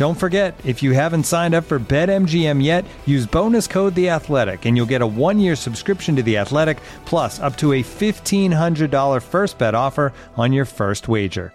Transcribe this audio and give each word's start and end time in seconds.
Don't 0.00 0.14
forget, 0.14 0.58
if 0.64 0.82
you 0.82 0.92
haven't 0.92 1.24
signed 1.24 1.54
up 1.54 1.64
for 1.64 1.78
BetMGM 1.78 2.64
yet, 2.64 2.86
use 3.04 3.26
bonus 3.26 3.66
code 3.66 3.94
The 3.94 4.08
Athletic, 4.08 4.64
and 4.64 4.74
you'll 4.74 4.86
get 4.86 5.02
a 5.02 5.06
one-year 5.06 5.54
subscription 5.54 6.16
to 6.16 6.22
The 6.22 6.38
Athletic, 6.38 6.78
plus 7.04 7.38
up 7.38 7.54
to 7.58 7.74
a 7.74 7.82
fifteen 7.82 8.50
hundred 8.50 8.90
dollar 8.90 9.20
first 9.20 9.58
bet 9.58 9.74
offer 9.74 10.14
on 10.38 10.54
your 10.54 10.64
first 10.64 11.06
wager. 11.06 11.52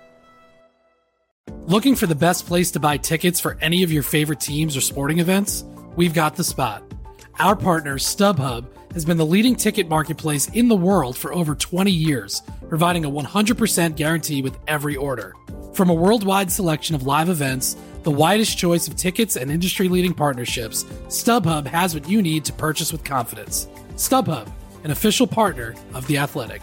Looking 1.62 1.96
for 1.96 2.06
the 2.06 2.14
best 2.14 2.46
place 2.46 2.70
to 2.74 2.80
buy 2.80 2.98
tickets 2.98 3.40
for 3.40 3.58
any 3.62 3.82
of 3.82 3.92
your 3.92 4.04
favorite 4.04 4.42
teams 4.42 4.78
or 4.78 4.82
sporting 4.82 5.18
events? 5.18 5.64
We've 5.96 6.14
got 6.14 6.36
the 6.36 6.44
spot. 6.44 6.84
Our 7.40 7.56
partner, 7.56 7.98
StubHub, 7.98 8.68
has 8.94 9.06
been 9.06 9.18
the 9.18 9.26
leading 9.26 9.56
ticket 9.56 9.90
marketplace 9.90 10.50
in 10.50 10.68
the 10.68 10.76
world 10.76 11.18
for 11.18 11.34
over 11.34 11.56
20 11.56 11.90
years, 11.90 12.44
providing 12.70 13.06
a 13.06 13.10
100% 13.10 13.96
guarantee 13.96 14.44
with 14.44 14.56
every 14.68 14.96
order. 14.96 15.34
From 15.74 15.90
a 15.90 15.96
worldwide 15.96 16.52
selection 16.52 16.96
of 16.96 17.08
live 17.08 17.28
events, 17.28 17.76
the 18.06 18.12
widest 18.12 18.56
choice 18.56 18.88
of 18.88 18.96
tickets 18.96 19.36
and 19.36 19.50
industry 19.50 19.90
leading 19.90 20.14
partnerships, 20.14 20.84
StubHub 21.08 21.66
has 21.66 21.96
what 21.96 22.08
you 22.08 22.22
need 22.22 22.46
to 22.46 22.54
purchase 22.54 22.92
with 22.92 23.04
confidence. 23.04 23.68
StubHub, 23.96 24.48
an 24.84 24.92
official 24.92 25.26
partner 25.26 25.74
of 25.96 26.06
The 26.06 26.20
Athletic. 26.20 26.62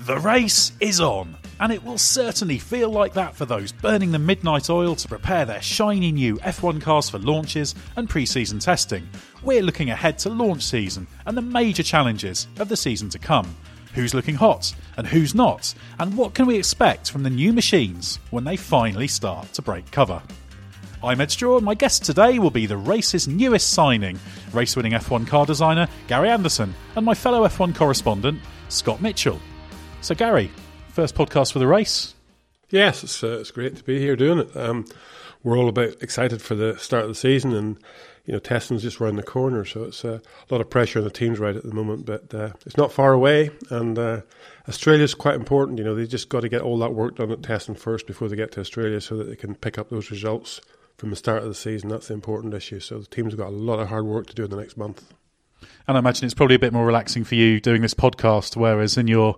The 0.00 0.18
race 0.18 0.72
is 0.80 1.02
on, 1.02 1.36
and 1.60 1.72
it 1.72 1.84
will 1.84 1.98
certainly 1.98 2.58
feel 2.58 2.90
like 2.90 3.12
that 3.14 3.34
for 3.34 3.44
those 3.44 3.72
burning 3.72 4.12
the 4.12 4.18
midnight 4.18 4.70
oil 4.70 4.94
to 4.94 5.08
prepare 5.08 5.44
their 5.44 5.62
shiny 5.62 6.12
new 6.12 6.36
F1 6.36 6.80
cars 6.80 7.10
for 7.10 7.18
launches 7.18 7.74
and 7.96 8.08
pre 8.08 8.24
season 8.26 8.58
testing. 8.58 9.08
We're 9.42 9.62
looking 9.62 9.90
ahead 9.90 10.18
to 10.20 10.30
launch 10.30 10.62
season 10.62 11.06
and 11.26 11.36
the 11.36 11.42
major 11.42 11.82
challenges 11.82 12.48
of 12.58 12.68
the 12.68 12.76
season 12.76 13.08
to 13.10 13.18
come. 13.18 13.54
Who's 13.94 14.14
looking 14.14 14.34
hot 14.34 14.74
and 14.96 15.06
who's 15.06 15.34
not, 15.34 15.74
and 15.98 16.16
what 16.16 16.34
can 16.34 16.46
we 16.46 16.58
expect 16.58 17.10
from 17.10 17.22
the 17.22 17.30
new 17.30 17.52
machines 17.52 18.18
when 18.30 18.44
they 18.44 18.56
finally 18.56 19.08
start 19.08 19.52
to 19.54 19.62
break 19.62 19.90
cover? 19.90 20.22
I'm 21.02 21.20
Edd 21.20 21.30
Straw, 21.30 21.56
and 21.56 21.64
my 21.64 21.74
guest 21.74 22.04
today 22.04 22.40
will 22.40 22.50
be 22.50 22.66
the 22.66 22.76
race's 22.76 23.28
newest 23.28 23.70
signing, 23.70 24.18
race 24.52 24.74
winning 24.74 24.92
F1 24.92 25.28
car 25.28 25.46
designer 25.46 25.86
Gary 26.08 26.28
Anderson, 26.28 26.74
and 26.96 27.06
my 27.06 27.14
fellow 27.14 27.46
F1 27.46 27.74
correspondent 27.74 28.40
Scott 28.68 29.00
Mitchell. 29.00 29.40
So, 30.00 30.16
Gary, 30.16 30.50
first 30.98 31.14
podcast 31.14 31.52
for 31.52 31.60
the 31.60 31.66
race. 31.68 32.12
Yes, 32.70 33.04
it's, 33.04 33.22
uh, 33.22 33.38
it's 33.38 33.52
great 33.52 33.76
to 33.76 33.84
be 33.84 34.00
here 34.00 34.16
doing 34.16 34.40
it. 34.40 34.56
Um, 34.56 34.84
we're 35.44 35.56
all 35.56 35.68
about 35.68 36.02
excited 36.02 36.42
for 36.42 36.56
the 36.56 36.76
start 36.76 37.04
of 37.04 37.08
the 37.08 37.14
season, 37.14 37.54
and 37.54 37.78
you 38.24 38.32
know, 38.32 38.40
testing's 38.40 38.82
just 38.82 39.00
around 39.00 39.14
the 39.14 39.22
corner, 39.22 39.64
so 39.64 39.84
it's 39.84 40.04
uh, 40.04 40.18
a 40.18 40.52
lot 40.52 40.60
of 40.60 40.68
pressure 40.70 40.98
on 40.98 41.04
the 41.04 41.10
teams 41.12 41.38
right 41.38 41.54
at 41.54 41.62
the 41.62 41.72
moment. 41.72 42.04
But 42.04 42.34
uh, 42.34 42.50
it's 42.66 42.76
not 42.76 42.90
far 42.90 43.12
away, 43.12 43.50
and 43.70 43.96
uh, 43.96 44.22
Australia's 44.68 45.14
quite 45.14 45.36
important. 45.36 45.78
You 45.78 45.84
know, 45.84 45.94
they 45.94 46.04
just 46.04 46.30
got 46.30 46.40
to 46.40 46.48
get 46.48 46.62
all 46.62 46.78
that 46.78 46.94
work 46.94 47.14
done 47.14 47.30
at 47.30 47.44
testing 47.44 47.76
first 47.76 48.08
before 48.08 48.26
they 48.26 48.34
get 48.34 48.50
to 48.52 48.60
Australia, 48.60 49.00
so 49.00 49.16
that 49.18 49.28
they 49.28 49.36
can 49.36 49.54
pick 49.54 49.78
up 49.78 49.90
those 49.90 50.10
results 50.10 50.60
from 50.96 51.10
the 51.10 51.16
start 51.16 51.44
of 51.44 51.48
the 51.48 51.54
season. 51.54 51.90
That's 51.90 52.08
the 52.08 52.14
important 52.14 52.54
issue. 52.54 52.80
So 52.80 52.98
the 52.98 53.06
teams 53.06 53.34
have 53.34 53.38
got 53.38 53.50
a 53.50 53.50
lot 53.50 53.78
of 53.78 53.86
hard 53.86 54.04
work 54.04 54.26
to 54.26 54.34
do 54.34 54.42
in 54.42 54.50
the 54.50 54.56
next 54.56 54.76
month. 54.76 55.14
And 55.86 55.96
I 55.96 56.00
imagine 56.00 56.24
it's 56.26 56.34
probably 56.34 56.56
a 56.56 56.58
bit 56.58 56.72
more 56.72 56.84
relaxing 56.84 57.22
for 57.22 57.36
you 57.36 57.60
doing 57.60 57.82
this 57.82 57.94
podcast, 57.94 58.56
whereas 58.56 58.98
in 58.98 59.06
your 59.06 59.36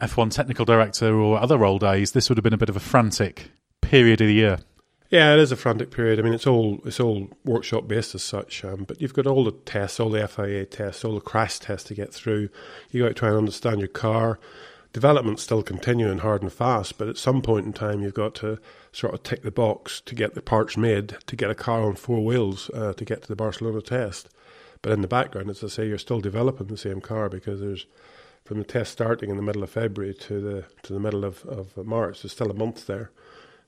F1 0.00 0.32
technical 0.32 0.64
director 0.64 1.14
or 1.14 1.38
other 1.38 1.58
role 1.58 1.78
days, 1.78 2.12
this 2.12 2.28
would 2.28 2.38
have 2.38 2.44
been 2.44 2.52
a 2.52 2.58
bit 2.58 2.68
of 2.68 2.76
a 2.76 2.80
frantic 2.80 3.50
period 3.80 4.20
of 4.20 4.26
the 4.26 4.34
year. 4.34 4.58
Yeah, 5.10 5.34
it 5.34 5.40
is 5.40 5.50
a 5.50 5.56
frantic 5.56 5.90
period. 5.90 6.20
I 6.20 6.22
mean, 6.22 6.32
it's 6.32 6.46
all 6.46 6.80
it's 6.84 7.00
all 7.00 7.30
workshop 7.44 7.88
based 7.88 8.14
as 8.14 8.22
such. 8.22 8.64
Um, 8.64 8.84
but 8.84 9.00
you've 9.00 9.12
got 9.12 9.26
all 9.26 9.44
the 9.44 9.50
tests, 9.50 9.98
all 9.98 10.10
the 10.10 10.26
FIA 10.26 10.64
tests, 10.66 11.04
all 11.04 11.14
the 11.14 11.20
crash 11.20 11.58
tests 11.58 11.88
to 11.88 11.94
get 11.94 12.14
through. 12.14 12.48
You 12.90 13.02
got 13.02 13.08
to 13.08 13.14
try 13.14 13.28
and 13.28 13.38
understand 13.38 13.80
your 13.80 13.88
car. 13.88 14.38
Development's 14.92 15.42
still 15.42 15.62
continuing 15.62 16.18
hard 16.18 16.42
and 16.42 16.52
fast, 16.52 16.98
but 16.98 17.08
at 17.08 17.16
some 17.16 17.42
point 17.42 17.66
in 17.66 17.72
time, 17.72 18.02
you've 18.02 18.14
got 18.14 18.34
to 18.36 18.58
sort 18.92 19.14
of 19.14 19.22
tick 19.22 19.42
the 19.42 19.50
box 19.52 20.00
to 20.02 20.14
get 20.16 20.34
the 20.34 20.42
parts 20.42 20.76
made 20.76 21.16
to 21.26 21.36
get 21.36 21.50
a 21.50 21.54
car 21.54 21.82
on 21.82 21.94
four 21.94 22.24
wheels 22.24 22.70
uh, 22.74 22.92
to 22.94 23.04
get 23.04 23.22
to 23.22 23.28
the 23.28 23.36
Barcelona 23.36 23.82
test. 23.82 24.28
But 24.82 24.92
in 24.92 25.00
the 25.00 25.08
background, 25.08 25.50
as 25.50 25.62
I 25.62 25.68
say, 25.68 25.86
you're 25.86 25.98
still 25.98 26.20
developing 26.20 26.68
the 26.68 26.76
same 26.76 27.00
car 27.00 27.28
because 27.28 27.60
there's 27.60 27.86
from 28.50 28.58
the 28.58 28.64
test 28.64 28.90
starting 28.90 29.30
in 29.30 29.36
the 29.36 29.44
middle 29.44 29.62
of 29.62 29.70
February 29.70 30.12
to 30.12 30.40
the 30.40 30.64
to 30.82 30.92
the 30.92 30.98
middle 30.98 31.24
of, 31.24 31.44
of 31.44 31.76
March, 31.86 32.22
there's 32.22 32.32
still 32.32 32.50
a 32.50 32.54
month 32.54 32.88
there. 32.88 33.12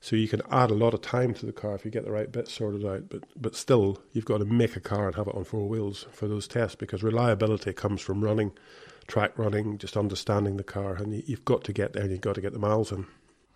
So 0.01 0.17
you 0.17 0.27
can 0.27 0.43
add 0.51 0.73
a 0.73 0.75
lot 0.75 0.93
of 0.93 1.03
time 1.03 1.35
to 1.35 1.47
the 1.47 1.53
car 1.53 1.77
if 1.77 1.85
you 1.85 1.93
get 1.93 2.05
the 2.05 2.11
right 2.11 2.33
bits 2.33 2.55
sorted 2.55 2.85
out. 2.85 3.09
But 3.09 3.23
but 3.41 3.55
still, 3.55 4.03
you've 4.13 4.25
got 4.25 4.39
to 4.39 4.45
make 4.45 4.75
a 4.75 4.81
car 4.81 5.07
and 5.07 5.15
have 5.15 5.29
it 5.29 5.37
on 5.37 5.45
four 5.45 5.69
wheels 5.69 6.07
for 6.11 6.27
those 6.27 6.49
tests 6.49 6.75
because 6.75 7.05
reliability 7.05 7.73
comes 7.73 8.01
from 8.01 8.25
running, 8.25 8.51
track 9.07 9.39
running, 9.39 9.79
just 9.79 9.97
understanding 9.97 10.57
the 10.57 10.65
car, 10.65 10.97
and 10.97 11.15
you've 11.29 11.45
got 11.45 11.63
to 11.63 11.73
get 11.73 11.93
there 11.93 12.03
and 12.03 12.11
you've 12.11 12.21
got 12.21 12.35
to 12.35 12.41
get 12.41 12.53
the 12.53 12.59
miles 12.59 12.91
in. 12.91 13.07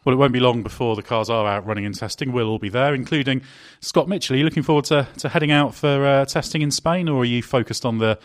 Well, 0.05 0.15
it 0.15 0.19
won't 0.19 0.33
be 0.33 0.39
long 0.39 0.63
before 0.63 0.95
the 0.95 1.03
cars 1.03 1.29
are 1.29 1.45
out 1.45 1.67
running 1.67 1.87
and 1.87 1.95
testing. 1.97 2.31
We'll 2.31 2.51
all 2.51 2.61
be 2.61 2.69
there, 2.69 2.95
including 2.95 3.43
Scott 3.81 4.09
Mitchell. 4.09 4.37
Are 4.37 4.39
you 4.39 4.45
looking 4.45 4.63
forward 4.63 4.85
to, 4.85 5.09
to 5.19 5.29
heading 5.29 5.51
out 5.51 5.75
for 5.75 6.07
uh, 6.07 6.25
testing 6.25 6.63
in 6.63 6.71
Spain, 6.71 7.09
or 7.09 7.23
are 7.23 7.25
you 7.25 7.43
focused 7.43 7.85
on 7.85 7.99
the 7.99 8.17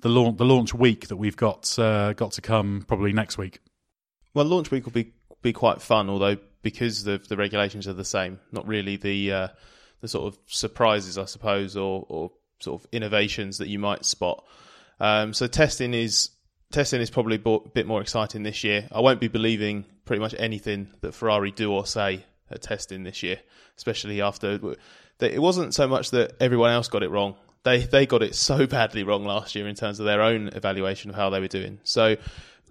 the 0.00 0.08
launch 0.08 0.38
the 0.38 0.44
launch 0.44 0.74
week 0.74 1.08
that 1.08 1.16
we've 1.16 1.36
got 1.36 1.78
uh, 1.78 2.12
got 2.12 2.32
to 2.32 2.40
come 2.40 2.84
probably 2.86 3.12
next 3.12 3.38
week? 3.38 3.60
Well, 4.34 4.44
launch 4.44 4.70
week 4.70 4.84
will 4.84 4.92
be 4.92 5.12
be 5.42 5.52
quite 5.52 5.80
fun, 5.82 6.08
although 6.08 6.36
because 6.62 7.04
the 7.04 7.18
the 7.18 7.36
regulations 7.36 7.88
are 7.88 7.92
the 7.92 8.04
same, 8.04 8.40
not 8.52 8.66
really 8.66 8.96
the 8.96 9.32
uh, 9.32 9.48
the 10.00 10.08
sort 10.08 10.32
of 10.32 10.38
surprises, 10.46 11.18
I 11.18 11.24
suppose, 11.24 11.76
or 11.76 12.04
or 12.08 12.32
sort 12.60 12.80
of 12.80 12.88
innovations 12.92 13.58
that 13.58 13.68
you 13.68 13.78
might 13.78 14.04
spot. 14.04 14.44
Um, 15.00 15.32
so 15.32 15.46
testing 15.46 15.94
is 15.94 16.30
testing 16.70 17.00
is 17.00 17.10
probably 17.10 17.40
a 17.44 17.58
bit 17.72 17.86
more 17.86 18.00
exciting 18.00 18.42
this 18.42 18.64
year. 18.64 18.88
I 18.92 19.00
won't 19.00 19.20
be 19.20 19.28
believing 19.28 19.84
pretty 20.04 20.20
much 20.20 20.34
anything 20.38 20.88
that 21.00 21.14
Ferrari 21.14 21.50
do 21.50 21.72
or 21.72 21.86
say 21.86 22.24
at 22.50 22.62
testing 22.62 23.04
this 23.04 23.22
year, 23.22 23.38
especially 23.76 24.20
after 24.20 24.58
it 25.20 25.42
wasn't 25.42 25.74
so 25.74 25.86
much 25.88 26.10
that 26.10 26.34
everyone 26.40 26.70
else 26.70 26.88
got 26.88 27.02
it 27.02 27.10
wrong 27.10 27.34
they 27.68 27.84
they 27.84 28.06
got 28.06 28.22
it 28.22 28.34
so 28.34 28.66
badly 28.66 29.02
wrong 29.02 29.24
last 29.24 29.54
year 29.54 29.68
in 29.68 29.74
terms 29.74 30.00
of 30.00 30.06
their 30.06 30.22
own 30.22 30.48
evaluation 30.48 31.10
of 31.10 31.16
how 31.16 31.30
they 31.30 31.40
were 31.40 31.48
doing. 31.48 31.80
So 31.84 32.16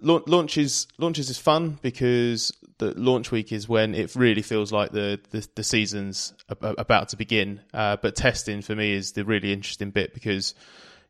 launches 0.00 0.86
launches 0.98 1.30
is 1.30 1.38
fun 1.38 1.78
because 1.82 2.52
the 2.78 2.98
launch 2.98 3.30
week 3.32 3.52
is 3.52 3.68
when 3.68 3.94
it 3.94 4.14
really 4.14 4.42
feels 4.42 4.72
like 4.72 4.92
the 4.92 5.20
the, 5.30 5.46
the 5.54 5.64
season's 5.64 6.34
about 6.48 7.10
to 7.10 7.16
begin. 7.16 7.60
Uh, 7.72 7.96
but 7.96 8.16
testing 8.16 8.62
for 8.62 8.74
me 8.74 8.92
is 8.92 9.12
the 9.12 9.24
really 9.24 9.52
interesting 9.52 9.90
bit 9.90 10.14
because 10.14 10.54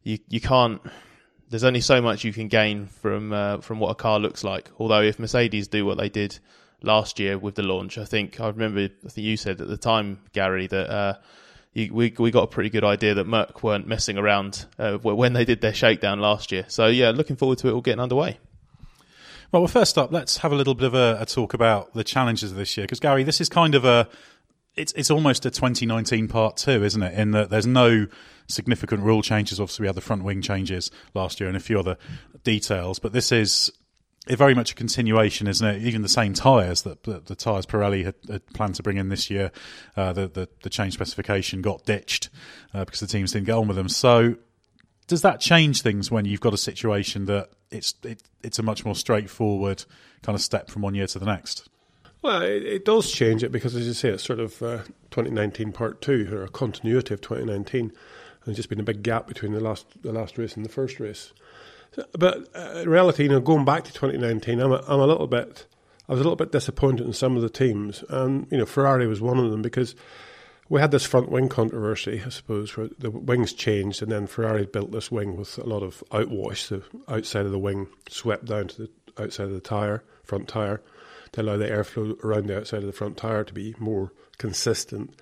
you 0.03 0.19
you 0.29 0.41
can't. 0.41 0.81
There's 1.51 1.65
only 1.65 1.81
so 1.81 2.03
much 2.03 2.25
you 2.25 2.33
can 2.33 2.49
gain 2.49 2.87
from 2.87 3.33
uh, 3.33 3.59
from 3.59 3.81
what 3.81 3.91
a 3.91 3.95
car 3.95 4.19
looks 4.19 4.45
like. 4.45 4.71
Although 4.79 5.03
if 5.03 5.19
Mercedes 5.19 5.69
do 5.69 5.87
what 5.87 5.97
they 5.97 6.11
did 6.11 6.39
last 6.83 7.19
year 7.19 7.39
with 7.39 7.55
the 7.55 7.63
launch, 7.63 7.99
I 7.99 8.05
think 8.05 8.41
I 8.41 8.49
remember 8.49 8.81
I 8.81 9.09
think 9.09 9.25
you 9.25 9.37
said 9.37 9.61
at 9.61 9.69
the 9.69 9.79
time, 9.79 10.21
Gary, 10.33 10.67
that. 10.67 10.91
Uh, 10.91 11.15
you, 11.79 11.95
we 11.95 12.15
we 12.19 12.31
got 12.31 12.45
a 12.45 12.47
pretty 12.49 12.71
good 12.71 12.85
idea 12.85 13.15
that 13.15 13.27
Merc 13.27 13.63
weren't 13.63 13.87
messing 13.87 14.19
around 14.19 14.67
uh, 14.79 14.99
when 14.99 15.33
they 15.33 15.45
did 15.45 15.61
their 15.61 15.75
shakedown 15.75 16.21
last 16.21 16.53
year. 16.53 16.65
So 16.69 16.87
yeah, 16.87 17.11
looking 17.11 17.37
forward 17.37 17.59
to 17.59 17.69
it 17.69 17.73
all 17.73 17.81
getting 17.81 18.01
underway. 18.01 18.39
Well, 19.51 19.63
well, 19.63 19.69
first 19.69 19.97
up, 19.97 20.13
let's 20.13 20.39
have 20.39 20.53
a 20.53 20.55
little 20.55 20.75
bit 20.75 20.87
of 20.87 20.95
a, 20.95 21.19
a 21.21 21.27
talk 21.27 21.55
about 21.55 21.95
the 21.95 22.05
challenges 22.05 22.51
of 22.51 22.59
this 22.59 22.77
year 22.77 22.85
because 22.85 23.01
Gary, 23.01 23.23
this 23.23 23.41
is 23.41 23.49
kind 23.49 23.75
of 23.75 23.85
a 23.85 24.09
it's 24.77 24.93
it's 24.93 25.11
almost 25.11 25.47
a 25.47 25.51
2019 25.51 26.29
part 26.29 26.57
two, 26.57 26.85
isn't 26.85 27.03
it? 27.03 27.19
In 27.19 27.31
that 27.33 27.51
there's 27.51 27.67
no 27.67 28.07
significant 28.47 29.03
rule 29.03 29.23
changes. 29.23 29.61
Obviously, 29.61 29.85
we 29.85 29.89
had 29.89 29.97
the 29.97 30.01
front 30.03 30.25
wing 30.25 30.43
changes 30.43 30.91
last 31.15 31.41
year 31.41 31.49
and 31.49 31.57
a 31.57 31.61
few 31.61 31.79
other 31.79 31.97
details, 32.45 32.99
but 32.99 33.13
this 33.13 33.33
is 33.33 33.73
very 34.37 34.55
much 34.55 34.73
a 34.73 34.75
continuation, 34.75 35.47
isn't 35.47 35.67
it? 35.67 35.83
Even 35.83 36.03
the 36.03 36.09
same 36.09 36.35
tyres 36.35 36.83
that, 36.83 37.05
that, 37.05 37.27
the 37.27 37.35
tyres 37.35 37.67
Pirelli 37.67 38.05
had, 38.05 38.15
had, 38.29 38.47
planned 38.49 38.75
to 38.77 38.83
bring 38.83 38.97
in 38.97 39.09
this 39.09 39.31
year, 39.31 39.51
uh, 39.97 40.13
the, 40.13 40.29
the, 40.29 40.49
the 40.63 40.71
change 40.71 40.95
specification 40.95 41.63
got 41.63 41.85
ditched 41.85 42.31
uh, 42.75 42.85
because 42.85 43.01
the 43.01 43.07
teams 43.07 43.33
didn't 43.33 43.47
get 43.47 43.55
on 43.55 43.69
with 43.69 43.77
them. 43.77 43.89
So, 43.89 44.37
does 45.07 45.23
that 45.23 45.41
change 45.41 45.83
things 45.83 46.11
when 46.11 46.27
you've 46.27 46.41
got 46.41 46.53
a 46.53 46.59
situation 46.59 47.25
that 47.27 47.51
it's 47.71 47.95
it, 48.03 48.23
it's 48.43 48.59
a 48.59 48.63
much 48.63 48.85
more 48.85 48.95
straightforward 48.95 49.85
kind 50.23 50.37
of 50.37 50.43
step 50.43 50.71
from 50.71 50.83
one 50.83 50.95
year 50.95 51.07
to 51.07 51.19
the 51.19 51.27
next? 51.27 51.69
Well, 52.21 52.43
it, 52.43 52.65
it 52.65 52.85
does 52.85 53.11
change 53.11 53.43
it 53.43 53.53
because, 53.53 53.75
as 53.75 53.87
you 53.87 53.95
say, 53.95 54.11
it's 54.11 54.25
sort 54.25 54.41
of 54.41 54.63
uh, 54.63 54.79
2019 55.11 55.73
part 55.73 56.03
two 56.03 56.29
or 56.33 56.45
a 56.45 56.49
continuity 56.49 57.15
of 57.15 57.21
2019. 57.21 57.93
There's 58.45 58.57
just 58.57 58.69
been 58.69 58.81
a 58.81 58.85
big 58.85 59.03
gap 59.03 59.27
between 59.27 59.53
the 59.53 59.61
last 59.61 60.03
the 60.03 60.13
last 60.13 60.39
race 60.39 60.57
and 60.57 60.65
the 60.65 60.71
first 60.71 61.01
race. 61.01 61.33
But 62.13 62.49
uh, 62.55 62.81
in 62.83 62.89
reality, 62.89 63.25
you 63.25 63.29
know, 63.29 63.41
going 63.41 63.65
back 63.65 63.85
to 63.85 63.93
2019, 63.93 64.61
I'm 64.61 64.73
a, 64.73 64.85
I'm 64.87 65.01
a 65.01 65.07
little 65.07 65.27
bit, 65.27 65.67
I 66.09 66.13
was 66.13 66.21
a 66.21 66.25
little 66.25 66.37
bit 66.37 66.53
disappointed 66.53 67.07
in 67.07 67.13
some 67.13 67.37
of 67.37 67.43
the 67.43 67.49
teams, 67.49 68.05
and 68.09 68.47
you 68.51 68.59
know, 68.59 68.67
Ferrari 68.67 69.07
was 69.07 69.21
one 69.21 69.39
of 69.39 69.51
them 69.51 69.63
because 69.63 69.95
we 70.69 70.81
had 70.81 70.91
this 70.91 71.05
front 71.05 71.31
wing 71.31 71.49
controversy, 71.49 72.23
I 72.25 72.29
suppose, 72.29 72.77
where 72.77 72.89
the 72.99 73.11
wings 73.11 73.53
changed, 73.53 74.03
and 74.03 74.13
then 74.13 74.27
Ferrari 74.27 74.67
built 74.67 74.93
this 74.93 75.11
wing 75.11 75.37
with 75.37 75.57
a 75.59 75.65
lot 75.65 75.83
of 75.83 76.05
outwash. 76.11 76.69
The 76.69 76.83
outside 77.13 77.47
of 77.47 77.53
the 77.53 77.59
wing 77.59 77.89
swept 78.09 78.45
down 78.45 78.69
to 78.69 78.83
the 78.83 78.91
outside 79.19 79.47
of 79.47 79.55
the 79.55 79.61
tire, 79.61 80.05
front 80.23 80.47
tire, 80.49 80.83
to 81.33 81.43
allow 81.43 81.57
the 81.57 81.69
airflow 81.69 82.23
around 82.23 82.47
the 82.47 82.59
outside 82.59 82.81
of 82.81 82.87
the 82.87 82.93
front 82.93 83.17
tire 83.17 83.45
to 83.45 83.55
be 83.55 83.75
more 83.79 84.13
consistent. 84.37 85.19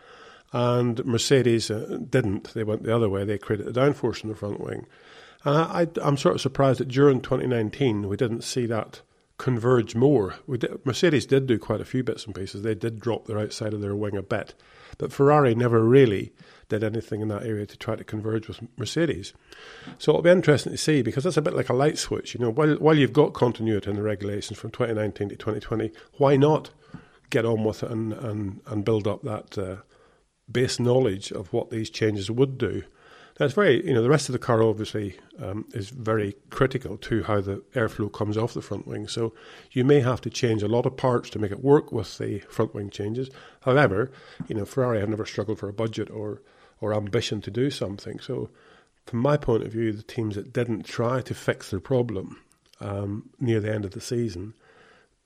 And 0.52 1.04
Mercedes 1.04 1.70
uh, 1.70 1.98
didn't; 2.08 2.54
they 2.54 2.64
went 2.64 2.82
the 2.82 2.94
other 2.94 3.08
way. 3.08 3.24
They 3.24 3.38
created 3.38 3.68
a 3.68 3.72
downforce 3.72 4.24
in 4.24 4.30
the 4.30 4.36
front 4.36 4.60
wing. 4.60 4.86
I, 5.46 5.88
am 6.02 6.16
sort 6.16 6.34
of 6.34 6.40
surprised 6.40 6.80
that 6.80 6.88
during 6.88 7.20
2019 7.20 8.08
we 8.08 8.16
didn't 8.16 8.42
see 8.42 8.66
that 8.66 9.00
converge 9.38 9.94
more. 9.94 10.34
Did, 10.50 10.84
Mercedes 10.84 11.26
did 11.26 11.46
do 11.46 11.58
quite 11.58 11.80
a 11.80 11.84
few 11.84 12.02
bits 12.02 12.24
and 12.24 12.34
pieces. 12.34 12.62
They 12.62 12.74
did 12.74 13.00
drop 13.00 13.26
their 13.26 13.38
outside 13.38 13.74
of 13.74 13.80
their 13.80 13.94
wing 13.94 14.16
a 14.16 14.22
bit, 14.22 14.54
but 14.98 15.12
Ferrari 15.12 15.54
never 15.54 15.84
really 15.84 16.32
did 16.68 16.82
anything 16.82 17.20
in 17.20 17.28
that 17.28 17.44
area 17.44 17.66
to 17.66 17.76
try 17.76 17.96
to 17.96 18.04
converge 18.04 18.48
with 18.48 18.60
Mercedes. 18.76 19.32
So 19.98 20.12
it'll 20.12 20.22
be 20.22 20.30
interesting 20.30 20.72
to 20.72 20.78
see 20.78 21.02
because 21.02 21.24
that's 21.24 21.36
a 21.36 21.42
bit 21.42 21.54
like 21.54 21.68
a 21.68 21.74
light 21.74 21.98
switch. 21.98 22.34
You 22.34 22.40
know, 22.40 22.50
while 22.50 22.74
while 22.76 22.96
you've 22.96 23.12
got 23.12 23.34
continuity 23.34 23.90
in 23.90 23.96
the 23.96 24.02
regulations 24.02 24.58
from 24.58 24.70
2019 24.70 25.28
to 25.28 25.36
2020, 25.36 25.92
why 26.14 26.36
not 26.36 26.70
get 27.30 27.44
on 27.44 27.62
with 27.62 27.82
it 27.82 27.90
and 27.90 28.12
and, 28.14 28.60
and 28.66 28.84
build 28.84 29.06
up 29.06 29.22
that 29.22 29.58
uh, 29.58 29.76
base 30.50 30.80
knowledge 30.80 31.30
of 31.30 31.52
what 31.52 31.70
these 31.70 31.90
changes 31.90 32.30
would 32.30 32.58
do? 32.58 32.82
It's 33.38 33.54
very, 33.54 33.86
you 33.86 33.92
know, 33.92 34.02
the 34.02 34.08
rest 34.08 34.30
of 34.30 34.32
the 34.32 34.38
car 34.38 34.62
obviously 34.62 35.18
um, 35.42 35.66
is 35.74 35.90
very 35.90 36.36
critical 36.48 36.96
to 36.98 37.22
how 37.24 37.42
the 37.42 37.62
airflow 37.74 38.10
comes 38.10 38.38
off 38.38 38.54
the 38.54 38.62
front 38.62 38.86
wing. 38.86 39.08
So 39.08 39.34
you 39.72 39.84
may 39.84 40.00
have 40.00 40.22
to 40.22 40.30
change 40.30 40.62
a 40.62 40.68
lot 40.68 40.86
of 40.86 40.96
parts 40.96 41.28
to 41.30 41.38
make 41.38 41.52
it 41.52 41.62
work 41.62 41.92
with 41.92 42.16
the 42.16 42.38
front 42.48 42.74
wing 42.74 42.88
changes. 42.88 43.28
However, 43.60 44.10
you 44.48 44.54
know, 44.54 44.64
Ferrari 44.64 45.00
have 45.00 45.10
never 45.10 45.26
struggled 45.26 45.58
for 45.58 45.68
a 45.68 45.74
budget 45.74 46.10
or, 46.10 46.40
or 46.80 46.94
ambition 46.94 47.42
to 47.42 47.50
do 47.50 47.70
something. 47.70 48.20
So 48.20 48.48
from 49.04 49.18
my 49.18 49.36
point 49.36 49.64
of 49.64 49.72
view, 49.72 49.92
the 49.92 50.02
teams 50.02 50.36
that 50.36 50.54
didn't 50.54 50.84
try 50.84 51.20
to 51.20 51.34
fix 51.34 51.70
their 51.70 51.80
problem 51.80 52.40
um, 52.80 53.28
near 53.38 53.60
the 53.60 53.72
end 53.72 53.84
of 53.84 53.90
the 53.90 54.00
season 54.00 54.54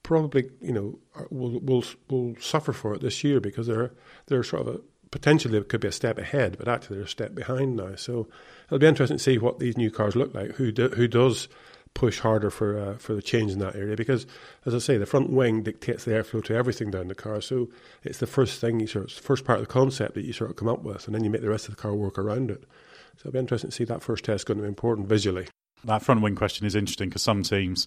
probably, 0.02 0.50
you 0.60 0.72
know, 0.72 0.98
will 1.30 1.60
will 1.60 1.84
will 2.08 2.34
suffer 2.40 2.72
for 2.72 2.94
it 2.94 3.00
this 3.00 3.22
year 3.22 3.40
because 3.40 3.66
they're 3.66 3.92
they're 4.26 4.42
sort 4.42 4.66
of 4.66 4.74
a 4.74 4.80
potentially 5.10 5.58
it 5.58 5.68
could 5.68 5.80
be 5.80 5.88
a 5.88 5.92
step 5.92 6.18
ahead, 6.18 6.56
but 6.58 6.68
actually 6.68 6.96
they're 6.96 7.06
a 7.06 7.08
step 7.08 7.34
behind 7.34 7.76
now. 7.76 7.94
So 7.96 8.28
it'll 8.66 8.78
be 8.78 8.86
interesting 8.86 9.18
to 9.18 9.22
see 9.22 9.38
what 9.38 9.58
these 9.58 9.76
new 9.76 9.90
cars 9.90 10.16
look 10.16 10.34
like. 10.34 10.52
Who 10.52 10.72
do, 10.72 10.88
who 10.88 11.08
does 11.08 11.48
push 11.92 12.20
harder 12.20 12.50
for 12.50 12.78
uh, 12.78 12.96
for 12.98 13.14
the 13.14 13.22
change 13.22 13.52
in 13.52 13.58
that 13.58 13.74
area? 13.74 13.96
Because 13.96 14.26
as 14.64 14.74
I 14.74 14.78
say, 14.78 14.96
the 14.96 15.06
front 15.06 15.30
wing 15.30 15.62
dictates 15.62 16.04
the 16.04 16.12
airflow 16.12 16.44
to 16.44 16.54
everything 16.54 16.90
down 16.90 17.08
the 17.08 17.14
car. 17.14 17.40
So 17.40 17.68
it's 18.04 18.18
the 18.18 18.26
first 18.26 18.60
thing 18.60 18.80
you 18.80 18.86
sort 18.86 19.06
of 19.06 19.12
first 19.12 19.44
part 19.44 19.58
of 19.60 19.66
the 19.66 19.72
concept 19.72 20.14
that 20.14 20.24
you 20.24 20.32
sort 20.32 20.50
of 20.50 20.56
come 20.56 20.68
up 20.68 20.82
with, 20.82 21.06
and 21.06 21.14
then 21.14 21.24
you 21.24 21.30
make 21.30 21.42
the 21.42 21.50
rest 21.50 21.68
of 21.68 21.76
the 21.76 21.82
car 21.82 21.94
work 21.94 22.18
around 22.18 22.50
it. 22.50 22.64
So 23.16 23.28
it'll 23.28 23.32
be 23.32 23.38
interesting 23.40 23.70
to 23.70 23.76
see 23.76 23.84
that 23.84 24.02
first 24.02 24.24
test 24.24 24.46
going 24.46 24.58
to 24.58 24.62
be 24.62 24.68
important 24.68 25.08
visually. 25.08 25.46
That 25.84 26.02
front 26.02 26.20
wing 26.20 26.34
question 26.34 26.66
is 26.66 26.74
interesting 26.74 27.08
because 27.08 27.22
some 27.22 27.42
teams, 27.42 27.86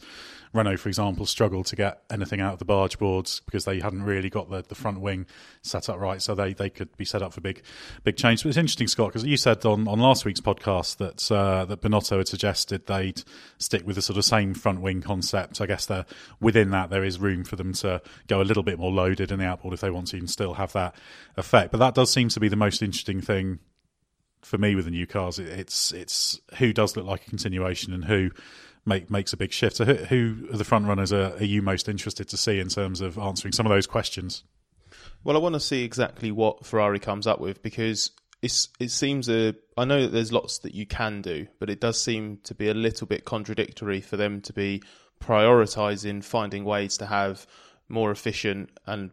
Renault 0.52 0.78
for 0.78 0.90
example, 0.90 1.26
struggled 1.26 1.68
to 1.68 1.76
get 1.76 2.02
anything 2.10 2.42
out 2.42 2.54
of 2.54 2.60
the 2.60 2.66
barge 2.66 2.98
boards 2.98 3.42
because 3.46 3.66
they 3.66 3.80
hadn't 3.80 4.04
really 4.04 4.30
got 4.30 4.50
the, 4.50 4.64
the 4.68 4.76
front 4.76 5.00
wing 5.00 5.28
set 5.62 5.90
up 5.90 6.00
right, 6.00 6.22
so 6.22 6.34
they, 6.34 6.54
they 6.54 6.70
could 6.70 6.96
be 6.98 7.06
set 7.06 7.22
up 7.22 7.34
for 7.34 7.42
big 7.42 7.62
big 8.04 8.18
change. 8.18 8.42
But 8.42 8.50
it's 8.50 8.58
interesting, 8.58 8.88
Scott, 8.88 9.10
because 9.10 9.24
you 9.24 9.38
said 9.38 9.64
on, 9.66 9.88
on 9.88 10.00
last 10.00 10.26
week's 10.26 10.42
podcast 10.42 10.98
that 10.98 11.32
uh, 11.32 11.66
that 11.66 11.82
Binotto 11.82 12.18
had 12.18 12.28
suggested 12.28 12.88
they'd 12.88 13.24
stick 13.60 13.86
with 13.86 13.96
the 13.96 14.02
sort 14.02 14.18
of 14.18 14.26
same 14.26 14.54
front 14.54 14.82
wing 14.82 15.02
concept. 15.02 15.62
I 15.62 15.68
guess 15.68 15.90
within 16.40 16.72
that 16.72 16.90
there 16.90 17.04
is 17.04 17.20
room 17.20 17.44
for 17.44 17.56
them 17.56 17.74
to 17.74 18.02
go 18.28 18.42
a 18.42 18.44
little 18.44 18.64
bit 18.64 18.80
more 18.80 18.92
loaded 18.92 19.32
in 19.32 19.40
the 19.40 19.46
outboard 19.46 19.74
if 19.74 19.82
they 19.82 19.92
want 19.92 20.08
to 20.08 20.18
and 20.18 20.30
still 20.30 20.56
have 20.56 20.74
that 20.74 20.96
effect. 21.38 21.72
But 21.72 21.78
that 21.78 21.94
does 21.94 22.12
seem 22.12 22.30
to 22.30 22.40
be 22.40 22.48
the 22.48 22.56
most 22.56 22.82
interesting 22.82 23.22
thing 23.22 23.60
for 24.44 24.58
me 24.58 24.76
with 24.76 24.86
the 24.86 24.92
new 24.92 25.08
cars, 25.08 25.40
it's 25.40 25.92
it's 25.92 26.40
who 26.58 26.74
does 26.74 26.96
look 26.96 27.06
like 27.06 27.26
a 27.26 27.30
continuation 27.30 27.94
and 27.94 28.06
who 28.06 28.32
make 28.86 29.10
makes 29.10 29.34
a 29.34 29.38
big 29.38 29.52
shift. 29.52 29.78
So, 29.78 29.86
who, 29.86 29.94
who 29.94 30.48
are 30.54 30.58
the 30.58 30.64
front 30.64 30.88
runners 30.88 31.14
are, 31.14 31.34
are 31.36 31.44
you 31.44 31.62
most 31.62 31.88
interested 31.90 32.28
to 32.30 32.38
see 32.38 32.60
in 32.60 32.70
terms 32.70 33.02
of 33.02 33.18
answering 33.18 33.52
some 33.52 33.66
of 33.66 33.72
those 33.72 33.88
questions? 33.88 34.44
Well, 35.24 35.38
I 35.38 35.40
want 35.40 35.54
to 35.54 35.60
see 35.60 35.84
exactly 35.84 36.32
what 36.32 36.66
Ferrari 36.66 37.00
comes 37.00 37.28
up 37.28 37.40
with 37.40 37.62
because 37.64 38.12
it's 38.42 38.70
it 38.80 38.92
seems 38.92 39.30
a. 39.30 39.56
I 39.78 39.86
know 39.86 40.02
that 40.02 40.10
there's 40.10 40.34
lots 40.34 40.60
that 40.60 40.76
you 40.76 40.86
can 40.86 41.22
do, 41.22 41.48
but 41.60 41.70
it 41.70 41.80
does 41.80 42.02
seem 42.02 42.40
to 42.44 42.54
be 42.54 42.70
a 42.70 42.74
little 42.74 43.08
bit 43.08 43.26
contradictory 43.26 44.02
for 44.02 44.18
them 44.18 44.42
to 44.42 44.54
be 44.54 44.84
prioritizing 45.22 46.24
finding 46.24 46.66
ways 46.66 46.98
to 46.98 47.06
have 47.06 47.48
more 47.88 48.12
efficient 48.12 48.70
and 48.86 49.12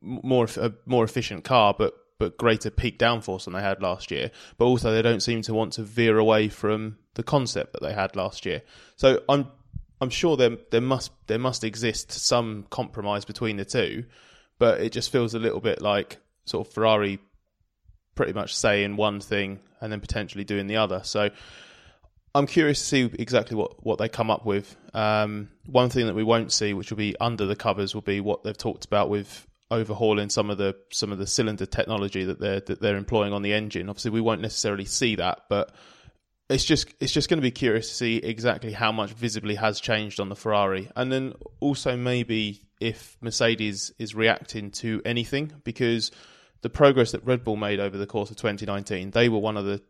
more 0.00 0.48
a 0.56 0.72
more 0.86 1.04
efficient 1.04 1.44
car, 1.44 1.74
but 1.76 1.92
but 2.18 2.36
greater 2.36 2.70
peak 2.70 2.98
downforce 2.98 3.44
than 3.44 3.54
they 3.54 3.62
had 3.62 3.80
last 3.80 4.10
year. 4.10 4.30
But 4.56 4.66
also, 4.66 4.92
they 4.92 5.02
don't 5.02 5.22
seem 5.22 5.42
to 5.42 5.54
want 5.54 5.72
to 5.74 5.82
veer 5.82 6.18
away 6.18 6.48
from 6.48 6.98
the 7.14 7.22
concept 7.22 7.72
that 7.72 7.82
they 7.82 7.92
had 7.92 8.16
last 8.16 8.44
year. 8.44 8.62
So 8.96 9.22
I'm 9.28 9.48
I'm 10.00 10.10
sure 10.10 10.36
there 10.36 10.56
there 10.70 10.80
must 10.80 11.12
there 11.26 11.38
must 11.38 11.64
exist 11.64 12.12
some 12.12 12.66
compromise 12.70 13.24
between 13.24 13.56
the 13.56 13.64
two, 13.64 14.04
but 14.58 14.80
it 14.80 14.92
just 14.92 15.10
feels 15.10 15.34
a 15.34 15.38
little 15.38 15.60
bit 15.60 15.80
like 15.80 16.18
sort 16.44 16.66
of 16.66 16.72
Ferrari 16.72 17.18
pretty 18.14 18.32
much 18.32 18.54
saying 18.56 18.96
one 18.96 19.20
thing 19.20 19.60
and 19.80 19.92
then 19.92 20.00
potentially 20.00 20.44
doing 20.44 20.66
the 20.66 20.76
other. 20.76 21.00
So 21.04 21.30
I'm 22.34 22.46
curious 22.46 22.80
to 22.80 22.84
see 22.84 23.10
exactly 23.18 23.56
what, 23.56 23.84
what 23.84 23.98
they 23.98 24.08
come 24.08 24.30
up 24.30 24.44
with. 24.44 24.76
Um, 24.92 25.50
one 25.66 25.88
thing 25.88 26.06
that 26.06 26.14
we 26.14 26.24
won't 26.24 26.52
see, 26.52 26.74
which 26.74 26.90
will 26.90 26.98
be 26.98 27.16
under 27.20 27.46
the 27.46 27.54
covers, 27.54 27.94
will 27.94 28.02
be 28.02 28.20
what 28.20 28.42
they've 28.42 28.58
talked 28.58 28.84
about 28.84 29.08
with 29.08 29.46
overhauling 29.70 30.30
some 30.30 30.50
of 30.50 30.58
the 30.58 30.76
some 30.90 31.12
of 31.12 31.18
the 31.18 31.26
cylinder 31.26 31.66
technology 31.66 32.24
that 32.24 32.40
they're 32.40 32.60
that 32.60 32.80
they're 32.80 32.96
employing 32.96 33.32
on 33.32 33.42
the 33.42 33.52
engine. 33.52 33.88
Obviously, 33.88 34.10
we 34.10 34.20
won't 34.20 34.40
necessarily 34.40 34.84
see 34.84 35.16
that, 35.16 35.42
but 35.48 35.74
it's 36.48 36.64
just 36.64 36.92
it's 37.00 37.12
just 37.12 37.28
going 37.28 37.38
to 37.38 37.42
be 37.42 37.50
curious 37.50 37.88
to 37.88 37.94
see 37.94 38.16
exactly 38.16 38.72
how 38.72 38.92
much 38.92 39.10
visibly 39.10 39.54
has 39.56 39.80
changed 39.80 40.20
on 40.20 40.28
the 40.28 40.36
Ferrari, 40.36 40.90
and 40.96 41.12
then 41.12 41.34
also 41.60 41.96
maybe 41.96 42.62
if 42.80 43.16
Mercedes 43.20 43.92
is 43.98 44.14
reacting 44.14 44.70
to 44.70 45.02
anything 45.04 45.52
because 45.64 46.10
the 46.62 46.70
progress 46.70 47.12
that 47.12 47.24
Red 47.24 47.44
Bull 47.44 47.56
made 47.56 47.80
over 47.80 47.98
the 47.98 48.06
course 48.06 48.30
of 48.30 48.36
2019, 48.36 49.10
they 49.10 49.28
were 49.28 49.38
one 49.38 49.56
of 49.56 49.64
the 49.64 49.82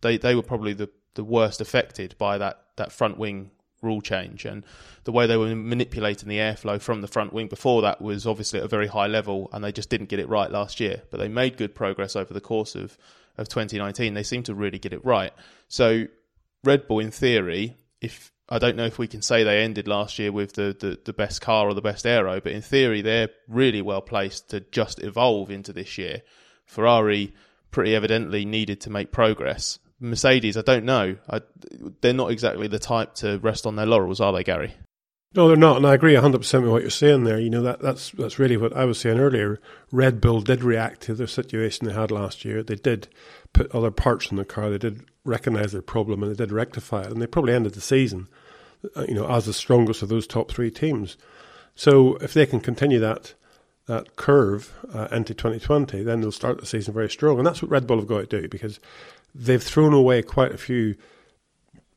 they 0.00 0.18
they 0.18 0.34
were 0.34 0.42
probably 0.42 0.74
the 0.74 0.90
the 1.14 1.24
worst 1.24 1.60
affected 1.60 2.14
by 2.18 2.38
that 2.38 2.60
that 2.76 2.92
front 2.92 3.18
wing 3.18 3.50
rule 3.84 4.00
change. 4.00 4.44
And 4.44 4.64
the 5.04 5.12
way 5.12 5.26
they 5.26 5.36
were 5.36 5.54
manipulating 5.54 6.28
the 6.28 6.38
airflow 6.38 6.80
from 6.80 7.00
the 7.00 7.08
front 7.08 7.32
wing 7.32 7.48
before 7.48 7.82
that 7.82 8.00
was 8.00 8.26
obviously 8.26 8.58
at 8.58 8.64
a 8.64 8.68
very 8.68 8.88
high 8.88 9.06
level 9.06 9.48
and 9.52 9.62
they 9.62 9.72
just 9.72 9.90
didn't 9.90 10.08
get 10.08 10.18
it 10.18 10.28
right 10.28 10.50
last 10.50 10.80
year. 10.80 11.02
But 11.10 11.20
they 11.20 11.28
made 11.28 11.56
good 11.56 11.74
progress 11.74 12.16
over 12.16 12.34
the 12.34 12.40
course 12.40 12.74
of 12.74 12.98
of 13.36 13.48
2019 13.48 14.14
they 14.14 14.22
seem 14.22 14.44
to 14.44 14.54
really 14.54 14.78
get 14.78 14.92
it 14.92 15.04
right. 15.04 15.32
So 15.68 16.06
Red 16.62 16.86
Bull 16.86 17.00
in 17.00 17.10
theory 17.10 17.76
if 18.00 18.32
I 18.48 18.58
don't 18.58 18.76
know 18.76 18.84
if 18.84 18.98
we 18.98 19.08
can 19.08 19.22
say 19.22 19.42
they 19.42 19.62
ended 19.62 19.88
last 19.88 20.18
year 20.18 20.30
with 20.30 20.52
the, 20.52 20.76
the, 20.78 20.98
the 21.02 21.14
best 21.14 21.40
car 21.40 21.66
or 21.66 21.74
the 21.74 21.80
best 21.80 22.06
aero, 22.06 22.40
but 22.40 22.52
in 22.52 22.60
theory 22.60 23.00
they're 23.00 23.30
really 23.48 23.80
well 23.80 24.02
placed 24.02 24.50
to 24.50 24.60
just 24.60 25.02
evolve 25.02 25.50
into 25.50 25.72
this 25.72 25.96
year. 25.96 26.22
Ferrari 26.66 27.32
pretty 27.70 27.94
evidently 27.94 28.44
needed 28.44 28.80
to 28.82 28.90
make 28.90 29.10
progress 29.12 29.78
Mercedes, 30.00 30.56
I 30.56 30.62
don't 30.62 30.84
know. 30.84 31.16
I, 31.30 31.40
they're 32.00 32.12
not 32.12 32.30
exactly 32.30 32.66
the 32.66 32.78
type 32.78 33.14
to 33.16 33.38
rest 33.38 33.66
on 33.66 33.76
their 33.76 33.86
laurels, 33.86 34.20
are 34.20 34.32
they, 34.32 34.44
Gary? 34.44 34.74
No, 35.34 35.48
they're 35.48 35.56
not, 35.56 35.78
and 35.78 35.86
I 35.86 35.94
agree 35.94 36.14
100% 36.14 36.62
with 36.62 36.70
what 36.70 36.82
you're 36.82 36.90
saying 36.90 37.24
there. 37.24 37.40
You 37.40 37.50
know, 37.50 37.62
that, 37.62 37.80
that's 37.80 38.10
that's 38.12 38.38
really 38.38 38.56
what 38.56 38.76
I 38.76 38.84
was 38.84 39.00
saying 39.00 39.18
earlier. 39.18 39.60
Red 39.90 40.20
Bull 40.20 40.40
did 40.40 40.62
react 40.62 41.00
to 41.02 41.14
the 41.14 41.26
situation 41.26 41.86
they 41.86 41.92
had 41.92 42.12
last 42.12 42.44
year. 42.44 42.62
They 42.62 42.76
did 42.76 43.08
put 43.52 43.74
other 43.74 43.90
parts 43.90 44.30
in 44.30 44.36
the 44.36 44.44
car. 44.44 44.70
They 44.70 44.78
did 44.78 45.04
recognise 45.24 45.72
their 45.72 45.82
problem, 45.82 46.22
and 46.22 46.30
they 46.30 46.36
did 46.36 46.52
rectify 46.52 47.02
it. 47.02 47.10
And 47.10 47.20
they 47.20 47.26
probably 47.26 47.52
ended 47.52 47.74
the 47.74 47.80
season, 47.80 48.28
uh, 48.94 49.06
you 49.08 49.14
know, 49.14 49.28
as 49.28 49.46
the 49.46 49.52
strongest 49.52 50.02
of 50.02 50.08
those 50.08 50.28
top 50.28 50.52
three 50.52 50.70
teams. 50.70 51.16
So 51.74 52.14
if 52.16 52.32
they 52.32 52.46
can 52.46 52.60
continue 52.60 53.00
that 53.00 53.34
that 53.86 54.14
curve 54.16 54.72
uh, 54.94 55.08
into 55.10 55.34
2020, 55.34 56.02
then 56.04 56.20
they'll 56.20 56.32
start 56.32 56.58
the 56.58 56.66
season 56.66 56.94
very 56.94 57.10
strong. 57.10 57.38
And 57.38 57.46
that's 57.46 57.60
what 57.60 57.70
Red 57.70 57.86
Bull 57.86 57.98
have 57.98 58.06
got 58.06 58.30
to 58.30 58.40
do 58.40 58.48
because 58.48 58.78
they've 59.34 59.62
thrown 59.62 59.92
away 59.92 60.22
quite 60.22 60.52
a 60.52 60.58
few 60.58 60.94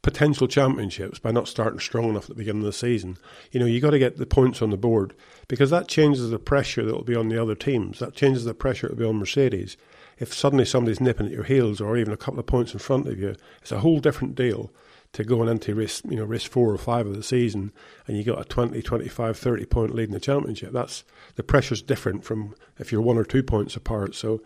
potential 0.02 0.48
championships 0.48 1.20
by 1.20 1.32
not 1.32 1.50
starting 1.50 1.80
strong 1.80 2.10
enough 2.10 2.24
at 2.24 2.30
the 2.30 2.36
beginning 2.36 2.62
of 2.62 2.66
the 2.66 2.74
season. 2.74 3.18
You 3.52 3.60
know, 3.60 3.66
you 3.66 3.82
got 3.82 3.90
to 3.90 4.00
get 4.00 4.18
the 4.18 4.26
points 4.26 4.62
on 4.62 4.70
the 4.70 4.78
board 4.78 5.14
because 5.48 5.70
that 5.70 5.90
changes 5.90 6.30
the 6.30 6.40
pressure 6.40 6.86
that 6.86 6.96
will 6.96 7.04
be 7.04 7.16
on 7.16 7.28
the 7.28 7.42
other 7.42 7.56
teams. 7.56 8.00
That 8.00 8.16
changes 8.16 8.46
the 8.46 8.54
pressure 8.54 8.88
that 8.88 8.94
will 8.94 9.04
be 9.04 9.10
on 9.10 9.20
Mercedes. 9.20 9.76
If 10.18 10.34
suddenly 10.34 10.66
somebody's 10.66 11.02
nipping 11.02 11.28
at 11.28 11.34
your 11.34 11.44
heels 11.44 11.82
or 11.82 11.98
even 11.98 12.14
a 12.14 12.18
couple 12.18 12.40
of 12.40 12.46
points 12.46 12.74
in 12.74 12.80
front 12.80 13.08
of 13.08 13.20
you, 13.20 13.36
it's 13.62 13.72
a 13.72 13.80
whole 13.80 14.00
different 14.00 14.36
deal 14.36 14.72
to 15.14 15.24
going 15.24 15.50
into 15.50 15.74
race, 15.76 16.02
you 16.08 16.18
know, 16.18 16.26
race 16.26 16.44
four 16.44 16.72
or 16.72 16.78
five 16.78 17.08
of 17.08 17.16
the 17.16 17.24
season 17.24 17.72
and 18.06 18.18
you 18.18 18.24
got 18.24 18.42
a 18.42 18.44
20, 18.44 18.82
25, 18.82 19.38
30 19.38 19.66
point 19.66 19.96
lead 19.96 20.10
in 20.10 20.14
the 20.14 20.20
championship. 20.20 20.72
That's 20.72 21.04
the 21.36 21.44
pressure's 21.44 21.82
different 21.82 22.24
from 22.24 22.56
if 22.78 22.92
you're 22.92 23.02
one 23.02 23.18
or 23.18 23.24
two 23.24 23.44
points 23.44 23.76
apart. 23.76 24.16
So 24.16 24.42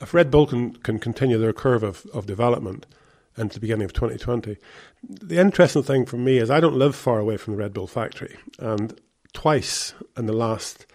if 0.00 0.14
Red 0.14 0.30
Bull 0.30 0.46
can, 0.46 0.74
can 0.76 0.98
continue 0.98 1.38
their 1.38 1.52
curve 1.52 1.82
of, 1.82 2.06
of 2.12 2.26
development 2.26 2.86
into 3.36 3.54
the 3.54 3.60
beginning 3.60 3.84
of 3.84 3.92
2020, 3.92 4.56
the 5.08 5.38
interesting 5.38 5.82
thing 5.82 6.04
for 6.04 6.16
me 6.16 6.38
is 6.38 6.50
I 6.50 6.60
don't 6.60 6.76
live 6.76 6.96
far 6.96 7.18
away 7.18 7.36
from 7.36 7.54
the 7.54 7.58
Red 7.58 7.72
Bull 7.72 7.86
factory. 7.86 8.36
And 8.58 8.98
twice 9.32 9.94
in 10.16 10.26
the 10.26 10.32
last 10.32 10.86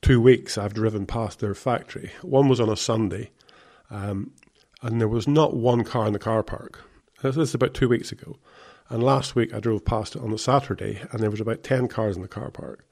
two 0.00 0.20
weeks 0.20 0.56
I've 0.56 0.74
driven 0.74 1.06
past 1.06 1.40
their 1.40 1.54
factory. 1.54 2.12
One 2.22 2.48
was 2.48 2.60
on 2.60 2.68
a 2.68 2.76
Sunday. 2.76 3.30
Um, 3.90 4.32
and 4.82 5.00
there 5.00 5.08
was 5.08 5.28
not 5.28 5.54
one 5.54 5.84
car 5.84 6.06
in 6.06 6.12
the 6.12 6.18
car 6.18 6.42
park. 6.42 6.84
This 7.22 7.36
is 7.36 7.54
about 7.54 7.74
two 7.74 7.88
weeks 7.88 8.12
ago. 8.12 8.36
And 8.90 9.02
last 9.04 9.36
week 9.36 9.54
I 9.54 9.60
drove 9.60 9.84
past 9.84 10.16
it 10.16 10.22
on 10.22 10.32
a 10.32 10.38
Saturday 10.38 11.00
and 11.10 11.22
there 11.22 11.30
was 11.30 11.40
about 11.40 11.62
10 11.62 11.86
cars 11.88 12.16
in 12.16 12.22
the 12.22 12.28
car 12.28 12.50
park. 12.50 12.84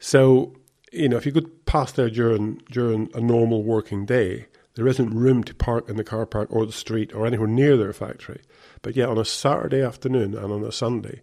So, 0.00 0.56
you 0.90 1.08
know, 1.08 1.16
if 1.16 1.24
you 1.24 1.32
go 1.32 1.42
past 1.64 1.94
there 1.94 2.10
during, 2.10 2.60
during 2.70 3.08
a 3.14 3.20
normal 3.20 3.62
working 3.62 4.04
day, 4.04 4.48
there 4.74 4.88
isn't 4.88 5.10
room 5.10 5.44
to 5.44 5.54
park 5.54 5.88
in 5.88 5.96
the 5.96 6.04
car 6.04 6.26
park 6.26 6.48
or 6.50 6.66
the 6.66 6.72
street 6.72 7.14
or 7.14 7.24
anywhere 7.24 7.46
near 7.46 7.76
their 7.76 7.92
factory. 7.92 8.40
But 8.82 8.96
yet 8.96 9.08
on 9.08 9.16
a 9.16 9.24
Saturday 9.24 9.80
afternoon 9.80 10.34
and 10.34 10.52
on 10.52 10.64
a 10.64 10.72
Sunday, 10.72 11.22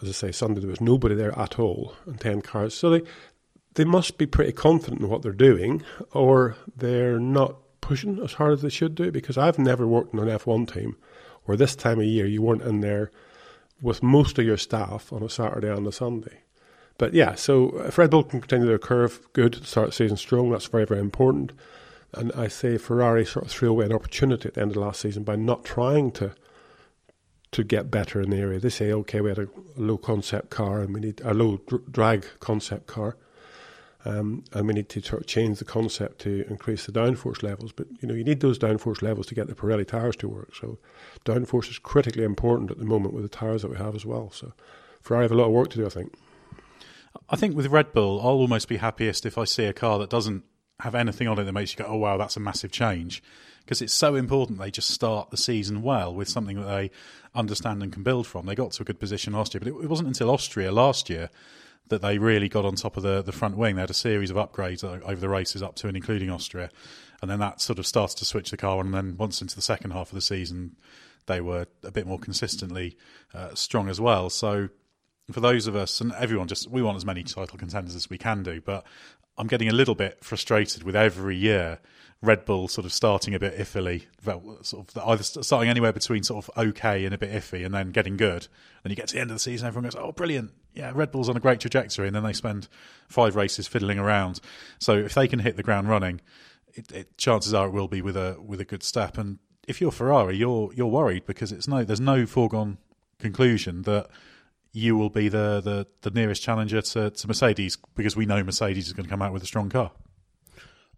as 0.00 0.08
I 0.08 0.12
say, 0.12 0.32
Sunday 0.32 0.60
there 0.60 0.70
was 0.70 0.80
nobody 0.80 1.14
there 1.14 1.38
at 1.38 1.58
all 1.58 1.94
and 2.06 2.18
10 2.18 2.40
cars. 2.40 2.72
So 2.72 2.88
they, 2.88 3.02
they 3.74 3.84
must 3.84 4.16
be 4.16 4.26
pretty 4.26 4.52
confident 4.52 5.02
in 5.02 5.08
what 5.10 5.20
they're 5.20 5.32
doing 5.32 5.82
or 6.12 6.56
they're 6.74 7.20
not 7.20 7.56
pushing 7.82 8.18
as 8.20 8.34
hard 8.34 8.54
as 8.54 8.62
they 8.62 8.70
should 8.70 8.94
do 8.94 9.10
because 9.12 9.36
I've 9.36 9.58
never 9.58 9.86
worked 9.86 10.14
in 10.14 10.20
an 10.20 10.28
F1 10.28 10.72
team 10.72 10.96
where 11.44 11.56
this 11.56 11.76
time 11.76 11.98
of 11.98 12.06
year 12.06 12.26
you 12.26 12.42
weren't 12.42 12.62
in 12.62 12.80
there 12.80 13.10
with 13.80 14.02
most 14.02 14.38
of 14.38 14.44
your 14.44 14.56
staff 14.56 15.12
on 15.12 15.22
a 15.22 15.28
Saturday 15.28 15.72
and 15.72 15.86
a 15.86 15.92
Sunday. 15.92 16.42
But 16.98 17.14
yeah, 17.14 17.34
so 17.34 17.76
if 17.78 17.98
Red 17.98 18.10
Bull 18.10 18.22
can 18.22 18.40
continue 18.40 18.66
their 18.66 18.78
curve, 18.78 19.26
good, 19.32 19.64
start 19.66 19.92
season 19.92 20.16
strong, 20.16 20.50
that's 20.50 20.66
very, 20.66 20.84
very 20.84 21.00
important. 21.00 21.52
And 22.14 22.30
I 22.32 22.48
say 22.48 22.78
Ferrari 22.78 23.24
sort 23.24 23.46
of 23.46 23.50
threw 23.50 23.70
away 23.70 23.86
an 23.86 23.92
opportunity 23.92 24.48
at 24.48 24.54
the 24.54 24.60
end 24.60 24.72
of 24.72 24.76
last 24.76 25.00
season 25.00 25.24
by 25.24 25.36
not 25.36 25.64
trying 25.64 26.12
to 26.12 26.34
to 27.52 27.62
get 27.62 27.90
better 27.90 28.20
in 28.20 28.30
the 28.30 28.38
area. 28.38 28.58
They 28.58 28.70
say, 28.70 28.92
okay, 28.92 29.20
we 29.20 29.28
had 29.28 29.38
a, 29.38 29.42
a 29.76 29.80
low 29.80 29.98
concept 29.98 30.48
car 30.48 30.80
and 30.80 30.94
we 30.94 31.00
need 31.00 31.20
a 31.22 31.34
low 31.34 31.58
dr- 31.66 31.92
drag 31.92 32.26
concept 32.40 32.86
car. 32.86 33.16
Um, 34.04 34.44
and 34.52 34.66
we 34.66 34.74
need 34.74 34.88
to 34.90 35.00
sort 35.00 35.20
of 35.22 35.28
change 35.28 35.58
the 35.58 35.64
concept 35.64 36.20
to 36.22 36.44
increase 36.48 36.86
the 36.86 36.92
downforce 36.92 37.42
levels. 37.42 37.72
But 37.72 37.86
you 38.00 38.08
know, 38.08 38.14
you 38.14 38.24
need 38.24 38.40
those 38.40 38.58
downforce 38.58 39.00
levels 39.00 39.26
to 39.28 39.34
get 39.34 39.46
the 39.46 39.54
Pirelli 39.54 39.86
tires 39.86 40.16
to 40.16 40.28
work. 40.28 40.54
So 40.56 40.78
downforce 41.24 41.70
is 41.70 41.78
critically 41.78 42.24
important 42.24 42.70
at 42.70 42.78
the 42.78 42.84
moment 42.84 43.14
with 43.14 43.22
the 43.22 43.28
tires 43.28 43.62
that 43.62 43.70
we 43.70 43.76
have 43.76 43.94
as 43.94 44.04
well. 44.04 44.30
So 44.32 44.52
Ferrari 45.00 45.24
have 45.24 45.32
a 45.32 45.36
lot 45.36 45.46
of 45.46 45.52
work 45.52 45.70
to 45.70 45.78
do, 45.78 45.86
I 45.86 45.90
think. 45.90 46.14
I 47.28 47.36
think 47.36 47.56
with 47.56 47.66
Red 47.66 47.92
Bull, 47.92 48.20
I'll 48.20 48.28
almost 48.28 48.68
be 48.68 48.78
happiest 48.78 49.26
if 49.26 49.38
I 49.38 49.44
see 49.44 49.64
a 49.64 49.72
car 49.72 49.98
that 49.98 50.10
doesn't 50.10 50.44
have 50.80 50.94
anything 50.94 51.28
on 51.28 51.38
it 51.38 51.44
that 51.44 51.52
makes 51.52 51.72
you 51.72 51.78
go, 51.78 51.86
"Oh 51.88 51.96
wow, 51.96 52.16
that's 52.16 52.36
a 52.36 52.40
massive 52.40 52.72
change," 52.72 53.22
because 53.60 53.80
it's 53.80 53.92
so 53.92 54.14
important 54.16 54.58
they 54.58 54.70
just 54.70 54.90
start 54.90 55.30
the 55.30 55.36
season 55.36 55.82
well 55.82 56.12
with 56.12 56.28
something 56.28 56.56
that 56.56 56.66
they 56.66 56.90
understand 57.34 57.82
and 57.82 57.92
can 57.92 58.02
build 58.02 58.26
from. 58.26 58.46
They 58.46 58.54
got 58.54 58.72
to 58.72 58.82
a 58.82 58.84
good 58.84 58.98
position 58.98 59.34
last 59.34 59.54
year, 59.54 59.60
but 59.60 59.68
it, 59.68 59.84
it 59.84 59.88
wasn't 59.88 60.08
until 60.08 60.30
Austria 60.30 60.72
last 60.72 61.08
year 61.08 61.30
that 61.88 62.02
they 62.02 62.18
really 62.18 62.48
got 62.48 62.64
on 62.64 62.74
top 62.74 62.96
of 62.96 63.02
the, 63.02 63.22
the 63.22 63.32
front 63.32 63.56
wing. 63.56 63.76
They 63.76 63.82
had 63.82 63.90
a 63.90 63.94
series 63.94 64.30
of 64.30 64.36
upgrades 64.36 64.84
over 64.84 65.20
the 65.20 65.28
races 65.28 65.62
up 65.62 65.74
to 65.76 65.88
and 65.88 65.96
including 65.96 66.30
Austria. 66.30 66.70
And 67.20 67.30
then 67.30 67.38
that 67.40 67.60
sort 67.60 67.78
of 67.78 67.86
started 67.86 68.16
to 68.18 68.24
switch 68.24 68.50
the 68.50 68.56
car. 68.56 68.80
And 68.80 68.92
then 68.94 69.16
once 69.16 69.42
into 69.42 69.54
the 69.54 69.62
second 69.62 69.92
half 69.92 70.08
of 70.08 70.14
the 70.14 70.20
season, 70.20 70.76
they 71.26 71.40
were 71.40 71.66
a 71.84 71.90
bit 71.90 72.06
more 72.06 72.18
consistently 72.18 72.96
uh, 73.34 73.54
strong 73.54 73.88
as 73.88 74.00
well. 74.00 74.30
So 74.30 74.70
for 75.30 75.40
those 75.40 75.66
of 75.66 75.76
us, 75.76 76.00
and 76.00 76.12
everyone 76.12 76.48
just, 76.48 76.68
we 76.68 76.82
want 76.82 76.96
as 76.96 77.04
many 77.04 77.22
title 77.22 77.58
contenders 77.58 77.94
as 77.94 78.10
we 78.10 78.18
can 78.18 78.42
do. 78.42 78.60
But 78.60 78.84
I'm 79.38 79.46
getting 79.46 79.68
a 79.68 79.72
little 79.72 79.94
bit 79.94 80.24
frustrated 80.24 80.82
with 80.82 80.96
every 80.96 81.36
year 81.36 81.78
Red 82.22 82.44
Bull 82.44 82.68
sort 82.68 82.84
of 82.84 82.92
starting 82.92 83.34
a 83.34 83.38
bit 83.38 83.58
iffily, 83.58 84.06
sort 84.64 84.94
of 84.96 85.02
either 85.08 85.22
starting 85.22 85.68
anywhere 85.68 85.92
between 85.92 86.22
sort 86.22 86.44
of 86.44 86.56
okay 86.56 87.04
and 87.04 87.12
a 87.12 87.18
bit 87.18 87.32
iffy, 87.32 87.64
and 87.64 87.74
then 87.74 87.90
getting 87.90 88.16
good. 88.16 88.46
Then 88.82 88.90
you 88.90 88.96
get 88.96 89.08
to 89.08 89.14
the 89.14 89.20
end 89.20 89.30
of 89.30 89.36
the 89.36 89.40
season, 89.40 89.66
everyone 89.66 89.90
goes, 89.90 89.96
"Oh, 89.96 90.12
brilliant! 90.12 90.52
Yeah, 90.74 90.92
Red 90.94 91.12
Bull's 91.12 91.28
on 91.28 91.36
a 91.36 91.40
great 91.40 91.60
trajectory," 91.60 92.06
and 92.06 92.16
then 92.16 92.22
they 92.22 92.32
spend 92.32 92.68
five 93.08 93.36
races 93.36 93.66
fiddling 93.66 93.98
around. 93.98 94.40
So 94.78 94.96
if 94.96 95.14
they 95.14 95.28
can 95.28 95.40
hit 95.40 95.56
the 95.56 95.62
ground 95.62 95.88
running, 95.88 96.20
it, 96.74 96.90
it, 96.92 97.18
chances 97.18 97.54
are 97.54 97.66
it 97.66 97.72
will 97.72 97.88
be 97.88 98.02
with 98.02 98.16
a 98.16 98.36
with 98.44 98.60
a 98.60 98.64
good 98.64 98.82
step. 98.82 99.18
And 99.18 99.38
if 99.68 99.80
you're 99.80 99.92
Ferrari, 99.92 100.36
you're 100.36 100.72
you're 100.74 100.86
worried 100.86 101.26
because 101.26 101.52
it's 101.52 101.68
no 101.68 101.84
there's 101.84 102.00
no 102.00 102.26
foregone 102.26 102.78
conclusion 103.18 103.82
that 103.82 104.08
you 104.72 104.96
will 104.96 105.10
be 105.10 105.28
the 105.28 105.60
the, 105.60 105.86
the 106.02 106.10
nearest 106.10 106.42
challenger 106.42 106.80
to, 106.82 107.10
to 107.10 107.28
Mercedes 107.28 107.76
because 107.94 108.16
we 108.16 108.26
know 108.26 108.42
Mercedes 108.42 108.86
is 108.86 108.92
going 108.92 109.04
to 109.04 109.10
come 109.10 109.22
out 109.22 109.32
with 109.32 109.42
a 109.42 109.46
strong 109.46 109.68
car. 109.68 109.92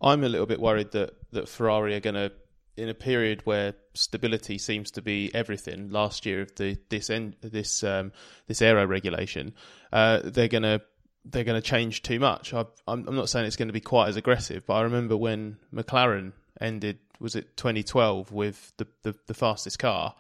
I'm 0.01 0.23
a 0.25 0.29
little 0.29 0.47
bit 0.47 0.61
worried 0.61 0.93
that 0.93 1.15
that 1.33 1.49
Ferrari 1.49 1.95
are 1.95 2.01
going 2.01 2.15
to, 2.15 2.33
in 2.77 2.89
a 2.89 2.95
period 2.95 3.43
where 3.45 3.75
stability 3.95 4.59
seems 4.59 4.91
to 4.93 5.03
be 5.03 5.33
everything. 5.35 5.91
Last 5.91 6.27
year 6.27 6.43
of 6.43 6.55
the 6.57 6.77
this 6.89 7.11
end, 7.11 7.37
this 7.41 7.85
um, 7.85 8.13
this 8.47 8.63
aero 8.63 8.87
regulation, 8.87 9.55
uh, 9.93 10.21
they're 10.25 10.49
to 10.63 10.83
they're 11.25 11.45
to 11.61 11.67
change 11.67 12.03
too 12.03 12.21
much. 12.21 12.53
I, 12.53 12.65
I'm, 12.87 13.09
I'm 13.09 13.17
not 13.17 13.29
saying 13.29 13.47
it's 13.47 13.57
going 13.57 13.69
to 13.69 13.73
be 13.73 13.81
quite 13.81 14.09
as 14.09 14.17
aggressive, 14.17 14.67
but 14.67 14.75
I 14.75 14.83
remember 14.83 15.17
when 15.17 15.57
McLaren 15.73 16.33
ended 16.61 16.99
was 17.21 17.37
it 17.37 17.57
2012 17.57 18.33
with 18.33 18.73
the, 18.77 18.87
the, 19.03 19.15
the 19.27 19.35
fastest 19.35 19.79
car 19.79 20.15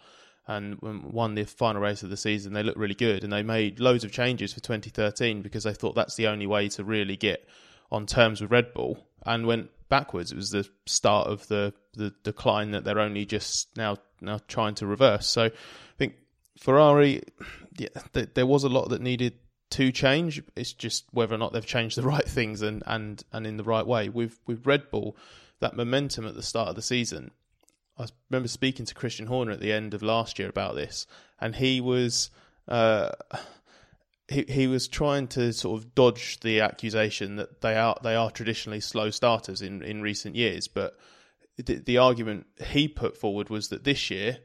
and 0.46 0.80
won 0.80 1.34
the 1.34 1.44
final 1.44 1.80
race 1.80 2.02
of 2.02 2.10
the 2.10 2.16
season. 2.16 2.52
They 2.52 2.62
looked 2.62 2.78
really 2.78 2.94
good 2.94 3.24
and 3.24 3.32
they 3.32 3.42
made 3.42 3.80
loads 3.80 4.04
of 4.04 4.12
changes 4.12 4.52
for 4.52 4.60
2013 4.60 5.42
because 5.42 5.64
they 5.64 5.72
thought 5.72 5.94
that's 5.94 6.16
the 6.16 6.28
only 6.28 6.46
way 6.46 6.68
to 6.70 6.84
really 6.84 7.16
get 7.16 7.48
on 7.90 8.06
terms 8.06 8.40
with 8.40 8.50
Red 8.50 8.72
Bull 8.74 9.06
and 9.24 9.46
went 9.46 9.70
backwards. 9.88 10.32
It 10.32 10.36
was 10.36 10.50
the 10.50 10.68
start 10.86 11.28
of 11.28 11.46
the, 11.48 11.72
the 11.94 12.12
decline 12.22 12.72
that 12.72 12.84
they're 12.84 13.00
only 13.00 13.24
just 13.26 13.76
now 13.76 13.96
now 14.20 14.40
trying 14.48 14.74
to 14.76 14.86
reverse. 14.86 15.26
So 15.26 15.44
I 15.44 15.50
think 15.98 16.14
Ferrari, 16.58 17.22
yeah, 17.76 17.88
th- 18.12 18.30
there 18.34 18.46
was 18.46 18.64
a 18.64 18.68
lot 18.68 18.88
that 18.90 19.00
needed 19.00 19.34
to 19.70 19.92
change. 19.92 20.42
It's 20.56 20.72
just 20.72 21.04
whether 21.12 21.34
or 21.34 21.38
not 21.38 21.52
they've 21.52 21.64
changed 21.64 21.96
the 21.96 22.02
right 22.14 22.24
things 22.24 22.62
and, 22.62 22.82
and, 22.86 23.22
and 23.32 23.46
in 23.46 23.56
the 23.56 23.64
right 23.64 23.86
way. 23.86 24.08
With 24.08 24.40
with 24.46 24.66
Red 24.66 24.90
Bull, 24.90 25.16
that 25.60 25.76
momentum 25.76 26.26
at 26.26 26.34
the 26.34 26.42
start 26.42 26.70
of 26.70 26.76
the 26.76 26.82
season. 26.82 27.30
I 27.96 28.06
remember 28.28 28.48
speaking 28.48 28.86
to 28.86 28.94
Christian 28.94 29.26
Horner 29.26 29.52
at 29.52 29.60
the 29.60 29.72
end 29.72 29.94
of 29.94 30.02
last 30.02 30.38
year 30.38 30.48
about 30.48 30.74
this, 30.74 31.06
and 31.40 31.54
he 31.54 31.80
was. 31.80 32.30
Uh, 32.66 33.10
he 34.28 34.44
he 34.48 34.66
was 34.66 34.88
trying 34.88 35.28
to 35.28 35.52
sort 35.52 35.78
of 35.78 35.94
dodge 35.94 36.40
the 36.40 36.60
accusation 36.60 37.36
that 37.36 37.60
they 37.60 37.76
are 37.76 37.96
they 38.02 38.14
are 38.14 38.30
traditionally 38.30 38.80
slow 38.80 39.10
starters 39.10 39.62
in, 39.62 39.82
in 39.82 40.02
recent 40.02 40.34
years, 40.34 40.68
but 40.68 40.96
the, 41.56 41.76
the 41.76 41.98
argument 41.98 42.46
he 42.66 42.88
put 42.88 43.16
forward 43.16 43.48
was 43.48 43.68
that 43.68 43.84
this 43.84 44.10
year 44.10 44.38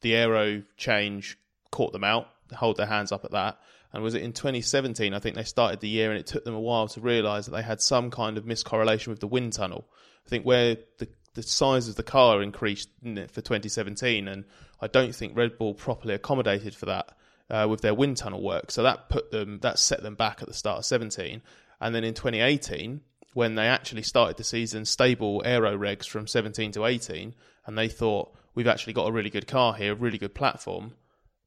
the 0.00 0.14
aero 0.14 0.62
change 0.76 1.38
caught 1.70 1.92
them 1.92 2.04
out, 2.04 2.28
hold 2.54 2.76
their 2.76 2.86
hands 2.86 3.12
up 3.12 3.24
at 3.24 3.32
that. 3.32 3.58
And 3.92 4.02
was 4.02 4.14
it 4.14 4.22
in 4.22 4.32
2017? 4.32 5.14
I 5.14 5.18
think 5.18 5.36
they 5.36 5.44
started 5.44 5.80
the 5.80 5.88
year, 5.88 6.10
and 6.10 6.18
it 6.18 6.26
took 6.26 6.44
them 6.44 6.54
a 6.54 6.60
while 6.60 6.86
to 6.88 7.00
realise 7.00 7.46
that 7.46 7.52
they 7.52 7.62
had 7.62 7.80
some 7.80 8.10
kind 8.10 8.36
of 8.36 8.44
miscorrelation 8.44 9.08
with 9.08 9.20
the 9.20 9.26
wind 9.26 9.54
tunnel. 9.54 9.88
I 10.26 10.28
think 10.28 10.44
where 10.44 10.76
the 10.98 11.08
the 11.34 11.42
size 11.42 11.86
of 11.86 11.96
the 11.96 12.02
car 12.02 12.42
increased 12.42 12.88
for 13.02 13.42
2017, 13.42 14.26
and 14.26 14.44
I 14.80 14.86
don't 14.86 15.14
think 15.14 15.36
Red 15.36 15.58
Bull 15.58 15.74
properly 15.74 16.14
accommodated 16.14 16.74
for 16.74 16.86
that 16.86 17.16
uh, 17.50 17.66
with 17.68 17.80
their 17.80 17.94
wind 17.94 18.16
tunnel 18.16 18.42
work. 18.42 18.70
So 18.70 18.82
that 18.82 19.08
put 19.08 19.30
them, 19.30 19.58
that 19.60 19.78
set 19.78 20.02
them 20.02 20.14
back 20.14 20.42
at 20.42 20.48
the 20.48 20.54
start 20.54 20.78
of 20.78 20.84
17. 20.84 21.42
And 21.80 21.94
then 21.94 22.04
in 22.04 22.14
2018, 22.14 23.00
when 23.34 23.54
they 23.54 23.66
actually 23.66 24.02
started 24.02 24.36
the 24.36 24.44
season 24.44 24.84
stable 24.84 25.42
aero 25.44 25.76
regs 25.76 26.08
from 26.08 26.26
17 26.26 26.72
to 26.72 26.86
18, 26.86 27.34
and 27.66 27.78
they 27.78 27.88
thought 27.88 28.34
we've 28.54 28.66
actually 28.66 28.94
got 28.94 29.08
a 29.08 29.12
really 29.12 29.30
good 29.30 29.46
car 29.46 29.74
here, 29.74 29.92
a 29.92 29.96
really 29.96 30.18
good 30.18 30.34
platform, 30.34 30.94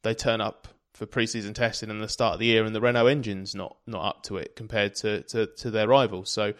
they 0.03 0.13
turn 0.13 0.41
up 0.41 0.67
for 0.93 1.05
preseason 1.05 1.55
testing 1.55 1.89
and 1.89 2.01
the 2.01 2.09
start 2.09 2.33
of 2.33 2.39
the 2.39 2.45
year, 2.45 2.63
and 2.65 2.75
the 2.75 2.81
Renault 2.81 3.07
engine's 3.07 3.55
not 3.55 3.77
not 3.87 4.05
up 4.05 4.23
to 4.23 4.37
it 4.37 4.55
compared 4.55 4.95
to 4.95 5.23
to, 5.23 5.47
to 5.47 5.71
their 5.71 5.87
rivals. 5.87 6.29
So 6.29 6.53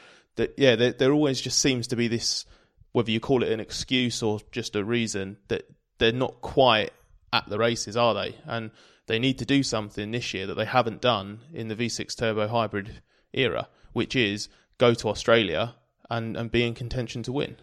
yeah, 0.58 0.76
there, 0.76 0.94
there 0.94 1.12
always 1.12 1.42
just 1.42 1.60
seems 1.60 1.88
to 1.88 1.96
be 1.96 2.08
this, 2.08 2.46
whether 2.92 3.12
you 3.12 3.20
call 3.20 3.44
it 3.44 3.52
an 3.52 3.60
excuse 3.60 4.24
or 4.24 4.40
just 4.52 4.76
a 4.76 4.84
reason 4.84 5.38
that 5.50 5.64
they're 5.98 6.12
not 6.12 6.42
quite 6.42 6.92
at 7.34 7.48
the 7.50 7.58
races, 7.58 7.98
are 7.98 8.14
they? 8.14 8.36
And 8.46 8.72
they 9.10 9.20
need 9.20 9.40
to 9.40 9.46
do 9.46 9.64
something 9.64 10.12
this 10.12 10.34
year 10.36 10.46
that 10.46 10.54
they 10.54 10.66
haven't 10.66 11.02
done 11.02 11.40
in 11.52 11.68
the 11.68 11.76
V6 11.76 12.16
turbo 12.16 12.48
hybrid 12.48 13.02
era, 13.34 13.68
which 13.92 14.16
is 14.16 14.50
go 14.78 14.94
to 14.94 15.10
Australia 15.10 15.76
and, 16.12 16.38
and 16.38 16.52
be 16.52 16.64
in 16.64 16.76
contention 16.76 17.24
to 17.24 17.32
win. 17.32 17.58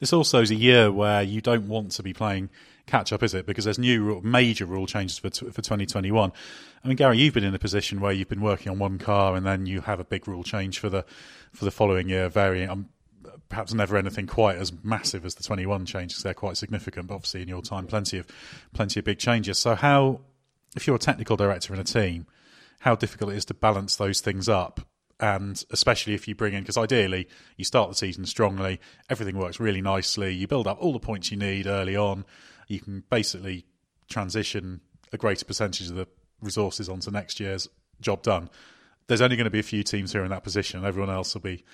This 0.00 0.12
also 0.12 0.42
is 0.42 0.50
a 0.50 0.54
year 0.54 0.92
where 0.92 1.22
you 1.22 1.40
don't 1.40 1.66
want 1.66 1.92
to 1.92 2.02
be 2.02 2.12
playing 2.12 2.50
catch 2.86 3.10
up, 3.10 3.22
is 3.22 3.32
it? 3.32 3.46
Because 3.46 3.64
there's 3.64 3.78
new 3.78 4.20
major 4.22 4.66
rule 4.66 4.86
changes 4.86 5.18
for 5.18 5.30
for 5.30 5.62
2021. 5.62 6.30
I 6.84 6.88
mean, 6.88 6.96
Gary, 6.96 7.18
you've 7.18 7.34
been 7.34 7.44
in 7.44 7.54
a 7.54 7.58
position 7.58 8.00
where 8.00 8.12
you've 8.12 8.28
been 8.28 8.42
working 8.42 8.70
on 8.70 8.78
one 8.78 8.98
car 8.98 9.36
and 9.36 9.46
then 9.46 9.64
you 9.64 9.80
have 9.80 9.98
a 9.98 10.04
big 10.04 10.28
rule 10.28 10.42
change 10.42 10.78
for 10.78 10.90
the 10.90 11.06
for 11.52 11.64
the 11.64 11.70
following 11.70 12.08
year, 12.08 12.28
varying. 12.28 12.68
Um, 12.68 12.90
perhaps 13.48 13.74
never 13.74 13.96
anything 13.96 14.26
quite 14.26 14.56
as 14.56 14.72
massive 14.82 15.24
as 15.24 15.34
the 15.34 15.42
21 15.42 15.84
changes. 15.84 16.22
They're 16.22 16.34
quite 16.34 16.56
significant, 16.56 17.08
but 17.08 17.16
obviously 17.16 17.42
in 17.42 17.48
your 17.48 17.62
time, 17.62 17.86
plenty 17.86 18.18
of 18.18 18.26
plenty 18.72 19.00
of 19.00 19.04
big 19.04 19.18
changes. 19.18 19.58
So, 19.58 19.74
how, 19.74 20.20
if 20.76 20.86
you're 20.86 20.96
a 20.96 21.00
technical 21.00 21.36
director 21.36 21.74
in 21.74 21.80
a 21.80 21.84
team, 21.84 22.26
how 22.80 22.94
difficult 22.94 23.32
it 23.32 23.36
is 23.36 23.44
to 23.46 23.54
balance 23.54 23.96
those 23.96 24.20
things 24.20 24.48
up. 24.48 24.80
And 25.18 25.62
especially 25.70 26.14
if 26.14 26.26
you 26.26 26.34
bring 26.34 26.54
in 26.54 26.62
because 26.62 26.78
ideally 26.78 27.28
you 27.56 27.64
start 27.64 27.90
the 27.90 27.94
season 27.94 28.24
strongly 28.24 28.80
everything 29.10 29.36
works 29.36 29.60
really 29.60 29.82
nicely 29.82 30.32
you 30.32 30.48
build 30.48 30.66
up 30.66 30.78
all 30.80 30.94
the 30.94 30.98
points 30.98 31.30
you 31.30 31.36
need 31.36 31.66
early 31.66 31.94
on 31.94 32.24
you 32.68 32.80
can 32.80 33.04
basically 33.10 33.66
transition 34.08 34.80
a 35.12 35.18
greater 35.18 35.44
percentage 35.44 35.90
of 35.90 35.96
the 35.96 36.08
resources 36.40 36.88
onto 36.88 37.10
next 37.10 37.40
year's 37.40 37.68
job 38.00 38.22
done. 38.22 38.48
There's 39.08 39.20
only 39.20 39.36
going 39.36 39.44
to 39.44 39.50
be 39.50 39.58
a 39.58 39.64
few 39.64 39.82
teams 39.82 40.12
who 40.12 40.20
are 40.20 40.24
in 40.24 40.30
that 40.30 40.44
position 40.44 40.78
and 40.78 40.86
everyone 40.86 41.10
else 41.10 41.34
will 41.34 41.42
be 41.42 41.64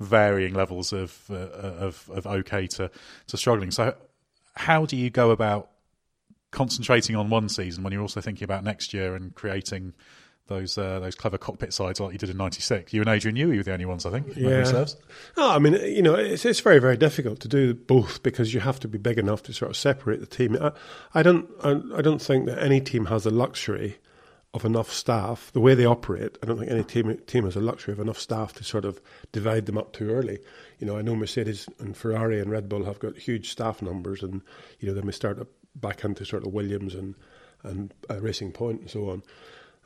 varying 0.00 0.54
levels 0.54 0.92
of 0.92 1.18
uh, 1.30 1.34
of, 1.34 2.10
of 2.12 2.26
okay 2.26 2.66
to, 2.66 2.90
to 3.28 3.36
struggling. 3.36 3.70
So 3.70 3.94
how 4.54 4.86
do 4.86 4.96
you 4.96 5.10
go 5.10 5.30
about 5.30 5.70
concentrating 6.56 7.14
on 7.14 7.28
one 7.28 7.50
season 7.50 7.84
when 7.84 7.92
you're 7.92 8.00
also 8.00 8.22
thinking 8.22 8.44
about 8.44 8.64
next 8.64 8.94
year 8.94 9.14
and 9.14 9.34
creating 9.34 9.92
those 10.46 10.78
uh, 10.78 11.00
those 11.00 11.14
clever 11.14 11.36
cockpit 11.36 11.74
sides 11.74 12.00
like 12.00 12.12
you 12.12 12.18
did 12.18 12.30
in 12.30 12.36
'96. 12.38 12.94
You 12.94 13.02
and 13.02 13.10
Adrian 13.10 13.36
Newey 13.36 13.58
were 13.58 13.62
the 13.62 13.72
only 13.72 13.84
ones, 13.84 14.06
I 14.06 14.10
think. 14.10 14.34
Yeah. 14.36 14.84
Oh, 15.36 15.54
I 15.54 15.58
mean, 15.58 15.74
you 15.74 16.02
know, 16.02 16.14
it's, 16.14 16.46
it's 16.46 16.60
very 16.60 16.78
very 16.78 16.96
difficult 16.96 17.40
to 17.40 17.48
do 17.48 17.74
both 17.74 18.22
because 18.22 18.54
you 18.54 18.60
have 18.60 18.80
to 18.80 18.88
be 18.88 18.96
big 18.96 19.18
enough 19.18 19.42
to 19.44 19.52
sort 19.52 19.70
of 19.70 19.76
separate 19.76 20.20
the 20.20 20.26
team. 20.26 20.56
I, 20.60 20.72
I 21.14 21.22
don't 21.22 21.50
I, 21.62 21.98
I 21.98 22.00
don't 22.00 22.22
think 22.22 22.46
that 22.46 22.62
any 22.62 22.80
team 22.80 23.06
has 23.06 23.24
the 23.24 23.30
luxury 23.30 23.98
of 24.54 24.64
enough 24.64 24.90
staff. 24.90 25.50
The 25.52 25.60
way 25.60 25.74
they 25.74 25.84
operate, 25.84 26.38
I 26.42 26.46
don't 26.46 26.58
think 26.58 26.70
any 26.70 26.84
team 26.84 27.18
team 27.26 27.44
has 27.44 27.56
a 27.56 27.60
luxury 27.60 27.92
of 27.92 28.00
enough 28.00 28.18
staff 28.18 28.54
to 28.54 28.64
sort 28.64 28.84
of 28.84 29.00
divide 29.32 29.66
them 29.66 29.76
up 29.76 29.92
too 29.92 30.10
early. 30.10 30.38
You 30.78 30.86
know, 30.86 30.96
I 30.96 31.02
know 31.02 31.14
Mercedes 31.14 31.68
and 31.78 31.96
Ferrari 31.96 32.40
and 32.40 32.50
Red 32.50 32.68
Bull 32.68 32.84
have 32.84 32.98
got 32.98 33.18
huge 33.18 33.50
staff 33.50 33.82
numbers, 33.82 34.22
and 34.22 34.42
you 34.80 34.88
know 34.88 34.94
they 34.94 35.02
may 35.02 35.12
start 35.12 35.38
up 35.40 35.48
back 35.80 36.04
into 36.04 36.24
sort 36.24 36.46
of 36.46 36.52
Williams 36.52 36.94
and 36.94 37.14
and 37.62 37.92
uh, 38.10 38.20
Racing 38.20 38.52
Point 38.52 38.82
and 38.82 38.90
so 38.90 39.10
on. 39.10 39.22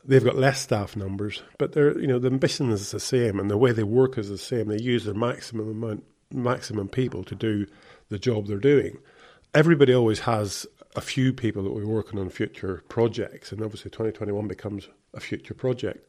They've 0.04 0.24
got 0.24 0.36
less 0.36 0.60
staff 0.60 0.96
numbers, 0.96 1.42
but 1.58 1.72
they're 1.72 1.98
you 1.98 2.06
know 2.06 2.18
the 2.18 2.28
ambition 2.28 2.70
is 2.70 2.90
the 2.90 3.00
same 3.00 3.38
and 3.38 3.50
the 3.50 3.58
way 3.58 3.72
they 3.72 3.82
work 3.82 4.18
is 4.18 4.28
the 4.28 4.38
same. 4.38 4.68
They 4.68 4.80
use 4.80 5.04
their 5.04 5.14
maximum 5.14 5.70
amount, 5.70 6.04
maximum 6.32 6.88
people 6.88 7.24
to 7.24 7.34
do 7.34 7.66
the 8.08 8.18
job 8.18 8.46
they're 8.46 8.58
doing. 8.58 8.98
Everybody 9.54 9.94
always 9.94 10.20
has 10.20 10.66
a 10.96 11.00
few 11.00 11.32
people 11.32 11.62
that 11.62 11.72
we're 11.72 11.86
working 11.86 12.18
on 12.18 12.30
future 12.30 12.82
projects, 12.88 13.52
and 13.52 13.62
obviously 13.62 13.90
2021 13.90 14.48
becomes 14.48 14.88
a 15.14 15.20
future 15.20 15.54
project. 15.54 16.06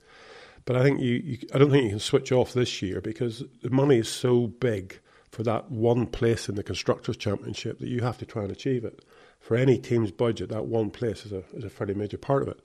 But 0.66 0.76
I 0.76 0.84
think 0.84 1.00
you, 1.02 1.14
you, 1.24 1.38
I 1.54 1.58
don't 1.58 1.72
think 1.72 1.84
you 1.84 1.90
can 1.90 2.00
switch 2.00 2.32
off 2.32 2.54
this 2.54 2.82
year 2.82 3.02
because 3.02 3.44
the 3.62 3.70
money 3.70 3.98
is 3.98 4.10
so 4.10 4.48
big 4.48 5.00
for 5.32 5.44
that 5.44 5.72
one 5.72 6.06
place 6.06 6.50
in 6.50 6.56
the 6.56 6.64
constructors' 6.64 7.18
championship 7.18 7.80
that 7.80 7.88
you 7.88 8.02
have 8.02 8.18
to 8.20 8.26
try 8.26 8.44
and 8.44 8.52
achieve 8.52 8.84
it. 8.84 9.04
For 9.42 9.58
any 9.58 9.78
team's 9.78 10.12
budget, 10.12 10.50
that 10.50 10.66
one 10.66 10.92
place 10.92 11.26
is 11.26 11.32
a 11.32 11.44
is 11.54 11.64
a 11.64 11.70
fairly 11.70 11.94
major 11.94 12.18
part 12.18 12.44
of 12.44 12.48
it. 12.48 12.60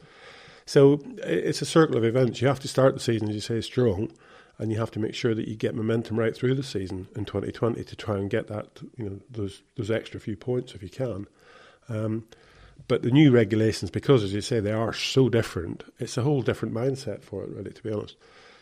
So 0.66 1.00
it's 1.18 1.62
a 1.62 1.66
circle 1.66 1.96
of 1.96 2.04
events. 2.04 2.40
You 2.40 2.48
have 2.48 2.60
to 2.60 2.68
start 2.68 2.94
the 2.94 3.00
season, 3.00 3.28
as 3.28 3.34
you 3.34 3.40
say, 3.40 3.60
strong, 3.60 4.10
and 4.58 4.72
you 4.72 4.78
have 4.78 4.90
to 4.92 4.98
make 4.98 5.14
sure 5.14 5.34
that 5.34 5.48
you 5.48 5.54
get 5.54 5.74
momentum 5.74 6.18
right 6.18 6.36
through 6.36 6.54
the 6.54 6.62
season 6.62 7.08
in 7.14 7.24
2020 7.24 7.84
to 7.84 7.96
try 7.96 8.16
and 8.16 8.28
get 8.28 8.48
that, 8.48 8.80
you 8.96 9.04
know, 9.04 9.20
those 9.30 9.62
those 9.76 9.90
extra 9.90 10.20
few 10.20 10.36
points 10.36 10.74
if 10.74 10.82
you 10.82 10.88
can. 10.88 11.26
Um, 11.88 12.24
but 12.88 13.02
the 13.02 13.10
new 13.10 13.30
regulations, 13.30 13.90
because 13.90 14.22
as 14.22 14.32
you 14.32 14.40
say, 14.40 14.60
they 14.60 14.72
are 14.72 14.92
so 14.92 15.28
different, 15.28 15.84
it's 15.98 16.16
a 16.16 16.22
whole 16.22 16.42
different 16.42 16.74
mindset 16.74 17.22
for 17.22 17.42
it, 17.42 17.50
really, 17.50 17.72
to 17.72 17.82
be 17.82 17.90
honest. 17.90 18.16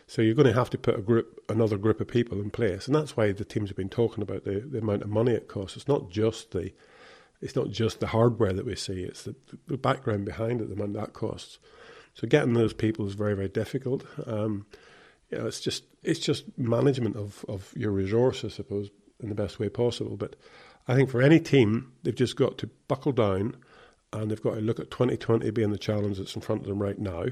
So 0.07 0.21
you're 0.21 0.35
going 0.35 0.47
to 0.47 0.53
have 0.53 0.69
to 0.71 0.77
put 0.77 0.97
a 0.97 1.01
group, 1.01 1.43
another 1.49 1.77
group 1.77 1.99
of 1.99 2.07
people 2.07 2.39
in 2.39 2.49
place, 2.49 2.87
and 2.87 2.95
that's 2.95 3.17
why 3.17 3.31
the 3.31 3.45
teams 3.45 3.69
have 3.69 3.77
been 3.77 3.89
talking 3.89 4.21
about 4.21 4.43
the, 4.43 4.59
the 4.59 4.79
amount 4.79 5.01
of 5.01 5.09
money 5.09 5.33
it 5.33 5.47
costs. 5.47 5.75
It's 5.75 5.87
not 5.87 6.09
just 6.09 6.51
the, 6.51 6.71
it's 7.45 7.55
not 7.55 7.69
just 7.69 7.99
the 7.99 8.07
hardware 8.07 8.53
that 8.53 8.65
we 8.65 8.75
see; 8.75 9.03
it's 9.03 9.23
the, 9.23 9.35
the 9.67 9.77
background 9.77 10.25
behind 10.25 10.61
it, 10.61 10.67
the 10.67 10.73
amount 10.73 10.93
that 10.93 11.13
costs. 11.13 11.59
So 12.15 12.27
getting 12.27 12.53
those 12.53 12.73
people 12.73 13.05
is 13.05 13.13
very 13.13 13.35
very 13.35 13.49
difficult. 13.49 14.03
Um, 14.25 14.65
you 15.29 15.37
know, 15.37 15.45
it's 15.45 15.59
just 15.59 15.83
it's 16.01 16.19
just 16.19 16.45
management 16.57 17.15
of 17.15 17.45
of 17.47 17.71
your 17.75 17.91
resource, 17.91 18.43
I 18.43 18.47
suppose, 18.47 18.89
in 19.19 19.29
the 19.29 19.35
best 19.35 19.59
way 19.59 19.69
possible. 19.69 20.17
But 20.17 20.35
I 20.87 20.95
think 20.95 21.11
for 21.11 21.21
any 21.21 21.39
team, 21.39 21.91
they've 22.01 22.15
just 22.15 22.35
got 22.35 22.57
to 22.57 22.69
buckle 22.87 23.11
down, 23.11 23.57
and 24.11 24.31
they've 24.31 24.41
got 24.41 24.55
to 24.55 24.61
look 24.61 24.79
at 24.79 24.89
2020 24.89 25.51
being 25.51 25.69
the 25.69 25.77
challenge 25.77 26.17
that's 26.17 26.35
in 26.35 26.41
front 26.41 26.61
of 26.61 26.67
them 26.67 26.81
right 26.81 26.99
now. 26.99 27.25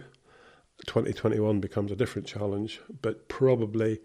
2021 0.85 1.59
becomes 1.59 1.91
a 1.91 1.95
different 1.95 2.27
challenge, 2.27 2.81
but 3.01 3.27
probably 3.29 3.99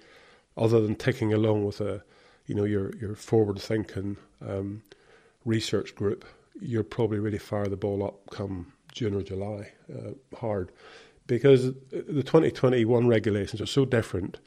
other 0.57 0.81
than 0.81 0.95
ticking 0.95 1.35
along 1.35 1.67
with 1.67 1.83
a 1.83 2.03
you 2.47 2.55
know 2.55 2.65
your 2.65 2.97
your 2.97 3.15
forward 3.15 3.59
thinking 3.59 4.17
um, 4.47 4.83
research 5.49 5.95
group, 5.95 6.25
you're 6.61 6.85
probably 6.85 7.19
really 7.19 7.39
fire 7.39 7.67
the 7.67 7.77
ball 7.77 8.05
up 8.05 8.31
come 8.31 8.73
June 8.93 9.15
or 9.15 9.23
July 9.23 9.73
uh, 9.93 10.11
hard 10.39 10.73
because 11.27 11.73
the 11.91 12.23
2021 12.23 13.07
regulations 13.07 13.61
are 13.61 13.67
so 13.67 13.85
different 13.85 14.39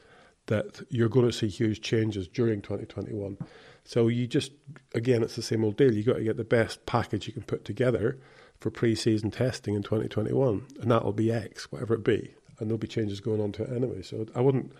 that 0.46 0.84
you're 0.90 1.08
going 1.08 1.26
to 1.26 1.32
see 1.32 1.48
huge 1.48 1.80
changes 1.80 2.26
during 2.26 2.60
2021. 2.60 3.38
So 3.84 4.08
you 4.08 4.26
just, 4.26 4.52
again, 4.94 5.22
it's 5.22 5.36
the 5.36 5.42
same 5.42 5.64
old 5.64 5.76
deal. 5.76 5.92
You've 5.92 6.06
got 6.06 6.16
to 6.16 6.24
get 6.24 6.36
the 6.36 6.44
best 6.44 6.84
package 6.84 7.26
you 7.26 7.32
can 7.32 7.44
put 7.44 7.64
together 7.64 8.18
for 8.58 8.70
pre-season 8.70 9.30
testing 9.30 9.74
in 9.74 9.82
2021, 9.82 10.66
and 10.80 10.90
that'll 10.90 11.12
be 11.12 11.32
X, 11.32 11.70
whatever 11.70 11.94
it 11.94 12.04
be, 12.04 12.34
and 12.58 12.68
there'll 12.68 12.78
be 12.78 12.88
changes 12.88 13.20
going 13.20 13.40
on 13.40 13.52
to 13.52 13.62
it 13.62 13.70
anyway. 13.70 14.02
So 14.02 14.26
I 14.34 14.40
wouldn't, 14.40 14.72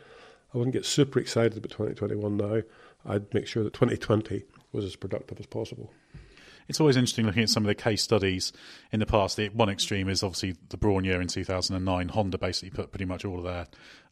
I 0.52 0.58
wouldn't 0.58 0.74
get 0.74 0.84
super 0.84 1.18
excited 1.20 1.56
about 1.56 1.70
2021 1.70 2.36
now. 2.36 2.62
I'd 3.04 3.32
make 3.32 3.46
sure 3.46 3.62
that 3.64 3.72
2020 3.72 4.44
was 4.72 4.84
as 4.84 4.96
productive 4.96 5.38
as 5.38 5.46
possible 5.46 5.92
it's 6.72 6.80
always 6.80 6.96
interesting 6.96 7.26
looking 7.26 7.42
at 7.42 7.50
some 7.50 7.64
of 7.64 7.66
the 7.66 7.74
case 7.74 8.02
studies 8.02 8.50
in 8.92 8.98
the 8.98 9.04
past. 9.04 9.36
The 9.36 9.50
one 9.50 9.68
extreme 9.68 10.08
is 10.08 10.22
obviously 10.22 10.56
the 10.70 10.78
Brawn 10.78 11.04
year 11.04 11.20
in 11.20 11.28
2009. 11.28 12.08
Honda 12.08 12.38
basically 12.38 12.70
put 12.70 12.90
pretty 12.90 13.04
much 13.04 13.26
all 13.26 13.36
of 13.36 13.44
their 13.44 13.66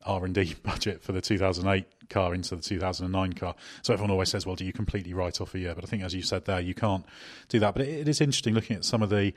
R 0.04 0.26
and 0.26 0.34
D 0.34 0.54
budget 0.62 1.02
for 1.02 1.12
the 1.12 1.22
2008 1.22 2.10
car 2.10 2.34
into 2.34 2.56
the 2.56 2.60
2009 2.60 3.32
car. 3.32 3.54
So 3.80 3.94
everyone 3.94 4.10
always 4.10 4.28
says, 4.28 4.44
"Well, 4.44 4.56
do 4.56 4.66
you 4.66 4.74
completely 4.74 5.14
write 5.14 5.40
off 5.40 5.54
a 5.54 5.58
year?" 5.58 5.74
But 5.74 5.84
I 5.84 5.86
think, 5.86 6.02
as 6.02 6.14
you 6.14 6.20
said 6.20 6.44
there, 6.44 6.60
you 6.60 6.74
can't 6.74 7.06
do 7.48 7.58
that. 7.60 7.72
But 7.72 7.86
it, 7.86 8.00
it 8.00 8.08
is 8.08 8.20
interesting 8.20 8.52
looking 8.52 8.76
at 8.76 8.84
some 8.84 9.02
of 9.02 9.08
the 9.08 9.32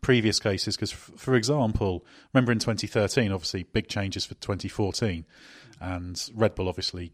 previous 0.00 0.40
cases 0.40 0.74
because, 0.74 0.90
for 0.90 1.36
example, 1.36 2.04
remember 2.34 2.50
in 2.50 2.58
2013, 2.58 3.30
obviously 3.30 3.62
big 3.62 3.86
changes 3.86 4.26
for 4.26 4.34
2014, 4.34 5.24
and 5.80 6.28
Red 6.34 6.56
Bull 6.56 6.68
obviously 6.68 7.12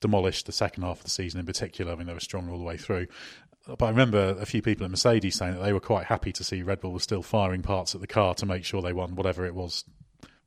demolished 0.00 0.46
the 0.46 0.52
second 0.52 0.84
half 0.84 0.98
of 0.98 1.04
the 1.04 1.10
season 1.10 1.40
in 1.40 1.46
particular. 1.46 1.92
I 1.92 1.96
mean, 1.96 2.06
they 2.06 2.14
were 2.14 2.20
strong 2.20 2.48
all 2.48 2.56
the 2.56 2.64
way 2.64 2.76
through 2.76 3.08
but 3.78 3.86
I 3.86 3.90
remember 3.90 4.36
a 4.38 4.46
few 4.46 4.62
people 4.62 4.84
at 4.84 4.90
Mercedes 4.90 5.36
saying 5.36 5.54
that 5.54 5.62
they 5.62 5.72
were 5.72 5.80
quite 5.80 6.06
happy 6.06 6.32
to 6.32 6.44
see 6.44 6.62
Red 6.62 6.80
Bull 6.80 6.92
was 6.92 7.02
still 7.02 7.22
firing 7.22 7.62
parts 7.62 7.94
at 7.94 8.00
the 8.00 8.06
car 8.06 8.34
to 8.34 8.46
make 8.46 8.64
sure 8.64 8.82
they 8.82 8.92
won 8.92 9.14
whatever 9.14 9.44
it 9.44 9.54
was 9.54 9.84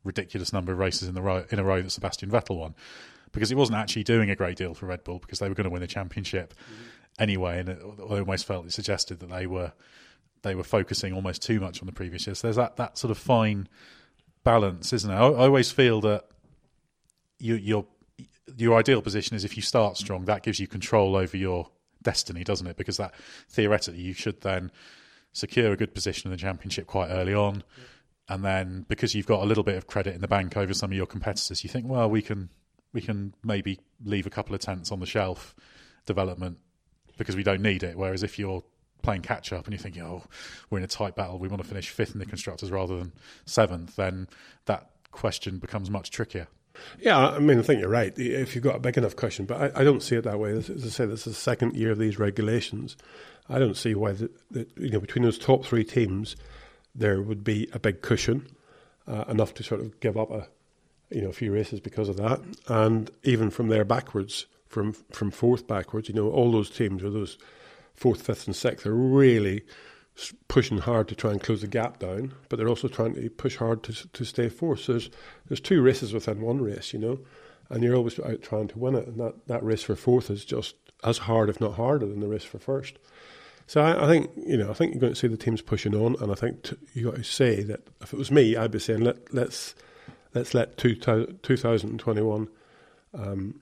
ridiculous 0.04 0.52
number 0.52 0.72
of 0.72 0.80
races 0.80 1.08
in 1.08 1.16
the 1.16 1.22
row, 1.22 1.46
in 1.50 1.60
a 1.60 1.64
row 1.64 1.82
that 1.82 1.90
Sebastian 1.90 2.30
Vettel 2.30 2.58
won. 2.58 2.76
Because 3.32 3.52
it 3.52 3.56
wasn't 3.56 3.78
actually 3.78 4.04
doing 4.04 4.30
a 4.30 4.36
great 4.36 4.58
deal 4.58 4.74
for 4.74 4.86
Red 4.86 5.04
Bull 5.04 5.20
because 5.20 5.40
they 5.40 5.50
were 5.50 5.56
going 5.56 5.66
to 5.66 5.70
win 5.70 5.82
the 5.82 5.88
championship 5.88 6.54
mm-hmm. 6.54 6.84
anyway 7.20 7.60
and 7.60 7.70
it, 7.70 7.80
I 7.82 8.20
almost 8.20 8.46
felt 8.46 8.66
it 8.66 8.74
suggested 8.74 9.20
that 9.20 9.30
they 9.30 9.48
were 9.48 9.74
they 10.44 10.56
were 10.56 10.64
focusing 10.64 11.14
almost 11.14 11.42
too 11.42 11.60
much 11.60 11.82
on 11.82 11.88
the 11.88 11.94
previous 11.94 12.28
year 12.28 12.36
so 12.36 12.48
there's 12.48 12.58
that, 12.58 12.76
that 12.76 12.98
sort 12.98 13.10
of 13.10 13.18
fine 13.18 13.70
balance 14.44 14.94
isn't 14.94 15.10
it 15.10 15.16
I, 15.16 15.26
I 15.26 15.46
always 15.46 15.72
feel 15.72 16.02
that 16.02 16.26
you, 17.40 17.56
your 17.56 17.86
your 18.56 18.78
ideal 18.78 19.02
position 19.02 19.36
is 19.36 19.44
if 19.44 19.56
you 19.56 19.64
start 19.64 19.98
strong 19.98 20.26
that 20.26 20.44
gives 20.44 20.60
you 20.60 20.68
control 20.68 21.16
over 21.16 21.36
your 21.36 21.70
destiny, 22.04 22.44
doesn't 22.44 22.68
it? 22.68 22.78
Because 22.78 22.98
that 22.98 23.14
theoretically 23.50 24.02
you 24.02 24.14
should 24.14 24.42
then 24.42 24.72
secure 25.32 25.74
a 25.74 25.78
good 25.78 25.94
position 25.94 26.32
in 26.32 26.38
the 26.38 26.42
championship 26.42 26.88
quite 26.88 27.10
early 27.10 27.34
on. 27.34 27.64
And 28.30 28.44
then 28.44 28.86
because 28.88 29.16
you've 29.16 29.28
got 29.28 29.42
a 29.42 29.46
little 29.46 29.64
bit 29.64 29.76
of 29.76 29.88
credit 29.88 30.16
in 30.16 30.22
the 30.22 30.28
bank 30.28 30.56
over 30.56 30.74
some 30.74 30.92
of 30.92 30.98
your 30.98 31.06
competitors, 31.06 31.64
you 31.64 31.70
think, 31.70 31.88
well, 31.88 32.10
we 32.10 32.22
can 32.22 32.50
we 32.94 33.02
can 33.02 33.34
maybe 33.44 33.80
leave 34.04 34.26
a 34.26 34.30
couple 34.30 34.54
of 34.54 34.62
tents 34.62 34.92
on 34.92 35.00
the 35.00 35.06
shelf 35.06 35.56
development 36.06 36.60
because 37.18 37.36
we 37.36 37.44
don't 37.44 37.62
need 37.62 37.84
it. 37.84 37.98
Whereas 37.98 38.24
if 38.24 38.38
you're 38.38 38.64
playing 39.02 39.22
catch 39.22 39.52
up 39.52 39.66
and 39.66 39.74
you're 39.74 39.82
thinking, 39.82 40.04
oh, 40.04 40.24
we're 40.70 40.78
in 40.78 40.84
a 40.84 40.88
tight 40.88 41.16
battle, 41.16 41.40
we 41.40 41.48
want 41.48 41.62
to 41.62 41.68
finish 41.68 41.90
fifth 41.90 42.14
in 42.14 42.20
the 42.20 42.26
constructors 42.26 42.72
rather 42.72 42.98
than 42.98 43.12
seventh, 43.46 43.96
then 43.96 44.28
that 44.66 44.92
question 45.12 45.58
becomes 45.60 45.90
much 45.90 46.10
trickier. 46.12 46.48
Yeah, 47.00 47.18
I 47.18 47.40
mean, 47.40 47.60
I 47.60 47.62
think 47.62 47.80
you're 47.80 47.90
right. 47.90 48.18
If 48.18 48.56
you've 48.56 48.64
got 48.64 48.76
a 48.76 48.80
big 48.80 48.98
enough 48.98 49.16
cushion, 49.16 49.46
but 49.46 49.76
I, 49.76 49.82
I 49.82 49.84
don't 49.84 50.02
see 50.02 50.16
it 50.16 50.24
that 50.24 50.40
way. 50.40 50.52
As 50.52 50.70
I 50.70 50.90
say, 50.90 51.06
this 51.06 51.28
is 51.28 51.36
the 51.36 51.40
second 51.40 51.76
year 51.76 51.92
of 51.92 52.00
these 52.00 52.18
regulations. 52.20 52.98
I 53.50 53.60
don't 53.60 53.78
see 53.78 53.94
why 53.94 54.14
the, 54.14 54.30
the 54.52 54.68
you 54.78 54.90
know 54.90 55.00
between 55.00 55.24
those 55.24 55.38
top 55.38 55.66
three 55.66 55.84
teams 55.84 56.36
there 56.96 57.22
would 57.22 57.44
be 57.44 57.68
a 57.74 57.80
big 57.80 58.02
cushion 58.02 58.48
uh, 59.08 59.26
enough 59.28 59.54
to 59.56 59.64
sort 59.64 59.82
of 59.82 60.00
give 60.00 60.18
up 60.18 60.32
a 60.32 60.48
you 61.14 61.22
know, 61.22 61.30
a 61.30 61.34
few 61.34 61.54
races 61.54 61.80
because 61.80 62.10
of 62.10 62.18
that, 62.18 62.42
and 62.68 63.12
even 63.24 63.50
from 63.50 63.68
there 63.68 63.86
backwards, 63.86 64.48
from 64.68 64.94
from 65.12 65.30
fourth 65.30 65.68
backwards, 65.68 66.10
you 66.10 66.16
know, 66.16 66.30
all 66.30 66.52
those 66.52 66.70
teams 66.70 67.04
or 67.04 67.10
those 67.10 67.38
fourth, 67.94 68.24
fifth, 68.24 68.48
and 68.48 68.56
sixth 68.56 68.86
are 68.86 68.96
really 68.96 69.62
pushing 70.48 70.80
hard 70.80 71.08
to 71.08 71.16
try 71.16 71.32
and 71.32 71.42
close 71.42 71.62
the 71.62 71.68
gap 71.68 72.00
down, 72.00 72.34
but 72.50 72.58
they're 72.58 72.70
also 72.70 72.88
trying 72.88 73.16
to 73.16 73.30
push 73.30 73.58
hard 73.58 73.84
to 73.84 74.08
to 74.10 74.24
stay 74.24 74.50
fourth. 74.50 74.82
So 74.82 74.94
there's 74.94 75.10
there's 75.48 75.60
two 75.60 75.82
races 75.82 76.14
within 76.14 76.42
one 76.42 76.62
race, 76.62 76.94
you 76.94 77.00
know, 77.00 77.20
and 77.70 77.84
you're 77.84 77.96
always 77.96 78.20
out 78.20 78.42
trying 78.42 78.68
to 78.70 78.80
win 78.80 78.96
it, 78.96 79.08
and 79.08 79.20
that 79.20 79.48
that 79.48 79.64
race 79.64 79.84
for 79.84 79.96
fourth 79.96 80.30
is 80.30 80.46
just 80.46 80.76
as 81.04 81.20
hard, 81.20 81.50
if 81.50 81.60
not 81.60 81.76
harder, 81.76 82.06
than 82.06 82.20
the 82.20 82.28
race 82.28 82.44
for 82.44 82.60
first. 82.60 82.98
So 83.66 83.82
I, 83.82 84.06
I, 84.06 84.08
think 84.08 84.30
you 84.36 84.58
know 84.58 84.70
I 84.70 84.74
think 84.74 84.94
you're 84.94 85.02
going 85.02 85.14
to 85.14 85.20
see 85.20 85.28
the 85.28 85.38
teams 85.38 85.62
pushing 85.62 85.96
on, 85.96 86.16
and 86.22 86.32
I 86.32 86.36
think 86.36 86.64
t- 86.64 86.78
you 86.94 87.06
got 87.06 87.16
to 87.16 87.24
say 87.24 87.64
that 87.64 87.88
if 88.02 88.14
it 88.14 88.18
was 88.18 88.32
me, 88.32 88.56
I'd 88.56 88.72
be 88.72 88.80
saying 88.80 89.02
let 89.02 89.34
let's 89.34 89.74
let's 90.34 90.54
let 90.54 90.78
two, 90.78 90.96
2021 90.96 92.48
um, 93.14 93.62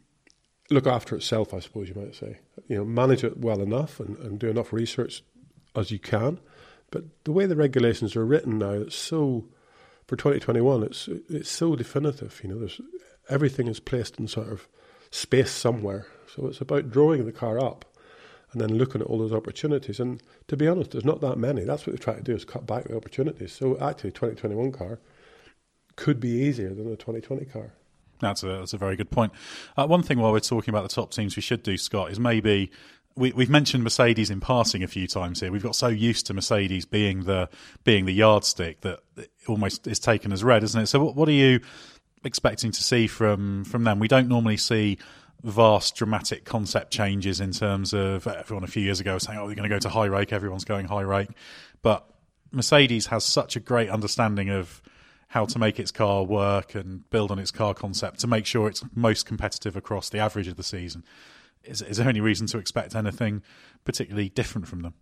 look 0.70 0.88
after 0.88 1.16
itself. 1.16 1.54
I 1.54 1.60
suppose 1.60 1.88
you 1.88 1.96
might 1.96 2.16
say 2.16 2.40
you 2.68 2.78
know 2.78 2.86
manage 2.86 3.24
it 3.24 3.38
well 3.38 3.62
enough 3.62 4.00
and, 4.00 4.18
and 4.18 4.40
do 4.40 4.50
enough 4.50 4.74
research 4.74 5.24
as 5.76 5.92
you 5.92 6.00
can. 6.00 6.40
But 6.90 7.06
the 7.24 7.32
way 7.32 7.46
the 7.46 7.56
regulations 7.56 8.16
are 8.16 8.26
written 8.26 8.58
now, 8.58 8.72
it's 8.72 8.96
so 8.96 9.46
for 10.08 10.16
2021. 10.16 10.84
It's 10.84 11.08
it's 11.30 11.50
so 11.50 11.76
definitive. 11.76 12.40
You 12.44 12.50
know, 12.50 12.60
there's 12.60 12.82
everything 13.30 13.68
is 13.68 13.80
placed 13.80 14.20
in 14.20 14.28
sort 14.28 14.52
of 14.52 14.68
space 15.10 15.52
somewhere. 15.52 16.08
So 16.36 16.48
it's 16.48 16.62
about 16.62 16.92
drawing 16.92 17.26
the 17.26 17.32
car 17.32 17.60
up 17.60 17.86
and 18.52 18.62
then 18.62 18.78
looking 18.78 19.02
at 19.02 19.08
all 19.08 19.20
those 19.20 19.34
opportunities. 19.34 20.00
And 20.00 20.22
to 20.48 20.58
be 20.58 20.68
honest, 20.68 20.92
there's 20.92 21.06
not 21.06 21.22
that 21.22 21.38
many. 21.38 21.64
That's 21.64 21.88
what 21.88 21.96
they 21.96 22.04
try 22.04 22.16
to 22.16 22.22
do 22.22 22.36
is 22.36 22.46
cut 22.46 22.66
back 22.66 22.86
the 22.86 22.98
opportunities. 22.98 23.54
So 23.54 23.78
actually, 23.80 24.12
2021 24.12 24.72
car 24.72 25.00
could 25.96 26.20
be 26.20 26.30
easier 26.30 26.74
than 26.74 26.88
a 26.92 26.96
2020 26.96 27.46
car. 27.46 27.74
That's 28.20 28.44
a, 28.44 28.48
that's 28.48 28.74
a 28.74 28.78
very 28.78 28.96
good 28.96 29.10
point. 29.10 29.32
Uh, 29.76 29.88
one 29.88 30.04
thing 30.04 30.20
while 30.20 30.32
we're 30.32 30.40
talking 30.40 30.72
about 30.72 30.84
the 30.84 30.94
top 30.94 31.12
teams 31.12 31.36
we 31.36 31.42
should 31.42 31.64
do, 31.64 31.78
Scott, 31.78 32.12
is 32.12 32.20
maybe 32.20 32.72
we, 33.16 33.32
have 33.32 33.50
mentioned 33.50 33.84
Mercedes 33.84 34.30
in 34.30 34.40
passing 34.40 34.84
a 34.84 34.88
few 34.88 35.08
times 35.08 35.40
here. 35.40 35.52
We've 35.52 35.64
got 35.64 35.76
so 35.76 35.88
used 35.88 36.28
to 36.28 36.34
Mercedes 36.34 36.86
being 36.86 37.24
the 37.24 37.50
being 37.84 38.06
the 38.06 38.14
yardstick 38.14 38.82
that 38.82 39.00
almost 39.48 39.88
is 39.88 40.00
taken 40.00 40.32
as 40.32 40.44
read, 40.44 40.64
isn't 40.64 40.82
it? 40.82 40.88
So, 40.88 41.04
what, 41.04 41.16
what 41.16 41.28
are 41.28 41.34
you 41.34 41.62
expecting 42.24 42.72
to 42.72 42.84
see 42.84 43.08
from 43.08 43.64
from 43.66 43.84
them? 43.84 44.00
We 44.00 44.08
don't 44.08 44.28
normally 44.28 44.58
see 44.58 44.98
vast 45.44 45.96
dramatic 45.96 46.46
concept 46.46 46.92
changes 46.92 47.40
in 47.40 47.52
terms 47.52 47.94
of 47.94 48.28
everyone 48.28 48.64
a 48.64 48.68
few 48.68 48.84
years 48.84 49.00
ago 49.00 49.16
was 49.16 49.24
saying, 49.24 49.38
"Oh, 49.38 49.46
we're 49.46 49.56
going 49.56 49.70
to 49.70 49.76
go 49.76 49.80
to 49.80 49.90
high 49.90 50.06
rake." 50.06 50.32
Everyone's 50.32 50.66
going 50.66 50.88
high 50.88 51.02
rake, 51.02 51.30
but 51.82 52.08
Mercedes 52.52 53.08
has 53.08 53.26
such 53.26 53.56
a 53.56 53.60
great 53.60 53.90
understanding 53.90 54.50
of 54.50 54.82
how 55.30 55.46
to 55.46 55.58
make 55.58 55.80
its 55.80 55.92
car 55.92 56.24
work 56.24 56.76
and 56.76 57.10
build 57.10 57.32
on 57.32 57.40
its 57.40 57.52
car 57.52 57.74
concept 57.74 58.20
to 58.20 58.28
make 58.28 58.46
sure 58.46 58.68
it's 58.68 58.84
most 58.94 59.26
competitive 59.26 59.78
across 59.78 60.10
the 60.10 60.20
average 60.20 60.48
of 60.50 60.58
the 60.58 60.64
season. 60.64 61.04
Is, 61.64 61.82
is 61.82 61.98
there 61.98 62.10
any 62.10 62.22
reason 62.22 62.48
to 62.48 62.58
expect 62.58 62.96
anything 62.96 63.44
particularly 63.86 64.30
different 64.30 64.68
from 64.68 64.82
them? 64.82 64.94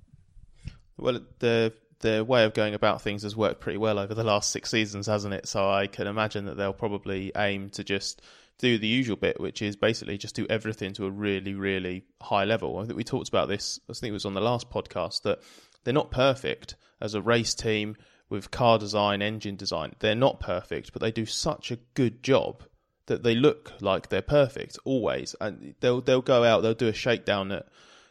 Well, 0.98 1.22
the 1.39 1.74
the 2.02 2.24
way 2.24 2.45
of 2.45 2.54
going 2.54 2.74
about 2.74 3.02
things 3.02 3.24
has 3.24 3.36
worked 3.36 3.60
pretty 3.60 3.78
well 3.78 4.00
over 4.00 4.13
the 4.13 4.24
last 4.24 4.52
six 4.52 4.69
seasons, 4.69 5.08
hasn't 5.08 5.34
it? 5.34 5.48
So 5.48 5.69
I 5.69 5.88
can 5.88 6.08
imagine 6.08 6.45
that 6.45 6.56
they'll 6.56 6.72
probably 6.72 7.32
aim 7.36 7.69
to 7.72 7.84
just 7.84 8.22
do 8.58 8.78
the 8.78 8.88
usual 8.88 9.15
bit, 9.15 9.39
which 9.39 9.62
is 9.62 9.76
basically 9.76 10.17
just 10.17 10.36
do 10.36 10.45
everything 10.50 10.93
to 10.93 11.06
a 11.06 11.12
really, 11.12 11.56
really 11.56 12.04
high 12.22 12.45
level. 12.45 12.78
I 12.78 12.86
think 12.86 12.95
we 12.95 13.04
talked 13.04 13.30
about 13.30 13.48
this, 13.48 13.80
I 13.89 13.93
think 13.93 14.12
it 14.12 14.13
was 14.13 14.26
on 14.26 14.34
the 14.34 14.41
last 14.41 14.69
podcast, 14.69 15.24
that 15.24 15.39
they're 15.84 15.93
not 15.93 16.12
perfect 16.12 16.76
as 17.02 17.15
a 17.15 17.22
race 17.22 17.54
team 17.54 17.95
with 18.30 18.52
car 18.52 18.78
design, 18.78 19.22
engine 19.22 19.56
design. 19.56 19.93
They're 20.00 20.15
not 20.15 20.39
perfect, 20.39 20.93
but 20.93 21.02
they 21.02 21.12
do 21.12 21.26
such 21.26 21.72
a 21.72 21.80
good 21.95 22.22
job 22.22 22.63
that 23.10 23.24
they 23.24 23.36
look 23.36 23.74
like 23.82 24.10
they're 24.10 24.22
perfect 24.22 24.80
always. 24.86 25.36
And 25.39 25.76
they'll 25.82 26.02
they'll 26.02 26.22
go 26.22 26.43
out, 26.43 26.62
they'll 26.62 26.74
do 26.74 26.88
a 26.88 26.93
shakedown 26.93 27.52
at 27.52 27.67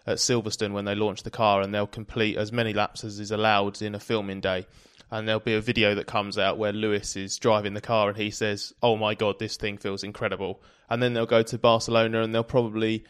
at 0.06 0.18
Silverstone 0.18 0.72
when 0.72 0.84
they 0.84 0.94
launch 0.94 1.22
the 1.22 1.30
car, 1.30 1.60
and 1.60 1.74
they'll 1.74 1.86
complete 1.86 2.36
as 2.36 2.52
many 2.52 2.72
laps 2.72 3.02
as 3.02 3.18
is 3.18 3.30
allowed 3.30 3.82
in 3.82 3.94
a 3.94 4.00
filming 4.00 4.40
day 4.40 4.66
and 5.10 5.26
there'll 5.26 5.40
be 5.40 5.54
a 5.54 5.60
video 5.60 5.94
that 5.94 6.06
comes 6.06 6.38
out 6.38 6.58
where 6.58 6.72
Lewis 6.72 7.16
is 7.16 7.38
driving 7.38 7.74
the 7.74 7.80
car 7.80 8.08
and 8.08 8.18
he 8.18 8.30
says, 8.30 8.74
"Oh 8.82 8.96
my 8.96 9.14
god, 9.14 9.38
this 9.38 9.56
thing 9.56 9.78
feels 9.78 10.04
incredible." 10.04 10.60
And 10.90 11.02
then 11.02 11.14
they'll 11.14 11.26
go 11.26 11.42
to 11.42 11.58
Barcelona 11.58 12.22
and 12.22 12.34
they'll 12.34 12.44
probably 12.44 13.04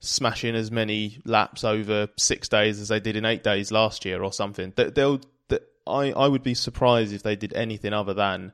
smash 0.00 0.44
in 0.44 0.54
as 0.54 0.70
many 0.70 1.20
laps 1.24 1.64
over 1.64 2.08
6 2.16 2.48
days 2.48 2.80
as 2.80 2.88
they 2.88 3.00
did 3.00 3.16
in 3.16 3.24
8 3.24 3.42
days 3.42 3.70
last 3.70 4.04
year 4.04 4.22
or 4.22 4.32
something. 4.32 4.72
They'll 4.76 5.20
I 5.86 6.12
I 6.12 6.28
would 6.28 6.42
be 6.42 6.54
surprised 6.54 7.12
if 7.12 7.22
they 7.22 7.36
did 7.36 7.52
anything 7.52 7.92
other 7.92 8.14
than 8.14 8.52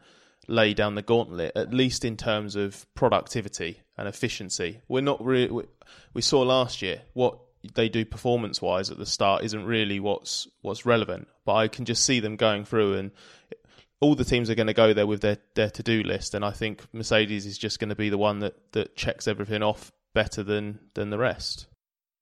lay 0.49 0.75
down 0.75 0.95
the 0.95 1.03
gauntlet 1.03 1.53
at 1.55 1.73
least 1.73 2.05
in 2.05 2.17
terms 2.17 2.57
of 2.57 2.87
productivity 2.95 3.81
and 3.97 4.09
efficiency. 4.09 4.81
We're 4.89 5.03
not 5.03 5.25
really 5.25 5.51
we, 5.51 5.65
we 6.15 6.23
saw 6.23 6.43
last 6.43 6.83
year 6.83 7.03
what 7.13 7.39
they 7.75 7.89
do 7.89 8.05
performance 8.05 8.63
wise 8.63 8.91
at 8.91 8.99
the 8.99 9.07
start 9.07 9.45
isn't 9.45 9.65
really 9.65 10.01
what's 10.01 10.49
what's 10.63 10.87
relevant. 10.87 11.29
But 11.45 11.55
I 11.55 11.69
can 11.69 11.85
just 11.85 12.05
see 12.05 12.21
them 12.21 12.37
going 12.37 12.65
through 12.65 12.95
and 12.95 13.11
all 14.01 14.15
the 14.15 14.25
teams 14.25 14.49
are 14.49 14.55
going 14.55 14.67
to 14.67 14.73
go 14.73 14.95
there 14.95 15.07
with 15.07 15.21
their, 15.21 15.37
their 15.55 15.71
to 15.71 15.83
do 15.83 16.03
list, 16.03 16.35
and 16.35 16.45
I 16.45 16.53
think 16.53 16.83
Mercedes 16.93 17.45
is 17.45 17.59
just 17.59 17.79
going 17.79 17.91
to 17.91 17.95
be 17.95 18.09
the 18.09 18.19
one 18.19 18.39
that, 18.41 18.73
that 18.73 18.97
checks 18.97 19.29
everything 19.29 19.63
off 19.63 19.93
better 20.15 20.43
than 20.43 20.81
than 20.95 21.11
the 21.11 21.19
rest. 21.19 21.67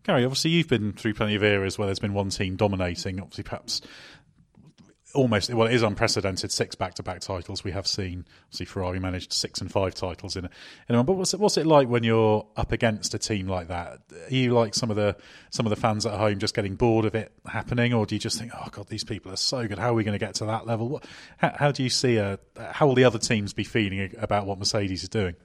Gary, 0.03 0.25
obviously 0.25 0.53
you've 0.53 0.69
been 0.69 0.93
through 0.93 1.15
plenty 1.15 1.35
of 1.35 1.43
eras 1.43 1.79
where 1.79 1.87
there's 1.87 1.99
been 1.99 2.15
one 2.15 2.31
team 2.31 2.57
dominating. 2.57 3.21
Obviously, 3.21 3.45
perhaps 3.45 3.81
almost 5.15 5.53
well, 5.53 5.67
it 5.67 5.75
is 5.75 5.83
unprecedented. 5.83 6.53
Six 6.53 6.75
back-to-back 6.75 7.21
titles 7.21 7.65
we 7.65 7.73
have 7.73 7.87
seen. 7.87 8.25
Obviously, 8.47 8.67
Ferrari 8.67 9.01
managed 9.01 9.33
six 9.33 9.61
and 9.61 9.71
five 9.71 9.95
titles 9.95 10.37
in. 10.37 10.49
In 10.89 11.05
but 11.05 11.15
what's 11.15 11.35
it, 11.35 11.41
what's 11.41 11.57
it 11.57 11.67
like 11.67 11.89
when 11.89 12.03
you're 12.03 12.47
up 12.57 12.73
against 12.73 13.15
a 13.15 13.19
team 13.19 13.49
like 13.49 13.69
that? 13.69 14.01
Are 14.13 14.35
you 14.35 14.53
like 14.53 14.75
some 14.75 14.91
of 14.91 14.97
the 14.97 15.17
some 15.51 15.67
of 15.67 15.71
the 15.71 15.77
fans 15.77 16.07
at 16.07 16.19
home 16.19 16.39
just 16.39 16.55
getting 16.55 16.75
bored 16.75 17.05
of 17.05 17.15
it 17.15 17.33
happening, 17.47 17.93
or 17.93 18.07
do 18.07 18.15
you 18.15 18.19
just 18.19 18.39
think, 18.39 18.53
oh 18.55 18.69
god, 18.71 18.89
these 18.89 19.05
people 19.05 19.33
are 19.33 19.37
so 19.37 19.67
good? 19.67 19.79
How 19.79 19.91
are 19.91 19.95
we 19.95 20.05
going 20.05 20.19
to 20.19 20.25
get 20.25 20.35
to 20.37 20.47
that 20.47 20.67
level? 20.67 20.89
What, 20.89 21.07
how, 21.39 21.55
how, 21.57 21.73
do 21.73 21.83
you 21.83 21.91
see 21.91 22.17
a, 22.17 22.39
how 22.59 22.87
will 22.87 22.95
the 22.95 23.05
other 23.05 23.19
teams 23.19 23.53
be 23.53 23.65
feeling 23.65 24.15
about 24.19 24.47
what 24.47 24.59
Mercedes 24.59 25.03
is 25.03 25.09
doing? 25.09 25.37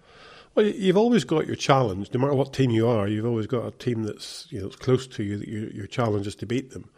Well, 0.55 0.67
you've 0.67 0.97
always 0.97 1.23
got 1.23 1.47
your 1.47 1.55
challenge, 1.55 2.13
no 2.13 2.19
matter 2.19 2.35
what 2.35 2.53
team 2.53 2.69
you 2.69 2.87
are. 2.87 3.07
You've 3.07 3.25
always 3.25 3.47
got 3.47 3.65
a 3.65 3.71
team 3.71 4.03
that's 4.03 4.45
you 4.51 4.59
know 4.59 4.67
that's 4.67 4.75
close 4.75 5.07
to 5.07 5.23
you 5.23 5.37
that 5.37 5.47
your 5.47 5.87
challenge 5.87 6.27
is 6.27 6.35
to 6.35 6.45
beat 6.45 6.71
them. 6.71 6.89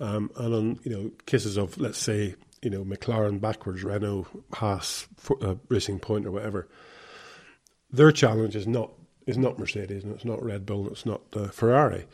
Um, 0.00 0.30
and 0.36 0.54
on 0.54 0.80
you 0.82 0.90
know 0.90 1.10
cases 1.26 1.56
of 1.56 1.78
let's 1.78 1.98
say 1.98 2.34
you 2.62 2.70
know 2.70 2.84
McLaren 2.84 3.40
backwards, 3.40 3.84
Renault, 3.84 4.26
Haas, 4.52 5.06
uh, 5.42 5.54
Racing 5.68 6.00
Point, 6.00 6.26
or 6.26 6.32
whatever, 6.32 6.68
their 7.92 8.10
challenge 8.10 8.56
is 8.56 8.66
not 8.66 8.90
is 9.26 9.38
not 9.38 9.58
Mercedes 9.58 10.04
and 10.04 10.14
it's 10.14 10.24
not 10.24 10.42
Red 10.42 10.66
Bull 10.66 10.82
and 10.82 10.92
it's 10.92 11.06
not 11.06 11.22
uh, 11.34 11.48
Ferrari, 11.48 12.06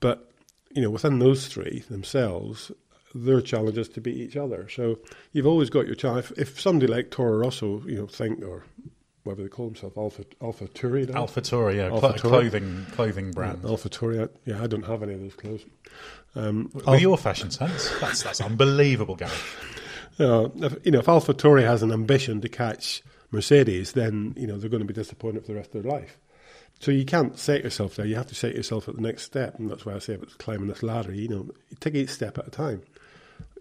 but 0.00 0.30
you 0.70 0.82
know 0.82 0.90
within 0.90 1.18
those 1.18 1.46
three 1.48 1.84
themselves, 1.88 2.70
their 3.14 3.40
challenge 3.40 3.78
is 3.78 3.88
to 3.90 4.00
beat 4.00 4.16
each 4.16 4.36
other. 4.36 4.68
So 4.68 4.98
you've 5.32 5.46
always 5.46 5.70
got 5.70 5.86
your 5.86 5.94
challenge. 5.94 6.30
If, 6.32 6.38
if 6.38 6.60
somebody 6.60 6.92
like 6.92 7.10
Toro 7.10 7.38
Rosso, 7.38 7.82
you 7.86 7.96
know, 7.96 8.06
think 8.06 8.44
or 8.44 8.64
whatever 9.24 9.42
they 9.42 9.48
call 9.48 9.66
themselves, 9.66 9.96
Alpha 9.96 10.24
Alpha 10.40 10.68
Tauri. 10.68 11.12
Alpha 11.14 11.40
Tauri, 11.40 11.76
yeah, 11.76 11.88
Alpha 11.88 12.18
Cl- 12.18 12.30
clothing 12.30 12.86
clothing 12.92 13.30
brand. 13.32 13.60
Yeah, 13.62 13.70
Alpha 13.70 13.88
Tauri. 13.88 14.28
Yeah, 14.44 14.62
I 14.62 14.66
don't 14.66 14.86
have 14.86 15.02
any 15.02 15.14
of 15.14 15.20
those 15.20 15.34
clothes. 15.34 15.64
Um, 16.36 16.70
With 16.74 17.00
your 17.00 17.16
fashion 17.16 17.50
sense, 17.50 17.90
that's 17.98 18.22
that's 18.22 18.40
unbelievable, 18.42 19.16
Gary. 19.16 19.32
Uh, 20.18 20.48
if, 20.56 20.76
you 20.84 20.92
know, 20.92 20.98
if 20.98 21.08
Alpha 21.08 21.32
Tauri 21.32 21.62
has 21.62 21.82
an 21.82 21.92
ambition 21.92 22.42
to 22.42 22.48
catch 22.48 23.02
Mercedes, 23.30 23.92
then 23.92 24.34
you 24.36 24.46
know 24.46 24.58
they're 24.58 24.70
going 24.70 24.82
to 24.82 24.86
be 24.86 24.94
disappointed 24.94 25.46
for 25.46 25.52
the 25.52 25.58
rest 25.58 25.74
of 25.74 25.82
their 25.82 25.90
life. 25.90 26.18
So 26.78 26.90
you 26.90 27.06
can't 27.06 27.38
set 27.38 27.64
yourself 27.64 27.96
there. 27.96 28.04
You 28.04 28.16
have 28.16 28.26
to 28.26 28.34
set 28.34 28.54
yourself 28.54 28.86
at 28.86 28.96
the 28.96 29.00
next 29.00 29.22
step, 29.22 29.58
and 29.58 29.70
that's 29.70 29.86
why 29.86 29.94
I 29.94 29.98
say 29.98 30.14
about 30.14 30.36
climbing 30.36 30.68
this 30.68 30.82
ladder. 30.82 31.12
You 31.12 31.28
know, 31.28 31.50
take 31.80 31.94
each 31.94 32.10
step 32.10 32.36
at 32.36 32.46
a 32.46 32.50
time. 32.50 32.82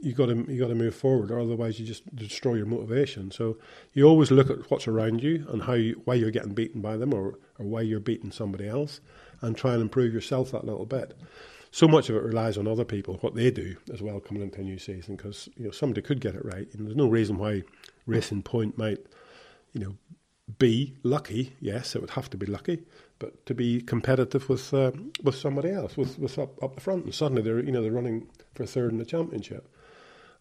You 0.01 0.11
got 0.11 0.25
to 0.25 0.45
you 0.49 0.59
got 0.59 0.67
to 0.67 0.75
move 0.75 0.95
forward, 0.95 1.31
or 1.31 1.39
otherwise 1.39 1.79
you 1.79 1.85
just 1.85 2.13
destroy 2.13 2.55
your 2.55 2.65
motivation. 2.65 3.31
So 3.31 3.57
you 3.93 4.05
always 4.05 4.31
look 4.31 4.49
at 4.49 4.69
what's 4.69 4.87
around 4.87 5.23
you 5.23 5.45
and 5.49 5.63
how 5.63 5.73
you, 5.73 6.01
why 6.03 6.15
you're 6.15 6.31
getting 6.31 6.53
beaten 6.53 6.81
by 6.81 6.97
them, 6.97 7.13
or 7.13 7.39
or 7.57 7.65
why 7.65 7.81
you're 7.81 8.01
beating 8.01 8.31
somebody 8.31 8.67
else, 8.67 8.99
and 9.41 9.55
try 9.55 9.71
and 9.71 9.81
improve 9.81 10.13
yourself 10.13 10.51
that 10.51 10.65
little 10.65 10.85
bit 10.85 11.13
so 11.75 11.89
much 11.89 12.09
of 12.09 12.15
it 12.15 12.23
relies 12.23 12.57
on 12.57 12.69
other 12.69 12.85
people, 12.85 13.15
what 13.15 13.35
they 13.35 13.51
do 13.51 13.75
as 13.93 14.01
well 14.01 14.21
coming 14.21 14.41
into 14.41 14.61
a 14.61 14.63
new 14.63 14.79
season, 14.79 15.17
because 15.17 15.49
you 15.57 15.65
know 15.65 15.71
somebody 15.71 16.01
could 16.01 16.21
get 16.21 16.33
it 16.33 16.45
right. 16.45 16.73
And 16.73 16.85
there's 16.85 16.95
no 16.95 17.09
reason 17.09 17.37
why 17.37 17.63
Racing 18.05 18.43
Point 18.43 18.77
might, 18.77 18.99
you 19.73 19.81
know, 19.81 19.95
be 20.57 20.95
lucky. 21.03 21.51
Yes, 21.59 21.93
it 21.93 21.99
would 21.99 22.11
have 22.11 22.29
to 22.29 22.37
be 22.37 22.45
lucky, 22.45 22.83
but 23.19 23.45
to 23.47 23.53
be 23.53 23.81
competitive 23.81 24.47
with 24.47 24.73
uh, 24.73 24.93
with 25.21 25.35
somebody 25.35 25.69
else, 25.69 25.97
with 25.97 26.17
with 26.17 26.39
up, 26.39 26.63
up 26.63 26.75
the 26.75 26.79
front, 26.79 27.03
and 27.03 27.13
suddenly 27.13 27.41
they're 27.41 27.61
you 27.61 27.73
know 27.73 27.81
they're 27.81 27.91
running 27.91 28.29
for 28.53 28.65
third 28.65 28.93
in 28.93 28.97
the 28.97 29.03
championship. 29.03 29.69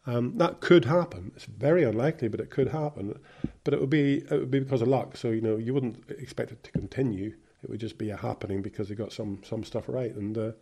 Um, 0.07 0.39
that 0.39 0.61
could 0.61 0.85
happen. 0.85 1.33
It's 1.35 1.47
very 1.47 1.83
unlikely, 1.83 2.29
but 2.29 2.39
it 2.39 2.51
could 2.51 2.69
happen. 2.69 3.19
But 3.65 3.75
it 3.75 3.81
would 3.81 3.91
be 3.91 4.19
it 4.19 4.31
would 4.31 4.53
be 4.53 4.61
because 4.61 4.83
of 4.83 4.89
luck. 4.89 5.17
So 5.17 5.31
you 5.31 5.41
know 5.41 5.57
you 5.57 5.75
wouldn't 5.75 6.09
expect 6.11 6.53
it 6.53 6.63
to 6.63 6.71
continue. 6.71 7.35
It 7.65 7.71
would 7.71 7.81
just 7.81 7.99
be 7.99 8.11
a 8.11 8.17
happening 8.17 8.63
because 8.63 8.89
they 8.89 8.95
got 8.95 9.13
some 9.13 9.43
some 9.43 9.65
stuff 9.65 9.89
right. 9.89 10.15
And 10.15 10.39
uh, 10.39 10.53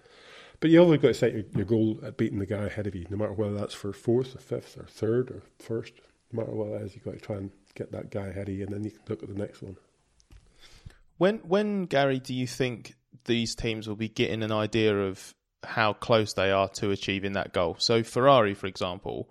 but 0.62 0.70
you 0.70 0.81
always 0.81 1.01
got 1.01 1.09
to 1.09 1.14
set 1.14 1.35
your, 1.35 1.42
your, 1.57 1.64
goal 1.64 1.98
at 2.05 2.16
beating 2.16 2.38
the 2.38 2.46
guy 2.46 2.62
ahead 2.64 2.87
of 2.87 2.94
you, 2.94 3.05
no 3.11 3.16
matter 3.16 3.33
whether 3.33 3.53
that's 3.53 3.75
for 3.75 3.92
fourth 3.92 4.37
or 4.37 4.38
fifth 4.38 4.79
or 4.79 4.85
third 4.85 5.31
or 5.33 5.42
first. 5.59 5.92
No 6.31 6.40
matter 6.40 6.55
what 6.55 6.68
it 6.68 6.83
is, 6.83 6.94
you've 6.94 7.05
got 7.05 7.14
to 7.14 7.20
try 7.20 7.37
and 7.37 7.51
get 7.75 7.90
that 7.90 8.11
guy 8.11 8.29
ahead 8.29 8.48
of 8.48 8.55
you, 8.55 8.64
and 8.64 8.72
then 8.72 8.85
you 8.85 8.92
can 8.92 9.01
look 9.09 9.25
at 9.25 9.29
the 9.29 9.35
next 9.35 9.61
one. 9.61 9.77
When 11.18 11.38
when 11.38 11.87
Gary, 11.87 12.20
do 12.20 12.33
you 12.33 12.46
think 12.46 12.94
these 13.25 13.57
teams 13.57 13.88
will 13.88 13.96
be 13.96 14.09
getting 14.09 14.44
an 14.44 14.53
idea 14.53 14.96
of 14.96 15.35
how 15.64 15.94
close 15.94 16.33
they 16.33 16.53
are 16.53 16.68
to 16.68 16.92
achieving 16.92 17.33
that 17.33 17.53
goal? 17.53 17.75
So 17.81 18.05
Ferrari, 18.05 18.55
for 18.55 18.68
example, 18.68 19.29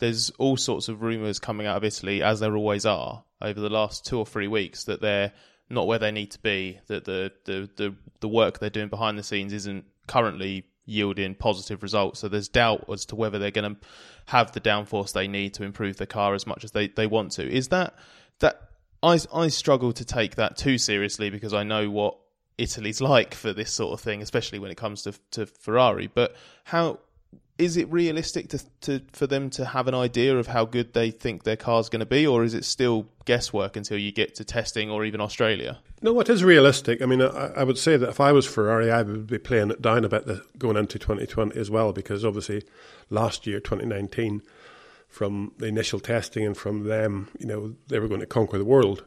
there's 0.00 0.30
all 0.38 0.56
sorts 0.56 0.88
of 0.88 1.02
rumours 1.02 1.38
coming 1.38 1.68
out 1.68 1.76
of 1.76 1.84
Italy, 1.84 2.20
as 2.20 2.40
there 2.40 2.56
always 2.56 2.84
are, 2.84 3.22
over 3.40 3.60
the 3.60 3.70
last 3.70 4.04
two 4.04 4.18
or 4.18 4.26
three 4.26 4.48
weeks, 4.48 4.84
that 4.84 5.00
they're 5.00 5.32
not 5.70 5.86
where 5.86 6.00
they 6.00 6.10
need 6.10 6.32
to 6.32 6.40
be, 6.40 6.80
that 6.88 7.04
the 7.04 7.30
the 7.44 7.70
the, 7.76 7.94
the 8.18 8.28
work 8.28 8.58
they're 8.58 8.70
doing 8.70 8.88
behind 8.88 9.16
the 9.16 9.22
scenes 9.22 9.52
isn't 9.52 9.84
currently 10.06 10.64
yielding 10.86 11.34
positive 11.34 11.82
results. 11.82 12.20
So 12.20 12.28
there's 12.28 12.48
doubt 12.48 12.84
as 12.90 13.06
to 13.06 13.16
whether 13.16 13.38
they're 13.38 13.50
going 13.50 13.74
to 13.74 13.80
have 14.26 14.52
the 14.52 14.60
downforce 14.60 15.12
they 15.12 15.28
need 15.28 15.54
to 15.54 15.64
improve 15.64 15.96
the 15.96 16.06
car 16.06 16.34
as 16.34 16.46
much 16.46 16.64
as 16.64 16.72
they, 16.72 16.88
they 16.88 17.06
want 17.06 17.32
to. 17.32 17.50
Is 17.50 17.68
that 17.68 17.94
that 18.40 18.60
I 19.02 19.18
I 19.32 19.48
struggle 19.48 19.92
to 19.92 20.04
take 20.04 20.36
that 20.36 20.56
too 20.56 20.78
seriously 20.78 21.30
because 21.30 21.54
I 21.54 21.62
know 21.62 21.90
what 21.90 22.18
Italy's 22.58 23.00
like 23.12 23.34
for 23.34 23.52
this 23.52 23.72
sort 23.72 23.92
of 23.92 24.00
thing, 24.00 24.22
especially 24.22 24.58
when 24.58 24.70
it 24.70 24.76
comes 24.76 25.02
to 25.02 25.14
to 25.32 25.46
Ferrari. 25.46 26.06
But 26.06 26.36
how 26.64 27.00
is 27.56 27.76
it 27.76 27.90
realistic 27.90 28.48
to, 28.48 28.58
to 28.80 29.00
for 29.12 29.26
them 29.26 29.48
to 29.48 29.64
have 29.64 29.86
an 29.86 29.94
idea 29.94 30.36
of 30.36 30.48
how 30.48 30.64
good 30.64 30.92
they 30.92 31.10
think 31.10 31.44
their 31.44 31.56
car's 31.56 31.88
going 31.88 32.00
to 32.00 32.06
be, 32.06 32.26
or 32.26 32.42
is 32.42 32.54
it 32.54 32.64
still 32.64 33.06
guesswork 33.26 33.76
until 33.76 33.96
you 33.96 34.10
get 34.10 34.34
to 34.34 34.44
testing 34.44 34.90
or 34.90 35.04
even 35.04 35.20
Australia? 35.20 35.78
No, 36.02 36.18
it 36.20 36.28
is 36.28 36.42
realistic. 36.42 37.00
I 37.00 37.06
mean, 37.06 37.22
I, 37.22 37.52
I 37.56 37.64
would 37.64 37.78
say 37.78 37.96
that 37.96 38.08
if 38.08 38.20
I 38.20 38.32
was 38.32 38.46
Ferrari, 38.46 38.90
I 38.90 39.02
would 39.02 39.28
be 39.28 39.38
playing 39.38 39.70
it 39.70 39.80
down 39.80 40.04
a 40.04 40.08
bit 40.08 40.26
going 40.58 40.76
into 40.76 40.98
2020 40.98 41.58
as 41.58 41.70
well, 41.70 41.92
because 41.92 42.24
obviously 42.24 42.62
last 43.08 43.46
year, 43.46 43.60
2019, 43.60 44.42
from 45.08 45.52
the 45.58 45.66
initial 45.66 46.00
testing 46.00 46.44
and 46.44 46.56
from 46.56 46.84
them, 46.84 47.28
you 47.38 47.46
know, 47.46 47.74
they 47.86 48.00
were 48.00 48.08
going 48.08 48.20
to 48.20 48.26
conquer 48.26 48.58
the 48.58 48.64
world. 48.64 49.04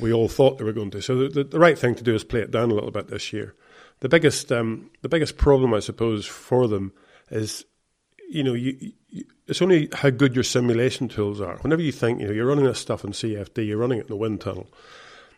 We 0.00 0.12
all 0.12 0.28
thought 0.28 0.56
they 0.56 0.64
were 0.64 0.72
going 0.72 0.90
to. 0.92 1.02
So 1.02 1.16
the, 1.16 1.28
the, 1.28 1.44
the 1.44 1.60
right 1.60 1.78
thing 1.78 1.94
to 1.96 2.02
do 2.02 2.14
is 2.14 2.24
play 2.24 2.40
it 2.40 2.50
down 2.50 2.70
a 2.70 2.74
little 2.74 2.90
bit 2.90 3.08
this 3.08 3.34
year. 3.34 3.54
The 4.00 4.08
biggest, 4.08 4.50
um, 4.50 4.90
the 5.02 5.10
biggest 5.10 5.36
problem, 5.36 5.74
I 5.74 5.80
suppose, 5.80 6.24
for 6.24 6.66
them 6.66 6.92
is 7.30 7.66
you 8.32 8.42
know, 8.42 8.54
you, 8.54 8.92
you, 9.10 9.24
it's 9.46 9.60
only 9.60 9.90
how 9.92 10.08
good 10.08 10.34
your 10.34 10.44
simulation 10.44 11.06
tools 11.06 11.40
are. 11.40 11.58
Whenever 11.58 11.82
you 11.82 11.92
think, 11.92 12.18
you 12.20 12.26
know, 12.26 12.32
you're 12.32 12.46
running 12.46 12.64
this 12.64 12.78
stuff 12.78 13.04
in 13.04 13.10
CFD, 13.10 13.66
you're 13.66 13.76
running 13.76 13.98
it 13.98 14.02
in 14.02 14.08
the 14.08 14.16
wind 14.16 14.40
tunnel. 14.40 14.68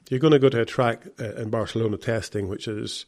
You're 0.09 0.21
going 0.21 0.33
to 0.33 0.39
go 0.39 0.49
to 0.49 0.61
a 0.61 0.65
track 0.65 1.05
uh, 1.19 1.35
in 1.35 1.51
Barcelona 1.51 1.97
testing, 1.97 2.49
which 2.49 2.69
is, 2.69 3.05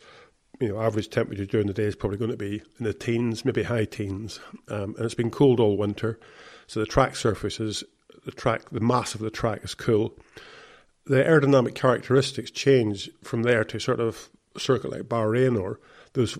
you 0.60 0.68
know, 0.68 0.80
average 0.80 1.08
temperature 1.10 1.46
during 1.46 1.68
the 1.68 1.72
day 1.72 1.84
is 1.84 1.94
probably 1.94 2.18
going 2.18 2.32
to 2.32 2.36
be 2.36 2.62
in 2.78 2.84
the 2.84 2.94
teens, 2.94 3.44
maybe 3.44 3.62
high 3.62 3.84
teens, 3.84 4.40
um, 4.68 4.94
and 4.96 5.04
it's 5.04 5.14
been 5.14 5.30
cold 5.30 5.60
all 5.60 5.76
winter. 5.76 6.18
So 6.66 6.80
the 6.80 6.86
track 6.86 7.14
surface 7.14 7.60
is 7.60 7.84
the 8.24 8.32
track, 8.32 8.70
the 8.70 8.80
mass 8.80 9.14
of 9.14 9.20
the 9.20 9.30
track 9.30 9.62
is 9.62 9.74
cool. 9.74 10.18
The 11.04 11.22
aerodynamic 11.22 11.76
characteristics 11.76 12.50
change 12.50 13.08
from 13.22 13.44
there 13.44 13.62
to 13.64 13.78
sort 13.78 14.00
of 14.00 14.30
circuit 14.58 14.90
like 14.90 15.02
Bahrain 15.02 15.60
or 15.60 15.78
those 16.14 16.36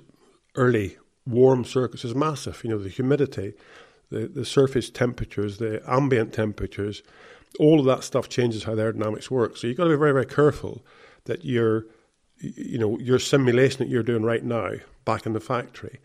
early 0.56 0.96
warm 1.26 1.64
circuits 1.64 2.04
is 2.04 2.14
massive. 2.14 2.62
You 2.62 2.70
know, 2.70 2.78
the 2.78 2.88
humidity, 2.88 3.54
the, 4.10 4.28
the 4.28 4.44
surface 4.44 4.90
temperatures, 4.90 5.58
the 5.58 5.82
ambient 5.86 6.32
temperatures, 6.32 7.02
all 7.58 7.80
of 7.80 7.86
that 7.86 8.04
stuff 8.04 8.28
changes 8.28 8.64
how 8.64 8.74
the 8.74 8.82
aerodynamics 8.82 9.30
work. 9.30 9.56
So 9.56 9.66
you've 9.66 9.76
got 9.76 9.84
to 9.84 9.90
be 9.90 9.96
very, 9.96 10.12
very 10.12 10.26
careful 10.26 10.84
that 11.24 11.44
your, 11.44 11.86
you 12.38 12.78
know, 12.78 12.98
your 12.98 13.18
simulation 13.18 13.78
that 13.78 13.88
you're 13.88 14.02
doing 14.02 14.22
right 14.22 14.44
now 14.44 14.72
back 15.04 15.26
in 15.26 15.32
the 15.32 15.40
factory 15.40 16.00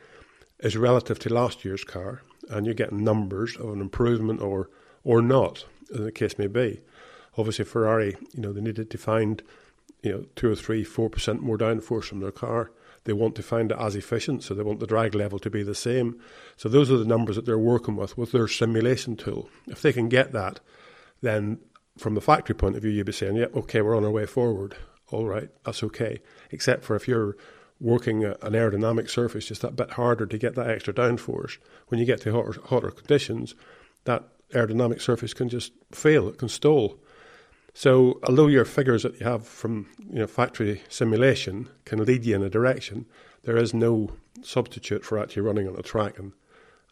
is 0.60 0.77
relative 0.77 1.19
to 1.19 1.34
last 1.34 1.65
year's 1.65 1.84
car, 1.84 2.21
and 2.49 2.65
you're 2.65 2.75
getting 2.75 3.03
numbers 3.03 3.55
of 3.57 3.69
an 3.69 3.81
improvement 3.81 4.41
or 4.41 4.69
or 5.03 5.21
not, 5.21 5.65
as 5.93 5.99
the 5.99 6.12
case 6.12 6.38
may 6.38 6.47
be. 6.47 6.79
Obviously, 7.36 7.65
Ferrari, 7.65 8.15
you 8.34 8.41
know, 8.41 8.53
they 8.53 8.62
needed 8.62 8.91
to 8.91 8.97
find, 8.97 9.41
you 10.03 10.12
know, 10.12 10.25
two 10.36 10.51
or 10.51 10.55
three, 10.55 10.84
four 10.84 11.10
percent 11.10 11.41
more 11.41 11.57
downforce 11.57 12.05
from 12.05 12.19
their 12.19 12.31
car 12.31 12.71
they 13.03 13.13
want 13.13 13.35
to 13.35 13.43
find 13.43 13.71
it 13.71 13.77
as 13.79 13.95
efficient, 13.95 14.43
so 14.43 14.53
they 14.53 14.63
want 14.63 14.79
the 14.79 14.87
drag 14.87 15.15
level 15.15 15.39
to 15.39 15.49
be 15.49 15.63
the 15.63 15.75
same. 15.75 16.19
So 16.57 16.69
those 16.69 16.91
are 16.91 16.97
the 16.97 17.05
numbers 17.05 17.35
that 17.35 17.45
they're 17.45 17.57
working 17.57 17.95
with 17.95 18.17
with 18.17 18.31
their 18.31 18.47
simulation 18.47 19.15
tool. 19.15 19.49
If 19.67 19.81
they 19.81 19.93
can 19.93 20.09
get 20.09 20.31
that, 20.33 20.59
then 21.21 21.59
from 21.97 22.15
the 22.15 22.21
factory 22.21 22.55
point 22.55 22.75
of 22.75 22.83
view, 22.83 22.91
you'd 22.91 23.05
be 23.05 23.11
saying, 23.11 23.35
"Yeah, 23.35 23.47
okay, 23.55 23.81
we're 23.81 23.97
on 23.97 24.05
our 24.05 24.11
way 24.11 24.25
forward. 24.25 24.75
All 25.09 25.25
right, 25.25 25.49
that's 25.65 25.83
okay." 25.83 26.21
Except 26.51 26.83
for 26.83 26.95
if 26.95 27.07
you're 27.07 27.35
working 27.79 28.23
an 28.23 28.35
aerodynamic 28.53 29.09
surface 29.09 29.47
just 29.47 29.63
that 29.63 29.75
bit 29.75 29.91
harder 29.91 30.27
to 30.27 30.37
get 30.37 30.53
that 30.55 30.69
extra 30.69 30.93
downforce. 30.93 31.57
When 31.87 31.99
you 31.99 32.05
get 32.05 32.21
to 32.21 32.31
hotter, 32.31 32.61
hotter 32.65 32.91
conditions, 32.91 33.55
that 34.03 34.23
aerodynamic 34.53 35.01
surface 35.01 35.33
can 35.33 35.49
just 35.49 35.73
fail. 35.91 36.29
It 36.29 36.37
can 36.37 36.49
stall. 36.49 36.99
So, 37.73 38.19
although 38.23 38.47
your 38.47 38.65
figures 38.65 39.03
that 39.03 39.19
you 39.19 39.25
have 39.25 39.47
from 39.47 39.88
you 40.10 40.19
know 40.19 40.27
factory 40.27 40.81
simulation 40.89 41.69
can 41.86 42.03
lead 42.03 42.25
you 42.25 42.36
in 42.36 42.43
a 42.43 42.49
direction, 42.49 43.05
there 43.43 43.57
is 43.57 43.73
no 43.73 44.12
substitute 44.41 45.05
for 45.05 45.17
actually 45.17 45.43
running 45.43 45.67
on 45.67 45.75
a 45.75 45.81
track 45.81 46.19
and, 46.19 46.34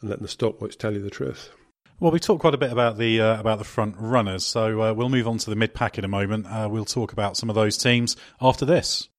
and 0.02 0.10
letting 0.10 0.24
the 0.24 0.30
stopwatch 0.30 0.78
tell 0.78 0.94
you 0.94 1.02
the 1.02 1.10
truth. 1.10 1.52
Well, 2.00 2.12
we 2.12 2.20
talked 2.20 2.40
quite 2.40 2.54
a 2.54 2.58
bit 2.58 2.72
about 2.72 2.98
the 2.98 3.20
uh, 3.20 3.40
about 3.40 3.58
the 3.58 3.66
front 3.66 3.96
runners, 3.98 4.46
so 4.46 4.82
uh, 4.82 4.94
we'll 4.94 5.10
move 5.10 5.28
on 5.28 5.38
to 5.40 5.50
the 5.50 5.56
mid 5.56 5.74
pack 5.74 5.98
in 5.98 6.06
a 6.06 6.10
moment. 6.10 6.46
Uh, 6.48 6.70
we'll 6.72 6.86
talk 6.86 7.12
about 7.12 7.36
some 7.36 7.50
of 7.50 7.56
those 7.56 7.78
teams 7.78 8.16
after 8.40 8.66
this. 8.66 9.10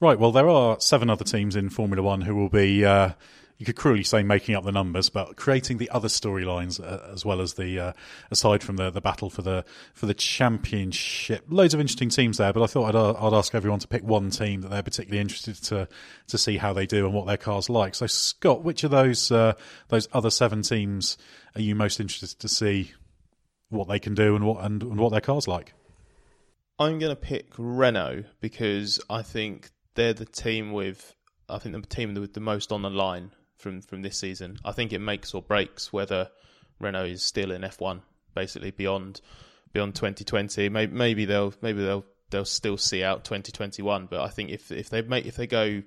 Right. 0.00 0.18
Well, 0.18 0.32
there 0.32 0.48
are 0.48 0.80
seven 0.80 1.10
other 1.10 1.24
teams 1.24 1.56
in 1.56 1.68
Formula 1.68 2.02
One 2.02 2.22
who 2.22 2.34
will 2.34 2.48
be 2.48 2.86
uh, 2.86 3.10
you 3.60 3.66
could 3.66 3.76
cruelly 3.76 4.02
say 4.02 4.22
making 4.22 4.54
up 4.54 4.64
the 4.64 4.72
numbers, 4.72 5.10
but 5.10 5.36
creating 5.36 5.76
the 5.76 5.90
other 5.90 6.08
storylines 6.08 6.82
uh, 6.82 7.12
as 7.12 7.26
well 7.26 7.42
as 7.42 7.54
the 7.54 7.78
uh, 7.78 7.92
aside 8.30 8.62
from 8.62 8.78
the 8.78 8.88
the 8.88 9.02
battle 9.02 9.28
for 9.28 9.42
the 9.42 9.66
for 9.92 10.06
the 10.06 10.14
championship. 10.14 11.44
Loads 11.50 11.74
of 11.74 11.80
interesting 11.80 12.08
teams 12.08 12.38
there, 12.38 12.54
but 12.54 12.62
I 12.62 12.66
thought 12.66 12.88
I'd, 12.88 12.94
uh, 12.94 13.12
I'd 13.20 13.34
ask 13.34 13.54
everyone 13.54 13.78
to 13.80 13.86
pick 13.86 14.02
one 14.02 14.30
team 14.30 14.62
that 14.62 14.70
they're 14.70 14.82
particularly 14.82 15.20
interested 15.20 15.56
to 15.64 15.86
to 16.28 16.38
see 16.38 16.56
how 16.56 16.72
they 16.72 16.86
do 16.86 17.04
and 17.04 17.12
what 17.12 17.26
their 17.26 17.36
cars 17.36 17.68
like. 17.68 17.94
So, 17.94 18.06
Scott, 18.06 18.64
which 18.64 18.82
of 18.82 18.92
those 18.92 19.30
uh, 19.30 19.52
those 19.88 20.08
other 20.14 20.30
seven 20.30 20.62
teams 20.62 21.18
are 21.54 21.60
you 21.60 21.74
most 21.74 22.00
interested 22.00 22.38
to 22.40 22.48
see 22.48 22.92
what 23.68 23.88
they 23.88 23.98
can 23.98 24.14
do 24.14 24.36
and 24.36 24.46
what 24.46 24.64
and, 24.64 24.82
and 24.82 24.98
what 24.98 25.12
their 25.12 25.20
cars 25.20 25.46
like? 25.46 25.74
I'm 26.78 26.98
going 26.98 27.14
to 27.14 27.16
pick 27.16 27.52
Renault 27.58 28.24
because 28.40 29.00
I 29.10 29.20
think 29.20 29.68
they're 29.96 30.14
the 30.14 30.24
team 30.24 30.72
with 30.72 31.14
I 31.46 31.58
think 31.58 31.74
the 31.74 31.94
team 31.94 32.14
with 32.14 32.32
the 32.32 32.40
most 32.40 32.72
on 32.72 32.80
the 32.80 32.88
line 32.88 33.32
from 33.60 33.80
from 33.82 34.02
this 34.02 34.18
season. 34.18 34.58
I 34.64 34.72
think 34.72 34.92
it 34.92 35.00
makes 35.00 35.34
or 35.34 35.42
breaks 35.42 35.92
whether 35.92 36.30
Renault 36.80 37.04
is 37.04 37.22
still 37.22 37.52
in 37.52 37.62
F1 37.62 38.00
basically 38.34 38.70
beyond 38.70 39.20
beyond 39.72 39.94
2020. 39.94 40.68
Maybe, 40.68 40.92
maybe 40.92 41.24
they'll 41.24 41.54
maybe 41.62 41.84
they'll 41.84 42.04
they'll 42.30 42.44
still 42.44 42.76
see 42.76 43.02
out 43.02 43.24
2021. 43.24 44.06
But 44.06 44.20
I 44.20 44.28
think 44.28 44.50
if 44.50 44.70
if 44.72 44.90
they 44.90 45.02
make 45.02 45.26
if 45.26 45.36
they 45.36 45.46
go 45.46 45.82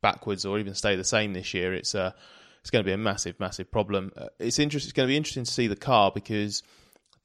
backwards 0.00 0.46
or 0.46 0.58
even 0.58 0.74
stay 0.74 0.96
the 0.96 1.04
same 1.04 1.32
this 1.32 1.54
year, 1.54 1.74
it's 1.74 1.94
uh 1.94 2.12
it's 2.60 2.70
going 2.70 2.84
to 2.84 2.88
be 2.88 2.92
a 2.92 2.98
massive 2.98 3.38
massive 3.40 3.70
problem. 3.70 4.12
Uh, 4.16 4.26
it's 4.38 4.58
interesting. 4.58 4.88
It's 4.88 4.92
going 4.94 5.06
to 5.06 5.12
be 5.12 5.16
interesting 5.16 5.44
to 5.44 5.50
see 5.50 5.66
the 5.66 5.76
car 5.76 6.10
because 6.14 6.62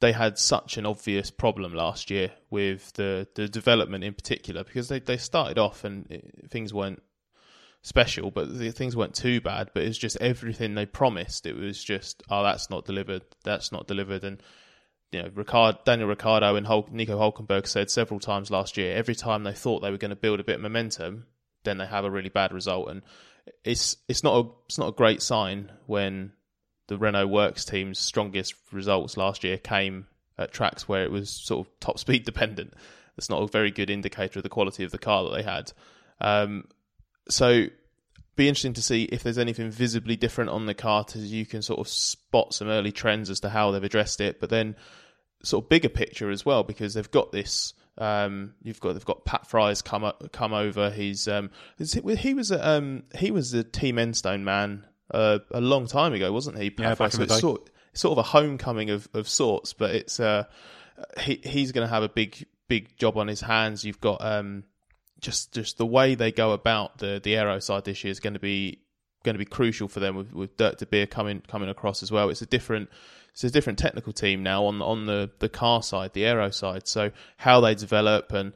they 0.00 0.12
had 0.12 0.38
such 0.38 0.76
an 0.76 0.86
obvious 0.86 1.30
problem 1.30 1.74
last 1.74 2.10
year 2.10 2.30
with 2.50 2.92
the 2.94 3.26
the 3.34 3.48
development 3.48 4.04
in 4.04 4.14
particular 4.14 4.64
because 4.64 4.88
they 4.88 5.00
they 5.00 5.16
started 5.16 5.58
off 5.58 5.84
and 5.84 6.10
it, 6.10 6.50
things 6.50 6.74
weren't 6.74 7.02
special, 7.84 8.30
but 8.30 8.58
the 8.58 8.72
things 8.72 8.96
weren't 8.96 9.14
too 9.14 9.40
bad. 9.40 9.70
But 9.72 9.84
it's 9.84 9.98
just 9.98 10.16
everything 10.20 10.74
they 10.74 10.86
promised. 10.86 11.46
It 11.46 11.54
was 11.54 11.82
just, 11.82 12.22
oh, 12.28 12.42
that's 12.42 12.70
not 12.70 12.84
delivered. 12.84 13.22
That's 13.44 13.70
not 13.70 13.86
delivered. 13.86 14.24
And 14.24 14.42
you 15.12 15.22
know, 15.22 15.28
Ricard, 15.28 15.84
Daniel 15.84 16.08
Ricciardo 16.08 16.56
and 16.56 16.66
Nico 16.90 17.18
Hulkenberg 17.18 17.68
said 17.68 17.90
several 17.90 18.18
times 18.18 18.50
last 18.50 18.76
year. 18.76 18.96
Every 18.96 19.14
time 19.14 19.44
they 19.44 19.52
thought 19.52 19.80
they 19.80 19.92
were 19.92 19.98
going 19.98 20.10
to 20.10 20.16
build 20.16 20.40
a 20.40 20.44
bit 20.44 20.56
of 20.56 20.62
momentum, 20.62 21.26
then 21.62 21.78
they 21.78 21.86
have 21.86 22.04
a 22.04 22.10
really 22.10 22.30
bad 22.30 22.52
result. 22.52 22.88
And 22.88 23.02
it's 23.62 23.96
it's 24.08 24.24
not 24.24 24.44
a 24.44 24.48
it's 24.66 24.78
not 24.78 24.88
a 24.88 24.92
great 24.92 25.22
sign 25.22 25.70
when 25.86 26.32
the 26.88 26.98
Renault 26.98 27.28
Works 27.28 27.64
team's 27.64 27.98
strongest 27.98 28.54
results 28.72 29.16
last 29.16 29.44
year 29.44 29.56
came 29.56 30.06
at 30.36 30.52
tracks 30.52 30.88
where 30.88 31.04
it 31.04 31.12
was 31.12 31.30
sort 31.30 31.66
of 31.66 31.80
top 31.80 31.98
speed 32.00 32.24
dependent. 32.24 32.74
It's 33.16 33.30
not 33.30 33.42
a 33.42 33.46
very 33.46 33.70
good 33.70 33.90
indicator 33.90 34.38
of 34.38 34.42
the 34.42 34.48
quality 34.48 34.82
of 34.82 34.90
the 34.90 34.98
car 34.98 35.24
that 35.24 35.36
they 35.36 35.42
had. 35.42 35.72
Um, 36.20 36.64
so 37.28 37.66
be 38.36 38.48
interesting 38.48 38.72
to 38.74 38.82
see 38.82 39.04
if 39.04 39.22
there's 39.22 39.38
anything 39.38 39.70
visibly 39.70 40.16
different 40.16 40.50
on 40.50 40.66
the 40.66 40.74
car 40.74 41.04
as 41.14 41.32
you 41.32 41.46
can 41.46 41.62
sort 41.62 41.80
of 41.80 41.88
spot 41.88 42.52
some 42.52 42.68
early 42.68 42.92
trends 42.92 43.30
as 43.30 43.40
to 43.40 43.48
how 43.48 43.70
they've 43.70 43.84
addressed 43.84 44.20
it, 44.20 44.40
but 44.40 44.50
then 44.50 44.74
sort 45.42 45.64
of 45.64 45.68
bigger 45.68 45.88
picture 45.88 46.30
as 46.30 46.44
well 46.44 46.62
because 46.62 46.94
they've 46.94 47.10
got 47.10 47.32
this. 47.32 47.74
Um, 47.96 48.54
you've 48.62 48.80
got 48.80 48.94
they've 48.94 49.04
got 49.04 49.24
Pat 49.24 49.46
Fry's 49.46 49.82
come 49.82 50.02
up, 50.02 50.32
come 50.32 50.52
over. 50.52 50.90
He's 50.90 51.28
um, 51.28 51.50
he 51.78 52.34
was 52.34 52.50
a, 52.50 52.68
um, 52.68 53.04
he 53.16 53.30
was 53.30 53.54
a 53.54 53.62
Team 53.62 53.96
Enstone 53.96 54.42
man 54.42 54.84
uh, 55.12 55.38
a 55.52 55.60
long 55.60 55.86
time 55.86 56.12
ago, 56.12 56.32
wasn't 56.32 56.58
he? 56.58 56.70
Pat 56.70 56.84
yeah, 56.84 56.94
Fry? 56.94 57.06
back 57.06 57.12
so 57.12 57.22
in 57.22 57.28
the 57.28 57.34
day. 57.34 57.40
Sort, 57.40 57.70
sort 57.92 58.12
of 58.12 58.18
a 58.18 58.28
homecoming 58.28 58.90
of, 58.90 59.08
of 59.14 59.28
sorts, 59.28 59.72
but 59.74 59.94
it's 59.94 60.18
uh, 60.18 60.44
he 61.20 61.40
he's 61.44 61.70
going 61.70 61.86
to 61.86 61.92
have 61.92 62.02
a 62.02 62.08
big 62.08 62.46
big 62.66 62.96
job 62.96 63.16
on 63.16 63.28
his 63.28 63.40
hands. 63.40 63.84
You've 63.84 64.00
got 64.00 64.24
um, 64.24 64.64
just 65.20 65.52
just 65.52 65.78
the 65.78 65.86
way 65.86 66.14
they 66.14 66.32
go 66.32 66.52
about 66.52 66.98
the 66.98 67.20
the 67.22 67.36
aero 67.36 67.58
side 67.58 67.84
this 67.84 68.04
year 68.04 68.10
is 68.10 68.20
going 68.20 68.34
to 68.34 68.40
be 68.40 68.80
going 69.24 69.34
to 69.34 69.38
be 69.38 69.44
crucial 69.44 69.88
for 69.88 70.00
them 70.00 70.16
with, 70.16 70.32
with 70.32 70.56
Dirk 70.56 70.78
De 70.78 70.86
Beer 70.86 71.06
coming 71.06 71.42
coming 71.48 71.68
across 71.68 72.02
as 72.02 72.12
well. 72.12 72.28
It's 72.28 72.42
a 72.42 72.46
different 72.46 72.90
it's 73.32 73.44
a 73.44 73.50
different 73.50 73.78
technical 73.78 74.12
team 74.12 74.42
now 74.42 74.66
on 74.66 74.80
on 74.82 75.06
the 75.06 75.30
the 75.38 75.48
car 75.48 75.82
side, 75.82 76.12
the 76.12 76.24
aero 76.26 76.50
side. 76.50 76.86
So 76.86 77.10
how 77.36 77.60
they 77.60 77.74
develop 77.74 78.32
and 78.32 78.52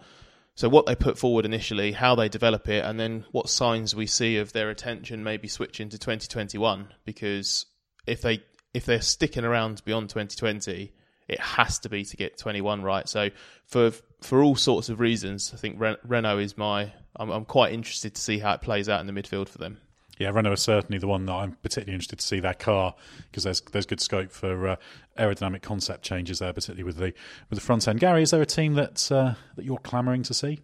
so 0.55 0.68
what 0.68 0.87
they 0.87 0.97
put 0.97 1.18
forward 1.18 1.44
initially, 1.44 1.92
how 1.92 2.16
they 2.16 2.29
develop 2.29 2.68
it, 2.68 2.85
and 2.85 2.99
then 2.99 3.25
what 3.31 3.49
signs 3.49 3.94
we 3.94 4.07
see 4.07 4.38
of 4.38 4.53
their 4.53 4.71
attention 4.71 5.23
maybe 5.23 5.47
switching 5.47 5.88
to 5.90 5.99
2021. 5.99 6.88
Because 7.05 7.66
if 8.07 8.23
they 8.23 8.42
if 8.75 8.85
they're 8.85 9.01
sticking 9.01 9.44
around 9.44 9.83
beyond 9.85 10.11
2020, 10.11 10.92
it 11.29 11.41
has 11.41 11.79
to 11.81 11.88
be 11.88 12.05
to 12.05 12.17
get 12.17 12.38
21 12.38 12.83
right. 12.83 13.09
So 13.09 13.31
for 13.67 13.93
for 14.21 14.43
all 14.43 14.57
sorts 14.57 14.88
of 14.88 14.99
reasons, 14.99 15.53
I 15.55 15.59
think 15.59 15.81
Renault 16.03 16.38
is 16.38 16.57
my. 16.57 16.93
I'm, 17.17 17.31
I'm 17.31 17.45
quite 17.45 17.73
interested 17.73 18.14
to 18.14 18.21
see 18.21 18.38
how 18.38 18.55
it 18.55 18.61
plays 18.61 18.88
out 18.88 19.01
in 19.01 19.07
the 19.07 19.12
midfield 19.12 19.49
for 19.49 19.59
them. 19.59 19.79
Yeah, 20.19 20.31
Renault 20.31 20.55
is 20.55 20.62
certainly 20.62 20.99
the 20.99 21.07
one 21.07 21.27
that 21.27 21.33
I'm 21.33 21.53
particularly 21.62 21.95
interested 21.95 22.19
to 22.19 22.27
see 22.27 22.41
their 22.41 22.55
car 22.55 22.95
because 23.31 23.45
there's 23.45 23.61
there's 23.61 23.87
good 23.87 24.01
scope 24.01 24.33
for 24.33 24.69
uh, 24.69 24.77
aerodynamic 25.17 25.62
concept 25.62 26.03
changes 26.03 26.41
there, 26.41 26.53
particularly 26.53 26.85
with 26.85 26.97
the 26.97 27.12
with 27.51 27.59
the 27.59 27.64
front 27.64 27.87
end. 27.87 28.01
Gary, 28.01 28.23
is 28.23 28.33
there 28.33 28.43
a 28.43 28.47
team 28.47 28.75
that 28.75 29.11
uh, 29.12 29.35
that 29.57 29.64
you're 29.64 29.79
clamouring 29.79 30.23
to 30.25 30.35
see? 30.35 30.61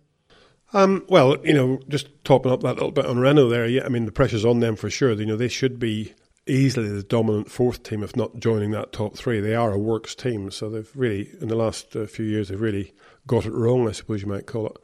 Um, 0.72 1.04
well, 1.08 1.36
you 1.46 1.52
know, 1.52 1.78
just 1.88 2.08
topping 2.24 2.50
up 2.50 2.62
that 2.62 2.74
little 2.74 2.90
bit 2.90 3.06
on 3.06 3.20
Renault 3.20 3.48
there. 3.48 3.66
Yeah, 3.66 3.84
I 3.84 3.88
mean 3.90 4.06
the 4.06 4.12
pressure's 4.12 4.44
on 4.44 4.58
them 4.58 4.74
for 4.74 4.90
sure. 4.90 5.12
You 5.12 5.26
know, 5.26 5.36
they 5.36 5.48
should 5.48 5.78
be 5.78 6.14
easily 6.46 6.88
the 6.88 7.02
dominant 7.02 7.50
fourth 7.50 7.82
team, 7.82 8.02
if 8.02 8.16
not 8.16 8.38
joining 8.38 8.70
that 8.72 8.92
top 8.92 9.16
three. 9.16 9.40
They 9.40 9.54
are 9.54 9.72
a 9.72 9.78
works 9.78 10.14
team, 10.14 10.50
so 10.50 10.68
they've 10.68 10.90
really, 10.94 11.30
in 11.40 11.48
the 11.48 11.56
last 11.56 11.96
uh, 11.96 12.06
few 12.06 12.24
years, 12.24 12.48
they've 12.48 12.60
really 12.60 12.92
got 13.26 13.46
it 13.46 13.52
wrong, 13.52 13.88
I 13.88 13.92
suppose 13.92 14.22
you 14.22 14.28
might 14.28 14.46
call 14.46 14.66
it, 14.66 14.76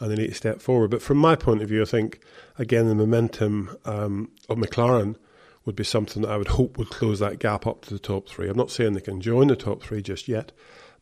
and 0.00 0.10
they 0.10 0.16
need 0.16 0.28
to 0.28 0.34
step 0.34 0.60
forward. 0.60 0.90
But 0.90 1.02
from 1.02 1.16
my 1.18 1.34
point 1.34 1.62
of 1.62 1.68
view, 1.68 1.82
I 1.82 1.86
think, 1.86 2.20
again, 2.58 2.88
the 2.88 2.94
momentum 2.94 3.76
um, 3.84 4.30
of 4.48 4.58
McLaren 4.58 5.16
would 5.64 5.76
be 5.76 5.84
something 5.84 6.22
that 6.22 6.30
I 6.30 6.36
would 6.36 6.48
hope 6.48 6.78
would 6.78 6.90
close 6.90 7.18
that 7.20 7.38
gap 7.38 7.66
up 7.66 7.82
to 7.82 7.90
the 7.90 7.98
top 7.98 8.28
three. 8.28 8.48
I'm 8.48 8.56
not 8.56 8.70
saying 8.70 8.92
they 8.92 9.00
can 9.00 9.20
join 9.20 9.48
the 9.48 9.56
top 9.56 9.82
three 9.82 10.02
just 10.02 10.28
yet, 10.28 10.52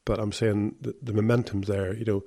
but 0.04 0.18
I'm 0.18 0.32
saying 0.32 0.76
the 0.80 1.12
momentum's 1.12 1.68
there. 1.68 1.94
You 1.94 2.04
know, 2.04 2.24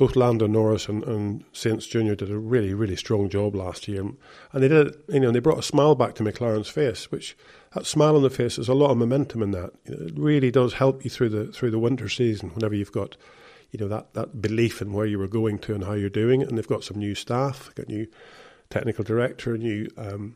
both 0.00 0.16
Lando 0.16 0.46
Norris 0.46 0.88
and, 0.88 1.04
and 1.04 1.44
Sainz 1.52 1.86
Jr. 1.86 2.14
did 2.14 2.30
a 2.30 2.38
really, 2.38 2.72
really 2.72 2.96
strong 2.96 3.28
job 3.28 3.54
last 3.54 3.86
year. 3.86 4.00
And 4.00 4.16
they 4.62 4.66
did 4.66 4.94
you 5.08 5.20
know, 5.20 5.30
they 5.30 5.40
brought 5.40 5.58
a 5.58 5.62
smile 5.62 5.94
back 5.94 6.14
to 6.14 6.22
McLaren's 6.22 6.70
face, 6.70 7.12
which 7.12 7.36
that 7.74 7.84
smile 7.84 8.16
on 8.16 8.22
the 8.22 8.30
face, 8.30 8.56
there's 8.56 8.70
a 8.70 8.74
lot 8.74 8.92
of 8.92 8.96
momentum 8.96 9.42
in 9.42 9.50
that. 9.50 9.74
You 9.84 9.94
know, 9.94 10.06
it 10.06 10.14
really 10.16 10.50
does 10.50 10.72
help 10.72 11.04
you 11.04 11.10
through 11.10 11.28
the 11.28 11.52
through 11.52 11.70
the 11.70 11.78
winter 11.78 12.08
season 12.08 12.48
whenever 12.54 12.74
you've 12.74 12.92
got, 12.92 13.18
you 13.72 13.78
know, 13.78 13.88
that, 13.88 14.14
that 14.14 14.40
belief 14.40 14.80
in 14.80 14.94
where 14.94 15.04
you 15.04 15.18
were 15.18 15.28
going 15.28 15.58
to 15.58 15.74
and 15.74 15.84
how 15.84 15.92
you're 15.92 16.08
doing. 16.08 16.42
And 16.42 16.56
they've 16.56 16.66
got 16.66 16.82
some 16.82 16.96
new 16.96 17.14
staff, 17.14 17.70
got 17.74 17.88
new 17.88 18.06
technical 18.70 19.04
director, 19.04 19.58
new 19.58 19.86
um, 19.98 20.34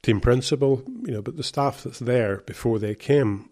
team 0.00 0.18
principal, 0.18 0.82
you 1.02 1.12
know, 1.12 1.20
but 1.20 1.36
the 1.36 1.44
staff 1.44 1.82
that's 1.82 1.98
there 1.98 2.38
before 2.46 2.78
they 2.78 2.94
came 2.94 3.50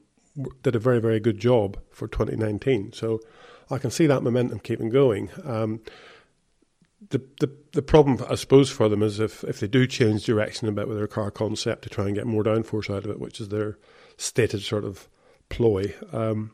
did 0.63 0.75
a 0.75 0.79
very, 0.79 0.99
very 0.99 1.21
good 1.21 1.39
job 1.39 1.77
for 1.91 2.09
2019. 2.09 2.95
So 2.95 3.21
I 3.73 3.79
can 3.79 3.91
see 3.91 4.07
that 4.07 4.23
momentum 4.23 4.61
keeping 4.61 4.91
going. 4.91 5.31
Um, 5.45 5.81
the, 7.11 7.19
the 7.41 7.51
the 7.73 7.83
problem, 7.83 8.25
I 8.29 8.35
suppose, 8.37 8.71
for 8.71 8.89
them 8.89 9.03
is 9.03 9.19
if, 9.19 9.45
if 9.45 9.61
they 9.61 9.67
do 9.67 9.87
change 9.87 10.25
direction 10.25 10.69
a 10.69 10.73
bit 10.73 10.89
with 10.89 10.99
their 10.99 11.07
car 11.07 11.31
concept 11.31 11.83
to 11.83 11.89
try 11.89 12.07
and 12.07 12.15
get 12.15 12.27
more 12.27 12.45
downforce 12.45 12.95
out 12.95 13.05
of 13.05 13.11
it, 13.11 13.19
which 13.19 13.41
is 13.41 13.49
their 13.49 13.79
stated 14.17 14.63
sort 14.63 14.85
of 14.85 15.09
ploy, 15.49 15.95
um, 16.13 16.53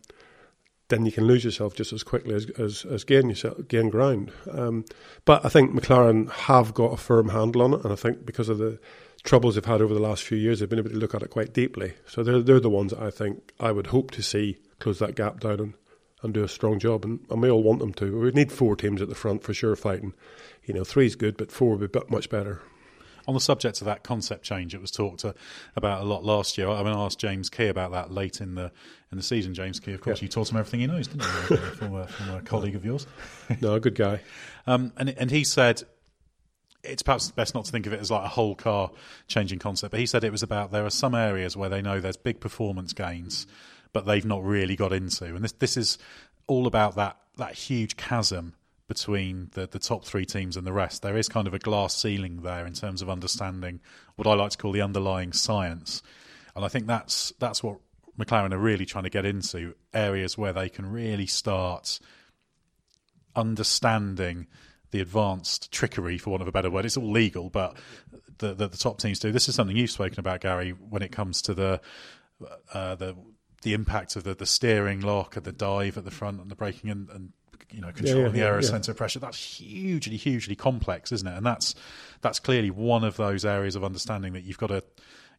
then 0.89 1.05
you 1.05 1.13
can 1.13 1.27
lose 1.27 1.45
yourself 1.45 1.75
just 1.75 1.93
as 1.93 2.03
quickly 2.03 2.35
as 2.35 2.49
as, 2.51 2.85
as 2.87 3.05
gain 3.05 3.29
yourself 3.29 3.59
gain 3.69 3.91
ground. 3.91 4.33
Um, 4.51 4.85
but 5.25 5.45
I 5.45 5.49
think 5.49 5.73
McLaren 5.73 6.31
have 6.31 6.73
got 6.73 6.93
a 6.93 6.97
firm 6.97 7.29
handle 7.31 7.63
on 7.63 7.75
it, 7.75 7.85
and 7.85 7.93
I 7.93 7.97
think 7.97 8.25
because 8.25 8.49
of 8.49 8.59
the 8.59 8.79
troubles 9.25 9.57
they've 9.57 9.65
had 9.65 9.83
over 9.83 9.93
the 9.93 10.01
last 10.01 10.23
few 10.23 10.39
years, 10.39 10.61
they've 10.61 10.69
been 10.69 10.79
able 10.79 10.91
to 10.91 10.97
look 10.97 11.15
at 11.15 11.23
it 11.23 11.31
quite 11.31 11.53
deeply. 11.53 11.95
So 12.07 12.23
they're 12.23 12.43
they're 12.43 12.61
the 12.61 12.71
ones 12.71 12.93
that 12.93 13.03
I 13.03 13.11
think 13.11 13.53
I 13.61 13.73
would 13.73 13.89
hope 13.89 14.13
to 14.13 14.23
see 14.23 14.59
close 14.79 14.99
that 15.01 15.17
gap 15.17 15.41
down 15.41 15.61
and 15.61 15.75
and 16.23 16.35
do 16.35 16.43
a 16.43 16.49
strong 16.49 16.79
job. 16.79 17.05
And, 17.05 17.21
and 17.31 17.43
we 17.43 17.51
all 17.51 17.63
want 17.63 17.81
them 17.81 17.93
to. 17.95 18.21
We 18.21 18.31
need 18.33 18.53
four 18.53 18.77
teams 18.77 19.01
at 19.01 19.09
the 19.09 19.15
front 19.15 19.43
for 19.43 19.55
sure 19.55 19.77
fighting. 19.77 20.15
You 20.65 20.75
know, 20.75 20.85
three's 20.85 21.17
good, 21.17 21.37
but 21.37 21.53
four 21.53 21.77
would 21.77 21.93
be 21.93 22.01
much 22.09 22.29
better. 22.29 22.61
On 23.27 23.35
the 23.35 23.41
subject 23.41 23.83
of 23.83 23.85
that 23.85 24.05
concept 24.05 24.43
change, 24.43 24.75
it 24.75 24.81
was 24.81 24.91
talked 24.91 25.21
to, 25.21 25.35
about 25.77 26.01
a 26.01 26.05
lot 26.05 26.25
last 26.25 26.57
year. 26.57 26.69
I 26.69 26.83
mean, 26.83 26.95
I 26.95 27.05
asked 27.05 27.19
James 27.19 27.51
Key 27.51 27.67
about 27.67 27.93
that 27.93 28.11
late 28.11 28.41
in 28.41 28.55
the 28.55 28.73
in 29.13 29.19
the 29.19 29.23
season. 29.23 29.53
James 29.53 29.81
Key, 29.81 29.93
of 29.93 30.01
course, 30.01 30.21
yeah. 30.21 30.27
you 30.27 30.29
taught 30.31 30.51
him 30.51 30.57
everything 30.57 30.81
he 30.81 30.87
knows, 30.87 31.09
didn't 31.09 31.27
you? 31.51 31.57
from, 31.77 31.95
a, 31.95 32.07
from 32.07 32.31
a 32.31 32.41
colleague 32.41 32.75
of 32.75 32.87
yours. 32.87 33.07
no, 33.61 33.75
a 33.75 33.81
good 33.81 33.95
guy. 33.95 34.21
Um, 34.67 34.93
and 34.97 35.11
and 35.11 35.31
he 35.31 35.45
said 35.45 35.83
it's 36.83 37.03
perhaps 37.03 37.31
best 37.31 37.55
not 37.55 37.65
to 37.65 37.73
think 37.73 37.87
of 37.87 37.93
it 37.93 38.01
as 38.01 38.11
like 38.11 38.25
a 38.25 38.29
whole 38.29 38.55
car 38.55 38.91
changing 39.27 39.59
concept. 39.59 39.91
But 39.91 40.01
he 40.01 40.07
said 40.07 40.25
it 40.25 40.33
was 40.33 40.43
about 40.43 40.71
there 40.71 40.87
are 40.87 40.91
some 40.91 41.15
areas 41.15 41.57
where 41.57 41.69
they 41.69 41.83
know 41.83 42.01
there's 42.01 42.17
big 42.17 42.41
performance 42.41 42.93
gains, 42.93 43.47
but 43.93 44.07
they've 44.07 44.25
not 44.25 44.45
really 44.45 44.77
got 44.77 44.93
into. 44.93 45.27
And 45.27 45.43
this 45.45 45.53
this 45.53 45.77
is 45.77 45.99
all 46.47 46.67
about 46.67 46.97
that 46.97 47.17
that 47.37 47.55
huge 47.55 47.97
chasm 47.97 48.55
between 48.89 49.51
the, 49.53 49.67
the 49.67 49.79
top 49.79 50.05
three 50.05 50.25
teams 50.25 50.57
and 50.57 50.67
the 50.67 50.73
rest. 50.73 51.03
There 51.03 51.19
is 51.19 51.29
kind 51.29 51.47
of 51.47 51.53
a 51.53 51.59
glass 51.59 51.95
ceiling 51.95 52.41
there 52.43 52.67
in 52.67 52.73
terms 52.73 53.03
of 53.03 53.11
understanding 53.11 53.81
what 54.17 54.27
I 54.27 54.33
like 54.33 54.53
to 54.53 54.59
call 54.59 54.73
the 54.73 54.81
underlying 54.81 55.33
science. 55.33 56.03
And 56.57 56.65
I 56.65 56.69
think 56.69 56.87
that's 56.87 57.33
that's 57.39 57.63
what 57.63 57.79
McLaren 58.19 58.53
are 58.53 58.59
really 58.59 58.87
trying 58.87 59.05
to 59.05 59.11
get 59.11 59.25
into 59.25 59.75
areas 59.95 60.37
where 60.37 60.53
they 60.53 60.69
can 60.69 60.91
really 60.91 61.27
start 61.27 62.01
understanding 63.37 64.47
the 64.91 65.01
advanced 65.01 65.71
trickery, 65.71 66.19
for 66.19 66.31
want 66.31 66.43
of 66.43 66.49
a 66.49 66.53
better 66.53 66.71
word. 66.71 66.87
It's 66.87 66.97
all 66.97 67.11
legal, 67.11 67.51
but 67.51 67.77
the, 68.39 68.55
the, 68.55 68.69
the 68.69 68.77
top 68.77 68.99
teams 68.99 69.19
do. 69.19 69.31
This 69.31 69.49
is 69.49 69.55
something 69.55 69.77
you've 69.77 69.91
spoken 69.91 70.19
about, 70.19 70.41
Gary, 70.41 70.71
when 70.71 71.03
it 71.03 71.13
comes 71.13 71.43
to 71.43 71.55
the 71.55 71.81
uh, 72.73 72.95
the 72.95 73.17
the 73.63 73.75
impact 73.75 74.17
of 74.17 74.25
the, 74.25 74.35
the 74.35 74.47
steering 74.47 75.01
lock 75.01 75.37
and 75.37 75.45
the 75.45 75.53
dive 75.53 75.99
at 75.99 76.05
the 76.05 76.11
front 76.11 76.41
and 76.41 76.51
the 76.51 76.55
braking 76.55 76.91
and, 76.91 77.09
and 77.11 77.33
you 77.71 77.81
know 77.81 77.91
controlling 77.93 78.23
yeah, 78.23 78.27
yeah, 78.27 78.33
the 78.33 78.43
aero 78.43 78.63
yeah, 78.63 78.69
sensor 78.69 78.95
pressure. 78.95 79.19
That's 79.19 79.39
hugely 79.39 80.17
hugely 80.17 80.57
complex 80.57 81.13
isn't 81.13 81.27
it? 81.27 81.37
And 81.37 81.45
that's 81.45 81.75
that's 82.21 82.39
clearly 82.41 82.71
one 82.71 83.05
of 83.05 83.17
those 83.17 83.45
areas 83.45 83.77
of 83.77 83.85
understanding 83.85 84.33
that 84.35 84.45
you've 84.45 84.59
got 84.59 84.69
to 84.69 84.83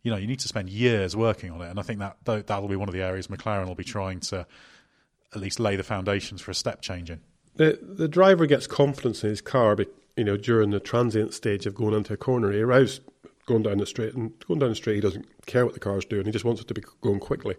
you 0.04 0.12
know 0.12 0.18
you 0.18 0.28
need 0.28 0.40
to 0.40 0.48
spend 0.48 0.70
years 0.70 1.16
working 1.16 1.52
on 1.52 1.62
it. 1.62 1.70
And 1.70 1.80
i 1.80 1.84
think 1.84 2.00
that 2.00 2.48
that'll 2.48 2.68
be 2.68 2.76
one 2.76 2.90
of 2.90 2.94
the 2.94 3.02
areas 3.02 3.28
mclaren 3.28 3.68
will 3.68 3.76
be 3.76 3.84
trying 3.84 4.20
to 4.22 4.46
at 5.34 5.42
least 5.42 5.60
lay 5.60 5.76
the 5.76 5.84
foundations 5.84 6.42
for 6.42 6.52
a 6.52 6.56
step 6.56 6.82
change 6.82 7.10
in. 7.10 7.22
The 7.56 7.80
the 7.82 8.08
driver 8.08 8.46
gets 8.46 8.68
confidence 8.68 9.24
in 9.24 9.30
his 9.30 9.42
car 9.42 9.78
you 10.16 10.24
know 10.24 10.38
during 10.38 10.72
the 10.72 10.80
transient 10.80 11.34
stage 11.34 11.66
of 11.66 11.76
going 11.76 11.94
into 11.94 12.14
a 12.14 12.18
corner. 12.18 12.52
He 12.52 12.60
arrives 12.60 13.02
going 13.46 13.64
down 13.64 13.80
the 13.80 13.86
straight 13.86 14.14
and 14.14 14.32
going 14.48 14.60
down 14.60 14.70
the 14.70 14.76
straight 14.76 14.96
he 14.96 15.02
doesn't 15.02 15.26
care 15.48 15.66
what 15.66 15.74
the 15.74 15.80
car's 15.80 16.06
doing 16.06 16.24
he 16.24 16.32
just 16.32 16.46
wants 16.46 16.62
it 16.62 16.68
to 16.68 16.74
be 16.76 16.84
going 17.02 17.20
quickly 17.20 17.56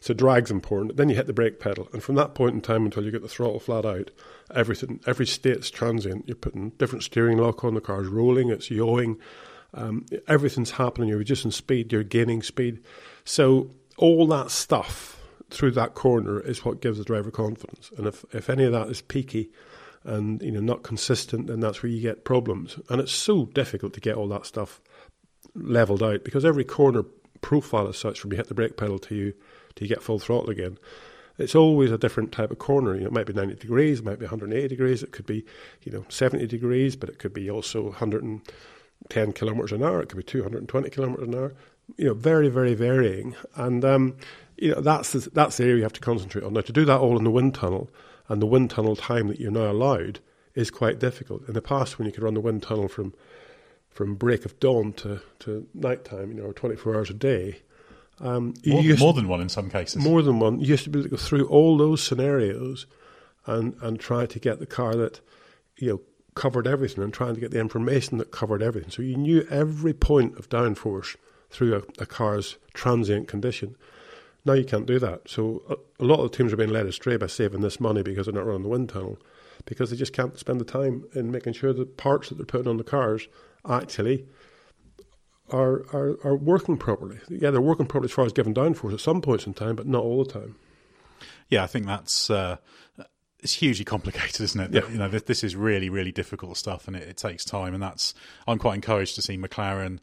so 0.00 0.14
drag's 0.14 0.50
important. 0.50 0.96
Then 0.96 1.08
you 1.08 1.16
hit 1.16 1.26
the 1.26 1.32
brake 1.32 1.60
pedal, 1.60 1.88
and 1.92 2.02
from 2.02 2.14
that 2.16 2.34
point 2.34 2.54
in 2.54 2.60
time 2.60 2.84
until 2.84 3.04
you 3.04 3.10
get 3.10 3.22
the 3.22 3.28
throttle 3.28 3.60
flat 3.60 3.84
out, 3.84 4.10
everything, 4.54 5.00
every 5.06 5.26
state's 5.26 5.70
transient. 5.70 6.28
You're 6.28 6.36
putting 6.36 6.70
different 6.70 7.04
steering 7.04 7.38
lock 7.38 7.64
on 7.64 7.74
the 7.74 7.80
car's 7.80 8.08
rolling, 8.08 8.50
it's 8.50 8.70
yawing, 8.70 9.18
um, 9.74 10.06
everything's 10.26 10.72
happening. 10.72 11.08
You're 11.08 11.18
reducing 11.18 11.50
speed, 11.50 11.92
you're 11.92 12.02
gaining 12.02 12.42
speed. 12.42 12.82
So 13.24 13.70
all 13.96 14.26
that 14.28 14.50
stuff 14.50 15.20
through 15.50 15.72
that 15.72 15.94
corner 15.94 16.40
is 16.40 16.64
what 16.64 16.80
gives 16.80 16.98
the 16.98 17.04
driver 17.04 17.30
confidence. 17.30 17.90
And 17.96 18.06
if 18.06 18.24
if 18.32 18.50
any 18.50 18.64
of 18.64 18.72
that 18.72 18.88
is 18.88 19.00
peaky 19.00 19.50
and 20.04 20.40
you 20.42 20.52
know 20.52 20.60
not 20.60 20.82
consistent, 20.82 21.46
then 21.46 21.60
that's 21.60 21.82
where 21.82 21.90
you 21.90 22.00
get 22.00 22.24
problems. 22.24 22.78
And 22.88 23.00
it's 23.00 23.12
so 23.12 23.46
difficult 23.46 23.92
to 23.94 24.00
get 24.00 24.16
all 24.16 24.28
that 24.28 24.46
stuff 24.46 24.80
leveled 25.54 26.02
out 26.02 26.24
because 26.24 26.44
every 26.44 26.64
corner 26.64 27.04
profile 27.40 27.88
as 27.88 27.96
such 27.96 28.20
from 28.20 28.32
you 28.32 28.36
hit 28.36 28.48
the 28.48 28.54
brake 28.54 28.76
pedal 28.76 28.98
to 28.98 29.14
you 29.14 29.34
do 29.76 29.84
you 29.84 29.88
get 29.88 30.02
full 30.02 30.18
throttle 30.18 30.50
again? 30.50 30.78
It's 31.38 31.54
always 31.54 31.90
a 31.90 31.98
different 31.98 32.32
type 32.32 32.50
of 32.50 32.58
corner. 32.58 32.94
You 32.94 33.02
know, 33.02 33.06
it 33.08 33.12
might 33.12 33.26
be 33.26 33.34
90 33.34 33.56
degrees, 33.56 34.00
it 34.00 34.04
might 34.04 34.18
be 34.18 34.24
180 34.24 34.68
degrees, 34.68 35.02
it 35.02 35.12
could 35.12 35.26
be, 35.26 35.44
you 35.82 35.92
know, 35.92 36.04
70 36.08 36.46
degrees, 36.46 36.96
but 36.96 37.10
it 37.10 37.18
could 37.18 37.34
be 37.34 37.50
also 37.50 37.82
110 37.84 39.32
kilometers 39.32 39.72
an 39.72 39.82
hour, 39.82 40.00
it 40.00 40.08
could 40.08 40.16
be 40.16 40.22
220 40.22 40.90
kilometers 40.90 41.28
an 41.28 41.34
hour. 41.34 41.54
You 41.96 42.06
know, 42.06 42.14
very, 42.14 42.48
very 42.48 42.74
varying. 42.74 43.36
And, 43.54 43.84
um, 43.84 44.16
you 44.56 44.74
know, 44.74 44.80
that's 44.80 45.12
the, 45.12 45.30
that's 45.30 45.58
the 45.58 45.64
area 45.64 45.76
you 45.76 45.82
have 45.82 45.92
to 45.92 46.00
concentrate 46.00 46.44
on. 46.44 46.54
Now, 46.54 46.62
to 46.62 46.72
do 46.72 46.84
that 46.84 46.98
all 46.98 47.16
in 47.16 47.24
the 47.24 47.30
wind 47.30 47.54
tunnel 47.54 47.90
and 48.28 48.42
the 48.42 48.46
wind 48.46 48.70
tunnel 48.70 48.96
time 48.96 49.28
that 49.28 49.38
you're 49.38 49.52
now 49.52 49.70
allowed 49.70 50.18
is 50.54 50.70
quite 50.70 50.98
difficult. 50.98 51.46
In 51.46 51.54
the 51.54 51.62
past, 51.62 51.98
when 51.98 52.06
you 52.06 52.12
could 52.12 52.24
run 52.24 52.34
the 52.34 52.40
wind 52.40 52.62
tunnel 52.62 52.88
from 52.88 53.14
from 53.96 54.14
break 54.14 54.44
of 54.44 54.60
dawn 54.60 54.92
to, 54.92 55.22
to 55.38 55.66
night 55.72 56.04
time, 56.04 56.30
you 56.30 56.34
know, 56.34 56.52
24 56.52 56.94
hours 56.94 57.08
a 57.08 57.14
day, 57.14 57.62
um, 58.20 58.54
more, 58.64 58.82
more 58.98 59.12
than 59.12 59.28
one 59.28 59.40
in 59.40 59.48
some 59.48 59.68
cases. 59.68 60.02
More 60.02 60.22
than 60.22 60.40
one. 60.40 60.60
You 60.60 60.68
used 60.68 60.84
to 60.84 60.90
be 60.90 61.00
able 61.00 61.10
to 61.10 61.16
go 61.16 61.16
through 61.16 61.46
all 61.48 61.76
those 61.76 62.02
scenarios 62.02 62.86
and 63.46 63.74
and 63.82 64.00
try 64.00 64.26
to 64.26 64.38
get 64.38 64.58
the 64.58 64.66
car 64.66 64.94
that 64.94 65.20
you 65.76 65.88
know 65.88 66.00
covered 66.34 66.66
everything 66.66 67.02
and 67.02 67.12
trying 67.12 67.34
to 67.34 67.40
get 67.40 67.50
the 67.50 67.60
information 67.60 68.18
that 68.18 68.30
covered 68.30 68.62
everything. 68.62 68.90
So 68.90 69.02
you 69.02 69.16
knew 69.16 69.46
every 69.50 69.92
point 69.92 70.38
of 70.38 70.48
downforce 70.48 71.16
through 71.50 71.74
a, 71.74 72.02
a 72.02 72.06
car's 72.06 72.56
transient 72.74 73.28
condition. 73.28 73.76
Now 74.44 74.52
you 74.52 74.64
can't 74.64 74.86
do 74.86 74.98
that. 74.98 75.28
So 75.28 75.62
a, 75.68 76.02
a, 76.02 76.06
lot 76.06 76.20
of 76.20 76.30
the 76.30 76.36
teams 76.36 76.52
are 76.52 76.56
being 76.56 76.70
led 76.70 76.86
astray 76.86 77.16
by 77.16 77.26
saving 77.26 77.62
this 77.62 77.80
money 77.80 78.02
because 78.02 78.26
they're 78.26 78.34
not 78.34 78.46
running 78.46 78.62
the 78.62 78.68
wind 78.68 78.90
tunnel, 78.90 79.18
because 79.64 79.90
they 79.90 79.96
just 79.96 80.12
can't 80.12 80.38
spend 80.38 80.60
the 80.60 80.64
time 80.64 81.04
in 81.14 81.30
making 81.30 81.54
sure 81.54 81.72
the 81.72 81.86
parts 81.86 82.28
that 82.28 82.36
they're 82.36 82.46
putting 82.46 82.68
on 82.68 82.76
the 82.76 82.84
cars 82.84 83.28
actually 83.68 84.26
are, 85.50 85.84
are, 85.94 86.18
are 86.24 86.36
working 86.36 86.76
properly. 86.76 87.18
Yeah, 87.28 87.50
they're 87.50 87.60
working 87.60 87.86
properly 87.86 88.06
as 88.06 88.12
far 88.12 88.24
as 88.24 88.32
giving 88.32 88.54
downforce 88.54 88.94
at 88.94 89.00
some 89.00 89.20
points 89.20 89.46
in 89.46 89.54
time, 89.54 89.76
but 89.76 89.86
not 89.86 90.02
all 90.02 90.24
the 90.24 90.30
time. 90.30 90.56
Yeah, 91.48 91.62
I 91.62 91.66
think 91.66 91.86
that's 91.86 92.28
uh, 92.30 92.56
it's 93.40 93.54
hugely 93.54 93.84
complicated, 93.84 94.40
isn't 94.40 94.60
it? 94.60 94.72
Yeah. 94.72 94.90
You 94.90 94.98
know, 94.98 95.08
this, 95.08 95.22
this 95.22 95.44
is 95.44 95.54
really, 95.54 95.88
really 95.88 96.12
difficult 96.12 96.56
stuff, 96.56 96.88
and 96.88 96.96
it, 96.96 97.08
it 97.08 97.16
takes 97.16 97.44
time. 97.44 97.74
And 97.74 97.82
that's 97.82 98.14
I'm 98.46 98.58
quite 98.58 98.74
encouraged 98.74 99.14
to 99.16 99.22
see 99.22 99.38
McLaren 99.38 99.98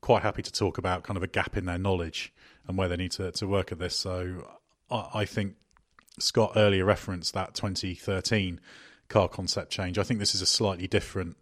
quite 0.00 0.22
happy 0.22 0.42
to 0.42 0.52
talk 0.52 0.78
about 0.78 1.02
kind 1.02 1.16
of 1.16 1.22
a 1.22 1.26
gap 1.26 1.56
in 1.56 1.66
their 1.66 1.78
knowledge 1.78 2.32
and 2.66 2.78
where 2.78 2.88
they 2.88 2.96
need 2.96 3.12
to, 3.12 3.30
to 3.32 3.46
work 3.46 3.70
at 3.72 3.78
this. 3.78 3.94
So 3.94 4.48
I, 4.90 5.08
I 5.14 5.24
think 5.24 5.56
Scott 6.18 6.52
earlier 6.56 6.84
referenced 6.84 7.34
that 7.34 7.54
2013 7.54 8.60
car 9.08 9.28
concept 9.28 9.70
change. 9.70 9.98
I 9.98 10.02
think 10.02 10.20
this 10.20 10.34
is 10.34 10.40
a 10.40 10.46
slightly 10.46 10.86
different 10.86 11.36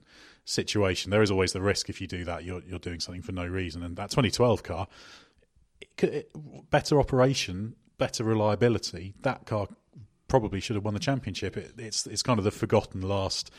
situation. 0.48 1.10
There 1.10 1.22
is 1.22 1.30
always 1.30 1.52
the 1.52 1.60
risk 1.60 1.88
if 1.88 2.00
you 2.00 2.06
do 2.06 2.24
that, 2.24 2.44
you're 2.44 2.62
you're 2.66 2.78
doing 2.78 3.00
something 3.00 3.22
for 3.22 3.32
no 3.32 3.46
reason. 3.46 3.82
And 3.82 3.96
that 3.96 4.10
2012 4.10 4.62
car, 4.62 4.88
it 5.80 6.04
it, 6.04 6.30
better 6.70 6.98
operation, 6.98 7.76
better 7.98 8.24
reliability. 8.24 9.14
That 9.22 9.46
car 9.46 9.68
probably 10.26 10.60
should 10.60 10.76
have 10.76 10.84
won 10.84 10.94
the 10.94 11.00
championship. 11.00 11.56
It, 11.56 11.72
it's 11.78 12.06
it's 12.06 12.22
kind 12.22 12.38
of 12.38 12.44
the 12.44 12.50
forgotten 12.50 13.02
last 13.02 13.50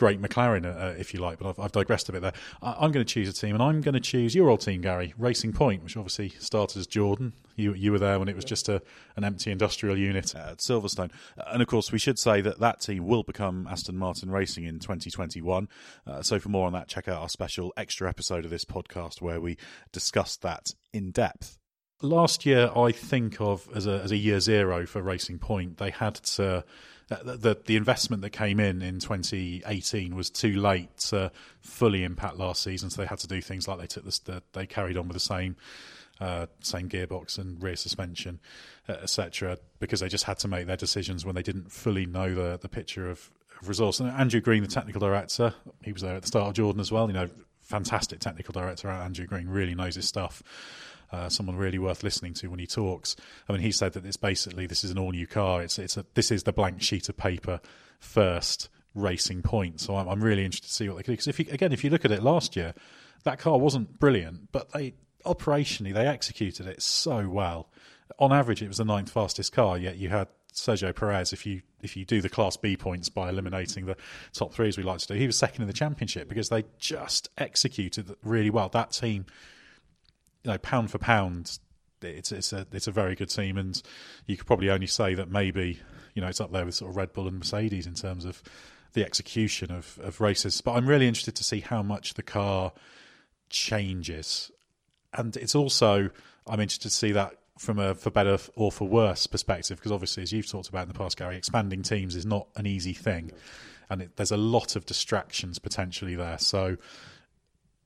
great 0.00 0.20
McLaren, 0.20 0.64
uh, 0.64 0.98
if 0.98 1.12
you 1.12 1.20
like. 1.20 1.38
But 1.38 1.50
I've, 1.50 1.60
I've 1.60 1.72
digressed 1.72 2.08
a 2.08 2.12
bit 2.12 2.22
there. 2.22 2.32
I, 2.62 2.86
am 2.86 2.90
going 2.90 3.04
to 3.04 3.12
choose 3.12 3.28
a 3.28 3.34
team, 3.34 3.54
and 3.54 3.62
I'm 3.62 3.82
going 3.82 3.92
to 3.92 4.00
choose 4.00 4.34
your 4.34 4.48
old 4.48 4.62
team, 4.62 4.80
Gary, 4.80 5.12
Racing 5.18 5.52
Point, 5.52 5.84
which 5.84 5.94
obviously 5.94 6.30
started 6.30 6.78
as 6.78 6.86
Jordan. 6.86 7.34
You 7.54 7.74
you 7.74 7.92
were 7.92 7.98
there 7.98 8.18
when 8.18 8.28
it 8.28 8.34
was 8.34 8.46
just 8.46 8.70
a 8.70 8.80
an 9.16 9.24
empty 9.24 9.50
industrial 9.50 9.98
unit 9.98 10.34
at 10.34 10.58
Silverstone, 10.58 11.10
and 11.36 11.60
of 11.60 11.68
course 11.68 11.92
we 11.92 11.98
should 11.98 12.18
say 12.18 12.40
that 12.40 12.58
that 12.60 12.80
team 12.80 13.06
will 13.06 13.22
become 13.22 13.68
Aston 13.70 13.98
Martin 13.98 14.30
Racing 14.30 14.64
in 14.64 14.78
2021. 14.78 15.68
Uh, 16.06 16.22
so 16.22 16.38
for 16.38 16.48
more 16.48 16.66
on 16.66 16.72
that, 16.72 16.88
check 16.88 17.06
out 17.06 17.20
our 17.20 17.28
special 17.28 17.74
extra 17.76 18.08
episode 18.08 18.46
of 18.46 18.50
this 18.50 18.64
podcast 18.64 19.20
where 19.20 19.40
we 19.40 19.58
discuss 19.92 20.38
that 20.38 20.68
in 20.94 21.10
depth 21.10 21.59
last 22.02 22.46
year 22.46 22.70
I 22.74 22.92
think 22.92 23.40
of 23.40 23.68
as 23.74 23.86
a 23.86 24.00
as 24.02 24.12
a 24.12 24.16
year 24.16 24.40
zero 24.40 24.86
for 24.86 25.02
Racing 25.02 25.38
Point. 25.38 25.78
They 25.78 25.90
had 25.90 26.14
to 26.14 26.64
the, 27.08 27.36
the, 27.36 27.58
the 27.66 27.76
investment 27.76 28.22
that 28.22 28.30
came 28.30 28.60
in 28.60 28.82
in 28.82 29.00
2018 29.00 30.14
was 30.14 30.30
too 30.30 30.60
late 30.60 30.96
to 30.98 31.32
fully 31.60 32.04
impact 32.04 32.36
last 32.36 32.62
season, 32.62 32.88
so 32.88 33.02
they 33.02 33.08
had 33.08 33.18
to 33.18 33.26
do 33.26 33.40
things 33.40 33.66
like 33.66 33.80
they 33.80 33.86
took 33.88 34.04
the, 34.04 34.42
they 34.52 34.64
carried 34.64 34.96
on 34.96 35.08
with 35.08 35.14
the 35.14 35.20
same 35.20 35.56
uh, 36.20 36.46
same 36.60 36.88
gearbox 36.88 37.38
and 37.38 37.62
rear 37.62 37.76
suspension, 37.76 38.38
uh, 38.88 38.92
etc. 38.92 39.58
Because 39.80 40.00
they 40.00 40.08
just 40.08 40.24
had 40.24 40.38
to 40.40 40.48
make 40.48 40.66
their 40.66 40.76
decisions 40.76 41.24
when 41.24 41.34
they 41.34 41.42
didn't 41.42 41.72
fully 41.72 42.06
know 42.06 42.34
the 42.34 42.58
the 42.60 42.68
picture 42.68 43.10
of, 43.10 43.30
of 43.60 43.68
resource. 43.68 44.00
And 44.00 44.08
Andrew 44.10 44.40
Green, 44.40 44.62
the 44.62 44.68
technical 44.68 45.00
director, 45.00 45.54
he 45.82 45.92
was 45.92 46.02
there 46.02 46.14
at 46.14 46.22
the 46.22 46.28
start 46.28 46.48
of 46.48 46.54
Jordan 46.54 46.80
as 46.80 46.92
well. 46.92 47.08
You 47.08 47.14
know, 47.14 47.30
fantastic 47.62 48.20
technical 48.20 48.52
director, 48.52 48.88
Andrew 48.88 49.26
Green, 49.26 49.48
really 49.48 49.74
knows 49.74 49.96
his 49.96 50.06
stuff 50.06 50.42
uh, 51.12 51.28
someone 51.28 51.56
really 51.56 51.78
worth 51.78 52.02
listening 52.02 52.34
to 52.34 52.48
when 52.48 52.58
he 52.58 52.66
talks. 52.66 53.16
I 53.48 53.52
mean, 53.52 53.62
he 53.62 53.72
said 53.72 53.92
that 53.94 54.04
it's 54.04 54.16
basically 54.16 54.66
this 54.66 54.84
is 54.84 54.90
an 54.90 54.98
all 54.98 55.12
new 55.12 55.26
car. 55.26 55.62
It's 55.62 55.78
it's 55.78 55.96
a 55.96 56.04
this 56.14 56.30
is 56.30 56.44
the 56.44 56.52
blank 56.52 56.82
sheet 56.82 57.08
of 57.08 57.16
paper 57.16 57.60
first 57.98 58.68
racing 58.94 59.42
point. 59.42 59.80
So 59.80 59.96
I'm, 59.96 60.08
I'm 60.08 60.22
really 60.22 60.44
interested 60.44 60.68
to 60.68 60.74
see 60.74 60.88
what 60.88 60.96
they 60.96 61.02
do. 61.02 61.12
Because 61.12 61.28
if 61.28 61.38
you, 61.38 61.46
again, 61.50 61.72
if 61.72 61.84
you 61.84 61.90
look 61.90 62.04
at 62.04 62.10
it 62.10 62.22
last 62.22 62.56
year, 62.56 62.74
that 63.24 63.38
car 63.38 63.58
wasn't 63.58 63.98
brilliant, 63.98 64.52
but 64.52 64.72
they 64.72 64.94
operationally 65.24 65.92
they 65.92 66.06
executed 66.06 66.66
it 66.66 66.82
so 66.82 67.28
well. 67.28 67.68
On 68.18 68.32
average, 68.32 68.62
it 68.62 68.68
was 68.68 68.78
the 68.78 68.84
ninth 68.84 69.10
fastest 69.10 69.52
car. 69.52 69.78
Yet 69.78 69.96
you 69.96 70.08
had 70.08 70.28
Sergio 70.52 70.94
Perez, 70.94 71.32
if 71.32 71.46
you 71.46 71.62
if 71.82 71.96
you 71.96 72.04
do 72.04 72.20
the 72.20 72.28
Class 72.28 72.56
B 72.56 72.76
points 72.76 73.08
by 73.08 73.28
eliminating 73.28 73.86
the 73.86 73.96
top 74.32 74.52
three 74.52 74.68
as 74.68 74.76
we 74.76 74.82
like 74.82 74.98
to 75.00 75.06
do, 75.06 75.14
he 75.14 75.26
was 75.26 75.38
second 75.38 75.62
in 75.62 75.68
the 75.68 75.72
championship 75.74 76.28
because 76.28 76.48
they 76.48 76.64
just 76.78 77.30
executed 77.38 78.14
really 78.22 78.50
well. 78.50 78.68
That 78.68 78.92
team 78.92 79.26
you 80.44 80.50
know, 80.50 80.58
pound 80.58 80.90
for 80.90 80.98
pound, 80.98 81.58
it's 82.02 82.32
it's 82.32 82.52
a 82.52 82.66
it's 82.72 82.86
a 82.86 82.92
very 82.92 83.14
good 83.14 83.30
team, 83.30 83.56
and 83.58 83.80
you 84.26 84.36
could 84.36 84.46
probably 84.46 84.70
only 84.70 84.86
say 84.86 85.14
that 85.14 85.30
maybe 85.30 85.80
you 86.14 86.22
know 86.22 86.28
it's 86.28 86.40
up 86.40 86.52
there 86.52 86.64
with 86.64 86.74
sort 86.74 86.90
of 86.90 86.96
Red 86.96 87.12
Bull 87.12 87.28
and 87.28 87.38
Mercedes 87.38 87.86
in 87.86 87.94
terms 87.94 88.24
of 88.24 88.42
the 88.92 89.04
execution 89.04 89.70
of 89.70 89.98
of 90.02 90.20
races. 90.20 90.60
But 90.60 90.72
I'm 90.72 90.86
really 90.86 91.08
interested 91.08 91.36
to 91.36 91.44
see 91.44 91.60
how 91.60 91.82
much 91.82 92.14
the 92.14 92.22
car 92.22 92.72
changes, 93.48 94.50
and 95.14 95.36
it's 95.36 95.54
also 95.54 96.10
I'm 96.46 96.60
interested 96.60 96.88
to 96.88 96.94
see 96.94 97.12
that 97.12 97.34
from 97.58 97.78
a 97.78 97.94
for 97.94 98.10
better 98.10 98.38
or 98.56 98.72
for 98.72 98.88
worse 98.88 99.26
perspective 99.26 99.76
because 99.76 99.92
obviously 99.92 100.22
as 100.22 100.32
you've 100.32 100.48
talked 100.48 100.70
about 100.70 100.82
in 100.82 100.88
the 100.88 100.94
past 100.94 101.18
Gary 101.18 101.36
expanding 101.36 101.82
teams 101.82 102.16
is 102.16 102.24
not 102.24 102.48
an 102.56 102.66
easy 102.66 102.94
thing. 102.94 103.32
And 103.90 104.02
it, 104.02 104.16
there's 104.16 104.30
a 104.30 104.36
lot 104.36 104.76
of 104.76 104.86
distractions 104.86 105.58
potentially 105.58 106.14
there. 106.14 106.38
So 106.38 106.76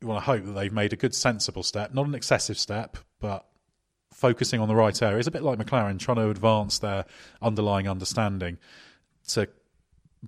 want 0.07 0.25
to 0.25 0.27
hope 0.27 0.45
that 0.45 0.53
they've 0.53 0.73
made 0.73 0.93
a 0.93 0.97
good, 0.97 1.15
sensible 1.15 1.63
step, 1.63 1.95
not 1.95 2.07
an 2.07 2.15
excessive 2.15 2.59
step, 2.59 2.97
but 3.21 3.47
focusing 4.13 4.61
on 4.61 4.69
the 4.69 4.75
right 4.75 5.01
areas. 5.03 5.27
A 5.27 5.31
bit 5.31 5.43
like 5.43 5.59
McLaren 5.59 5.99
trying 5.99 6.17
to 6.17 6.31
advance 6.31 6.79
their 6.79 7.05
underlying 7.43 7.89
understanding 7.89 8.59
to 9.29 9.49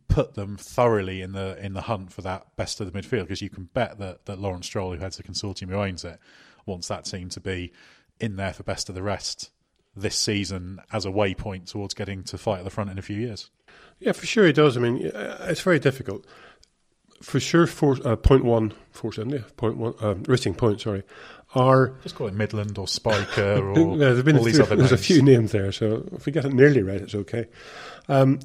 put 0.08 0.34
them 0.34 0.56
thoroughly 0.56 1.22
in 1.22 1.32
the 1.32 1.56
in 1.64 1.72
the 1.72 1.82
hunt 1.82 2.12
for 2.12 2.22
that 2.22 2.54
best 2.56 2.80
of 2.80 2.90
the 2.90 2.98
midfield. 2.98 3.22
Because 3.22 3.42
you 3.42 3.50
can 3.50 3.64
bet 3.72 3.98
that 3.98 4.26
that 4.26 4.38
Lawrence 4.38 4.66
Stroll, 4.66 4.92
who 4.92 4.98
heads 4.98 5.16
the 5.16 5.22
consortium 5.22 5.68
who 5.68 5.76
owns 5.76 6.04
it, 6.04 6.18
wants 6.66 6.88
that 6.88 7.04
team 7.04 7.28
to 7.30 7.40
be 7.40 7.72
in 8.20 8.36
there 8.36 8.52
for 8.52 8.62
best 8.62 8.88
of 8.88 8.94
the 8.94 9.02
rest 9.02 9.50
this 9.94 10.16
season 10.16 10.80
as 10.92 11.06
a 11.06 11.10
waypoint 11.10 11.70
towards 11.70 11.94
getting 11.94 12.22
to 12.22 12.36
fight 12.36 12.58
at 12.58 12.64
the 12.64 12.70
front 12.70 12.90
in 12.90 12.98
a 12.98 13.02
few 13.02 13.16
years. 13.16 13.50
Yeah, 13.98 14.12
for 14.12 14.26
sure 14.26 14.46
he 14.46 14.52
does. 14.52 14.76
I 14.76 14.80
mean, 14.80 15.06
uh, 15.08 15.46
it's 15.48 15.62
very 15.62 15.78
difficult 15.78 16.26
for 17.22 17.40
sure, 17.40 17.66
Force, 17.66 18.00
uh, 18.04 18.16
point 18.16 18.44
one, 18.44 18.72
Force 18.90 19.18
India, 19.18 19.44
point 19.56 19.76
one, 19.76 20.22
Racing 20.24 20.54
Point, 20.54 20.80
sorry, 20.80 21.02
are 21.54 21.94
just 22.02 22.14
call 22.14 22.26
it 22.26 22.34
Midland 22.34 22.76
or 22.78 22.86
Spyker 22.86 23.58
or 23.60 23.70
all 23.70 24.02
a 24.02 24.22
these 24.22 24.56
few, 24.56 24.64
other 24.64 24.76
There's 24.76 24.90
names. 24.90 24.92
a 24.92 25.04
few 25.04 25.22
names 25.22 25.52
there, 25.52 25.72
so 25.72 26.06
if 26.12 26.26
we 26.26 26.32
get 26.32 26.44
it 26.44 26.52
nearly 26.52 26.82
right, 26.82 27.00
it's 27.00 27.14
okay. 27.14 27.46
Um, 28.08 28.40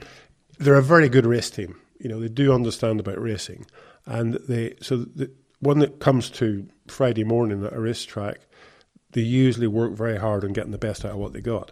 they're 0.59 0.76
a 0.76 0.84
very 0.84 1.09
good 1.09 1.26
race 1.26 1.49
team. 1.49 1.76
You 1.99 2.09
know, 2.09 2.19
they 2.19 2.30
do 2.30 2.53
understand 2.53 2.99
about 2.99 3.19
racing, 3.22 3.65
and 4.05 4.36
they 4.47 4.76
so 4.82 4.97
the, 4.97 5.32
when 5.59 5.82
it 5.82 5.99
comes 5.99 6.30
to 6.32 6.67
Friday 6.88 7.24
morning 7.24 7.65
at 7.65 7.74
a 7.74 7.80
racetrack, 7.80 8.39
they 9.11 9.22
usually 9.22 9.67
work 9.67 9.93
very 9.93 10.17
hard 10.17 10.43
on 10.43 10.53
getting 10.53 10.72
the 10.72 10.78
best 10.78 11.03
out 11.05 11.11
of 11.11 11.17
what 11.17 11.34
they 11.34 11.41
got, 11.41 11.72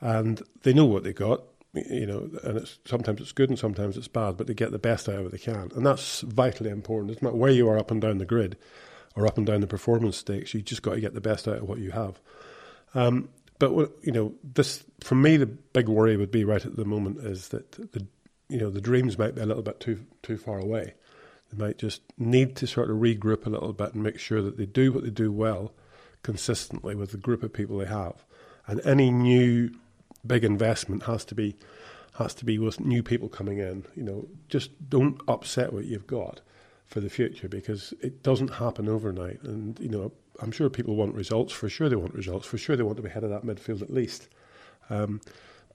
and 0.00 0.42
they 0.62 0.72
know 0.72 0.86
what 0.86 1.02
they 1.02 1.12
got 1.12 1.42
you 1.88 2.06
know, 2.06 2.30
and 2.44 2.58
it's 2.58 2.78
sometimes 2.84 3.20
it's 3.20 3.32
good 3.32 3.50
and 3.50 3.58
sometimes 3.58 3.96
it's 3.96 4.08
bad, 4.08 4.36
but 4.36 4.46
they 4.46 4.54
get 4.54 4.72
the 4.72 4.78
best 4.78 5.08
out 5.08 5.16
of 5.16 5.26
it 5.26 5.32
they 5.32 5.38
can, 5.38 5.70
and 5.74 5.84
that's 5.84 6.20
vitally 6.22 6.70
important. 6.70 7.12
It's 7.12 7.22
not 7.22 7.36
where 7.36 7.50
you 7.50 7.68
are 7.68 7.78
up 7.78 7.90
and 7.90 8.00
down 8.00 8.18
the 8.18 8.24
grid 8.24 8.56
or 9.16 9.26
up 9.26 9.36
and 9.36 9.46
down 9.46 9.60
the 9.60 9.66
performance 9.66 10.16
stakes. 10.16 10.54
You 10.54 10.62
just 10.62 10.82
got 10.82 10.94
to 10.94 11.00
get 11.00 11.14
the 11.14 11.20
best 11.20 11.48
out 11.48 11.58
of 11.58 11.68
what 11.68 11.78
you 11.78 11.90
have. 11.90 12.20
Um, 12.94 13.28
but 13.58 13.72
you 14.02 14.12
know, 14.12 14.34
this 14.42 14.84
for 15.00 15.14
me, 15.14 15.36
the 15.36 15.46
big 15.46 15.88
worry 15.88 16.16
would 16.16 16.30
be 16.30 16.44
right 16.44 16.64
at 16.64 16.76
the 16.76 16.84
moment 16.84 17.18
is 17.18 17.48
that 17.48 17.72
the 17.72 18.06
you 18.48 18.58
know 18.58 18.70
the 18.70 18.80
dreams 18.80 19.18
might 19.18 19.34
be 19.34 19.40
a 19.40 19.46
little 19.46 19.62
bit 19.62 19.80
too 19.80 20.04
too 20.22 20.38
far 20.38 20.58
away. 20.58 20.94
They 21.52 21.64
might 21.64 21.78
just 21.78 22.02
need 22.18 22.56
to 22.56 22.66
sort 22.66 22.90
of 22.90 22.98
regroup 22.98 23.46
a 23.46 23.50
little 23.50 23.72
bit 23.72 23.94
and 23.94 24.02
make 24.02 24.18
sure 24.18 24.42
that 24.42 24.56
they 24.56 24.66
do 24.66 24.92
what 24.92 25.04
they 25.04 25.10
do 25.10 25.32
well 25.32 25.72
consistently 26.22 26.94
with 26.94 27.10
the 27.12 27.16
group 27.16 27.42
of 27.42 27.52
people 27.52 27.78
they 27.78 27.86
have. 27.86 28.24
And 28.66 28.80
any 28.84 29.10
new 29.10 29.70
big 30.26 30.44
investment 30.44 31.04
has 31.04 31.24
to 31.26 31.34
be 31.34 31.56
has 32.14 32.34
to 32.34 32.44
be 32.44 32.58
with 32.58 32.80
new 32.80 33.02
people 33.02 33.28
coming 33.28 33.58
in. 33.58 33.84
You 33.94 34.02
know, 34.02 34.28
just 34.48 34.70
don't 34.90 35.20
upset 35.28 35.72
what 35.72 35.84
you've 35.84 36.06
got 36.06 36.40
for 36.84 37.00
the 37.00 37.10
future 37.10 37.48
because 37.48 37.94
it 38.00 38.22
doesn't 38.22 38.54
happen 38.54 38.88
overnight. 38.88 39.42
And 39.42 39.78
you 39.78 39.88
know, 39.88 40.12
I'm 40.40 40.50
sure 40.50 40.68
people 40.68 40.96
want 40.96 41.14
results. 41.14 41.52
For 41.52 41.68
sure, 41.68 41.88
they 41.88 41.96
want 41.96 42.14
results. 42.14 42.46
For 42.46 42.58
sure, 42.58 42.76
they 42.76 42.82
want 42.82 42.96
to 42.96 43.02
be 43.02 43.10
head 43.10 43.24
of 43.24 43.30
that 43.30 43.44
midfield 43.44 43.82
at 43.82 43.92
least. 43.92 44.28
Um, 44.90 45.20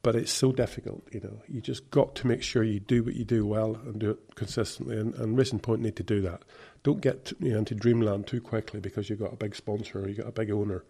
but 0.01 0.17
it's 0.17 0.33
so 0.33 0.51
difficult. 0.51 1.01
You 1.13 1.21
know, 1.21 1.41
you 1.47 1.61
just 1.61 1.89
got 1.89 2.13
to 2.15 2.27
make 2.27 2.43
sure 2.43 2.61
you 2.61 2.81
do 2.81 3.03
what 3.03 3.15
you 3.15 3.23
do 3.23 3.45
well 3.45 3.75
and 3.85 3.99
do 3.99 4.11
it 4.11 4.35
consistently. 4.35 4.97
And, 4.97 5.15
and 5.15 5.37
Racing 5.37 5.59
Point 5.59 5.81
need 5.81 5.95
to 5.95 6.03
do 6.03 6.19
that. 6.21 6.43
Don't 6.83 6.99
get 6.99 7.31
you 7.39 7.53
know, 7.53 7.59
into 7.59 7.73
dreamland 7.73 8.27
too 8.27 8.41
quickly 8.41 8.81
because 8.81 9.09
you've 9.09 9.19
got 9.19 9.31
a 9.31 9.37
big 9.37 9.55
sponsor 9.55 9.99
or 9.99 10.09
you've 10.09 10.17
got 10.17 10.27
a 10.27 10.33
big 10.33 10.51
owner 10.51 10.83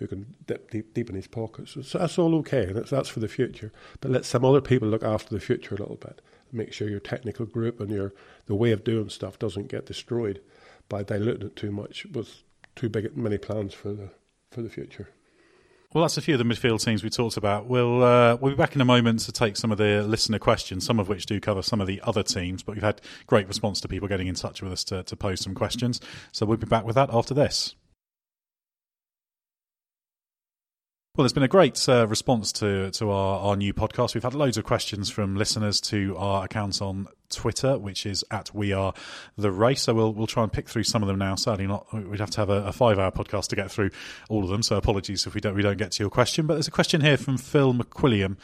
who 0.00 0.08
can 0.08 0.34
dip 0.46 0.70
deep, 0.70 0.92
deep 0.94 1.08
in 1.08 1.14
his 1.14 1.28
pockets. 1.28 1.76
So 1.82 1.98
that's 1.98 2.18
all 2.18 2.34
okay, 2.36 2.64
and 2.64 2.76
that's, 2.76 2.90
that's 2.90 3.08
for 3.08 3.20
the 3.20 3.28
future. 3.28 3.70
But 4.00 4.10
let 4.10 4.24
some 4.24 4.44
other 4.44 4.62
people 4.62 4.88
look 4.88 5.04
after 5.04 5.32
the 5.32 5.40
future 5.40 5.74
a 5.74 5.78
little 5.78 5.96
bit. 5.96 6.20
Make 6.50 6.72
sure 6.72 6.88
your 6.88 6.98
technical 6.98 7.46
group 7.46 7.78
and 7.78 7.90
your 7.90 8.12
the 8.46 8.56
way 8.56 8.72
of 8.72 8.82
doing 8.82 9.08
stuff 9.10 9.38
doesn't 9.38 9.68
get 9.68 9.86
destroyed 9.86 10.40
by 10.88 11.04
diluting 11.04 11.46
it 11.46 11.54
too 11.54 11.70
much 11.70 12.06
with 12.06 12.42
too 12.74 12.88
big 12.88 13.16
many 13.16 13.38
plans 13.38 13.72
for 13.72 13.92
the 13.92 14.10
for 14.50 14.62
the 14.62 14.70
future. 14.70 15.10
Well, 15.92 16.02
that's 16.02 16.16
a 16.16 16.22
few 16.22 16.34
of 16.34 16.38
the 16.38 16.44
midfield 16.44 16.84
teams 16.84 17.02
we 17.02 17.10
talked 17.10 17.36
about. 17.36 17.66
We'll 17.66 18.02
uh, 18.02 18.36
we'll 18.36 18.52
be 18.52 18.56
back 18.56 18.74
in 18.74 18.80
a 18.80 18.84
moment 18.84 19.20
to 19.20 19.32
take 19.32 19.56
some 19.56 19.70
of 19.70 19.78
the 19.78 20.02
listener 20.02 20.38
questions, 20.38 20.86
some 20.86 20.98
of 20.98 21.08
which 21.08 21.26
do 21.26 21.38
cover 21.40 21.62
some 21.62 21.80
of 21.80 21.86
the 21.86 22.00
other 22.02 22.22
teams. 22.22 22.62
But 22.62 22.76
we've 22.76 22.82
had 22.82 23.00
great 23.26 23.46
response 23.46 23.80
to 23.82 23.88
people 23.88 24.08
getting 24.08 24.28
in 24.28 24.34
touch 24.34 24.62
with 24.62 24.72
us 24.72 24.82
to, 24.84 25.02
to 25.02 25.16
pose 25.16 25.40
some 25.40 25.54
questions. 25.54 26.00
So 26.32 26.46
we'll 26.46 26.58
be 26.58 26.66
back 26.66 26.84
with 26.84 26.94
that 26.94 27.10
after 27.12 27.34
this. 27.34 27.74
Well, 31.20 31.24
there's 31.24 31.34
been 31.34 31.42
a 31.42 31.48
great 31.48 31.86
uh, 31.86 32.06
response 32.08 32.50
to 32.52 32.90
to 32.92 33.10
our, 33.10 33.40
our 33.40 33.54
new 33.54 33.74
podcast. 33.74 34.14
We've 34.14 34.22
had 34.22 34.32
loads 34.32 34.56
of 34.56 34.64
questions 34.64 35.10
from 35.10 35.36
listeners 35.36 35.78
to 35.82 36.16
our 36.16 36.46
account 36.46 36.80
on 36.80 37.08
Twitter, 37.28 37.78
which 37.78 38.06
is 38.06 38.24
at 38.30 38.54
We 38.54 38.72
Are 38.72 38.94
the 39.36 39.52
Race. 39.52 39.82
So 39.82 39.92
we'll 39.92 40.14
we'll 40.14 40.26
try 40.26 40.44
and 40.44 40.50
pick 40.50 40.66
through 40.66 40.84
some 40.84 41.02
of 41.02 41.08
them 41.08 41.18
now. 41.18 41.34
Sadly, 41.34 41.66
not 41.66 41.92
we'd 41.92 42.20
have 42.20 42.30
to 42.30 42.40
have 42.40 42.48
a, 42.48 42.62
a 42.68 42.72
five 42.72 42.98
hour 42.98 43.10
podcast 43.10 43.48
to 43.48 43.56
get 43.56 43.70
through 43.70 43.90
all 44.30 44.44
of 44.44 44.48
them. 44.48 44.62
So 44.62 44.78
apologies 44.78 45.26
if 45.26 45.34
we 45.34 45.42
don't 45.42 45.54
we 45.54 45.60
don't 45.60 45.76
get 45.76 45.92
to 45.92 46.02
your 46.02 46.08
question. 46.08 46.46
But 46.46 46.54
there's 46.54 46.68
a 46.68 46.70
question 46.70 47.02
here 47.02 47.18
from 47.18 47.36
Phil 47.36 47.74
McQuilliam. 47.74 48.38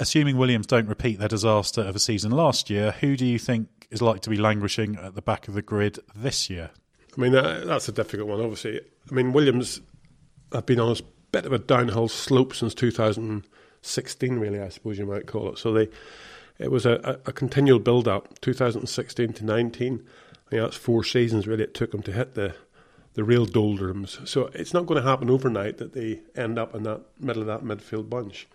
Assuming 0.00 0.38
Williams 0.38 0.66
don't 0.66 0.88
repeat 0.88 1.18
their 1.18 1.28
disaster 1.28 1.82
of 1.82 1.94
a 1.94 1.98
season 1.98 2.30
last 2.30 2.70
year, 2.70 2.92
who 2.92 3.14
do 3.14 3.26
you 3.26 3.38
think 3.38 3.68
is 3.90 4.00
likely 4.00 4.20
to 4.20 4.30
be 4.30 4.38
languishing 4.38 4.96
at 4.96 5.14
the 5.14 5.20
back 5.20 5.48
of 5.48 5.54
the 5.54 5.60
grid 5.60 5.98
this 6.16 6.48
year? 6.48 6.70
I 7.14 7.20
mean, 7.20 7.32
that, 7.32 7.66
that's 7.66 7.90
a 7.90 7.92
difficult 7.92 8.26
one, 8.30 8.40
obviously. 8.40 8.80
I 9.10 9.14
mean, 9.14 9.34
Williams 9.34 9.82
have 10.50 10.64
been 10.64 10.80
on 10.80 10.96
bit 11.32 11.46
of 11.46 11.52
a 11.52 11.58
downhill 11.58 12.08
slope 12.08 12.54
since 12.54 12.74
2016, 12.74 14.38
really, 14.38 14.60
I 14.60 14.68
suppose 14.68 14.98
you 14.98 15.06
might 15.06 15.26
call 15.26 15.50
it. 15.50 15.58
So 15.58 15.72
they, 15.72 15.88
it 16.58 16.70
was 16.70 16.86
a, 16.86 17.20
a 17.26 17.32
continual 17.32 17.78
build 17.78 18.06
up, 18.06 18.40
2016 18.40 19.32
to 19.32 19.44
19. 19.44 19.94
I 19.94 20.50
think 20.50 20.62
that's 20.62 20.76
four 20.76 21.02
seasons, 21.02 21.46
really, 21.46 21.64
it 21.64 21.74
took 21.74 21.90
them 21.90 22.02
to 22.02 22.12
hit 22.12 22.34
the, 22.34 22.54
the 23.14 23.24
real 23.24 23.46
doldrums. 23.46 24.20
So 24.24 24.50
it's 24.52 24.74
not 24.74 24.86
going 24.86 25.02
to 25.02 25.08
happen 25.08 25.30
overnight 25.30 25.78
that 25.78 25.94
they 25.94 26.20
end 26.36 26.58
up 26.58 26.74
in 26.74 26.82
that 26.84 27.00
middle 27.18 27.42
of 27.42 27.48
that 27.48 27.64
midfield 27.64 28.08
bunch. 28.08 28.46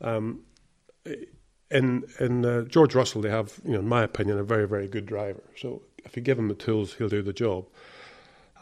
Um, 0.00 0.40
in 1.70 2.04
in 2.20 2.44
uh, 2.44 2.62
George 2.62 2.94
Russell, 2.94 3.20
they 3.20 3.30
have, 3.30 3.60
you 3.64 3.72
know, 3.72 3.80
in 3.80 3.88
my 3.88 4.02
opinion, 4.02 4.38
a 4.38 4.44
very 4.44 4.66
very 4.66 4.86
good 4.86 5.06
driver. 5.06 5.42
So 5.56 5.82
if 6.04 6.16
you 6.16 6.22
give 6.22 6.38
him 6.38 6.48
the 6.48 6.54
tools, 6.54 6.94
he'll 6.94 7.08
do 7.08 7.22
the 7.22 7.32
job. 7.32 7.66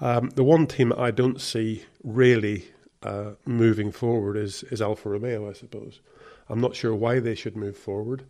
Um, 0.00 0.30
the 0.30 0.44
one 0.44 0.66
team 0.66 0.92
I 0.96 1.10
don't 1.10 1.40
see 1.40 1.84
really 2.02 2.72
uh, 3.02 3.32
moving 3.44 3.92
forward 3.92 4.36
is 4.36 4.62
is 4.64 4.82
Alfa 4.82 5.08
Romeo, 5.08 5.48
I 5.48 5.52
suppose. 5.52 6.00
I'm 6.48 6.60
not 6.60 6.76
sure 6.76 6.94
why 6.94 7.20
they 7.20 7.34
should 7.34 7.56
move 7.56 7.76
forward 7.76 8.24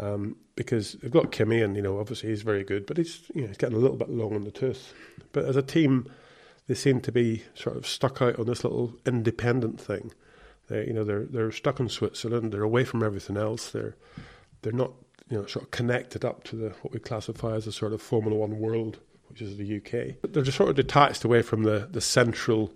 um, 0.00 0.36
because 0.54 0.92
they've 0.94 1.10
got 1.10 1.32
Kimi, 1.32 1.60
and 1.60 1.76
you 1.76 1.82
know 1.82 1.98
obviously 1.98 2.30
he's 2.30 2.42
very 2.42 2.64
good, 2.64 2.86
but 2.86 2.96
he's 2.96 3.22
you 3.34 3.42
know 3.42 3.48
he's 3.48 3.56
getting 3.56 3.76
a 3.76 3.80
little 3.80 3.96
bit 3.96 4.10
long 4.10 4.34
in 4.34 4.44
the 4.44 4.50
tooth. 4.50 4.94
But 5.32 5.44
as 5.44 5.56
a 5.56 5.62
team, 5.62 6.10
they 6.66 6.74
seem 6.74 7.00
to 7.00 7.12
be 7.12 7.44
sort 7.54 7.76
of 7.76 7.86
stuck 7.86 8.22
out 8.22 8.38
on 8.38 8.46
this 8.46 8.64
little 8.64 8.94
independent 9.04 9.80
thing. 9.80 10.12
They, 10.68 10.86
you 10.86 10.92
know 10.92 11.04
they're 11.04 11.24
they're 11.24 11.52
stuck 11.52 11.80
in 11.80 11.88
Switzerland. 11.88 12.52
They're 12.52 12.62
away 12.62 12.84
from 12.84 13.02
everything 13.02 13.36
else. 13.36 13.70
They're 13.70 13.96
they're 14.62 14.72
not 14.72 14.92
you 15.28 15.38
know 15.38 15.46
sort 15.46 15.64
of 15.64 15.70
connected 15.70 16.24
up 16.24 16.44
to 16.44 16.56
the 16.56 16.68
what 16.82 16.92
we 16.92 17.00
classify 17.00 17.54
as 17.54 17.66
a 17.66 17.72
sort 17.72 17.92
of 17.92 18.00
Formula 18.00 18.36
One 18.36 18.58
world, 18.58 18.98
which 19.28 19.42
is 19.42 19.56
the 19.56 19.76
UK. 19.76 20.16
But 20.20 20.32
they're 20.32 20.44
just 20.44 20.56
sort 20.56 20.70
of 20.70 20.76
detached 20.76 21.24
away 21.24 21.42
from 21.42 21.64
the 21.64 21.88
the 21.90 22.00
central 22.00 22.72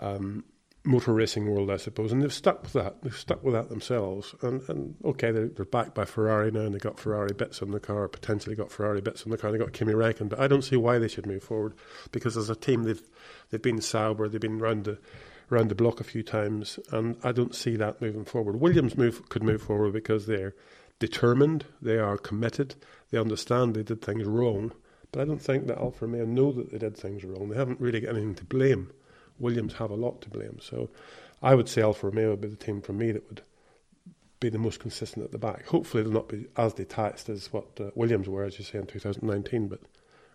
um, 0.00 0.44
motor 0.84 1.14
racing 1.14 1.50
world, 1.50 1.70
I 1.70 1.78
suppose, 1.78 2.12
and 2.12 2.22
they've 2.22 2.32
stuck 2.32 2.62
with 2.62 2.74
that. 2.74 3.02
They've 3.02 3.16
stuck 3.16 3.42
with 3.42 3.54
that 3.54 3.70
themselves. 3.70 4.34
And, 4.42 4.62
and 4.68 4.94
okay, 5.04 5.30
they're, 5.30 5.48
they're 5.48 5.64
backed 5.64 5.94
by 5.94 6.04
Ferrari 6.04 6.50
now, 6.50 6.60
and 6.60 6.74
they 6.74 6.78
got 6.78 7.00
Ferrari 7.00 7.32
bits 7.32 7.62
on 7.62 7.70
the 7.70 7.80
car, 7.80 8.06
potentially 8.08 8.54
got 8.54 8.70
Ferrari 8.70 9.00
bits 9.00 9.24
on 9.24 9.30
the 9.30 9.38
car. 9.38 9.50
They 9.50 9.58
got 9.58 9.72
Kimi 9.72 9.94
Räikkönen, 9.94 10.28
but 10.28 10.40
I 10.40 10.46
don't 10.46 10.62
see 10.62 10.76
why 10.76 10.98
they 10.98 11.08
should 11.08 11.26
move 11.26 11.42
forward 11.42 11.74
because 12.12 12.36
as 12.36 12.50
a 12.50 12.56
team, 12.56 12.84
they've 12.84 13.02
they've 13.50 13.62
been 13.62 13.80
Sauber, 13.80 14.28
they've 14.28 14.40
been 14.40 14.58
round 14.58 14.84
the 14.84 14.98
round 15.50 15.70
the 15.70 15.74
block 15.74 16.00
a 16.00 16.04
few 16.04 16.22
times, 16.22 16.78
and 16.92 17.16
I 17.22 17.32
don't 17.32 17.54
see 17.54 17.76
that 17.76 18.00
moving 18.02 18.24
forward. 18.24 18.60
Williams 18.60 18.96
move 18.96 19.28
could 19.28 19.42
move 19.42 19.62
forward 19.62 19.92
because 19.92 20.26
they're 20.26 20.54
determined, 20.98 21.64
they 21.80 21.98
are 21.98 22.18
committed, 22.18 22.74
they 23.10 23.18
understand 23.18 23.74
they 23.74 23.82
did 23.82 24.02
things 24.02 24.24
wrong. 24.24 24.72
But 25.12 25.22
I 25.22 25.24
don't 25.26 25.42
think 25.42 25.66
that 25.68 25.78
Alfa 25.78 26.06
Romeo 26.06 26.24
know 26.24 26.52
that 26.52 26.72
they 26.72 26.78
did 26.78 26.96
things 26.96 27.24
wrong. 27.24 27.48
They 27.48 27.56
haven't 27.56 27.80
really 27.80 28.00
got 28.00 28.10
anything 28.10 28.34
to 28.36 28.44
blame. 28.44 28.90
Williams 29.38 29.74
have 29.74 29.90
a 29.90 29.96
lot 29.96 30.20
to 30.22 30.30
blame. 30.30 30.58
So 30.60 30.90
I 31.42 31.54
would 31.54 31.68
say 31.68 31.82
Alfa 31.82 32.06
Romeo 32.08 32.30
would 32.30 32.40
be 32.40 32.48
the 32.48 32.56
team 32.56 32.80
for 32.80 32.92
me 32.92 33.12
that 33.12 33.26
would 33.28 33.42
be 34.40 34.48
the 34.48 34.58
most 34.58 34.80
consistent 34.80 35.24
at 35.24 35.32
the 35.32 35.38
back. 35.38 35.66
Hopefully, 35.66 36.02
they'll 36.02 36.12
not 36.12 36.28
be 36.28 36.46
as 36.56 36.74
detached 36.74 37.28
as 37.28 37.52
what 37.52 37.66
uh, 37.80 37.90
Williams 37.94 38.28
were, 38.28 38.44
as 38.44 38.58
you 38.58 38.64
say, 38.64 38.78
in 38.78 38.86
2019, 38.86 39.68
but 39.68 39.80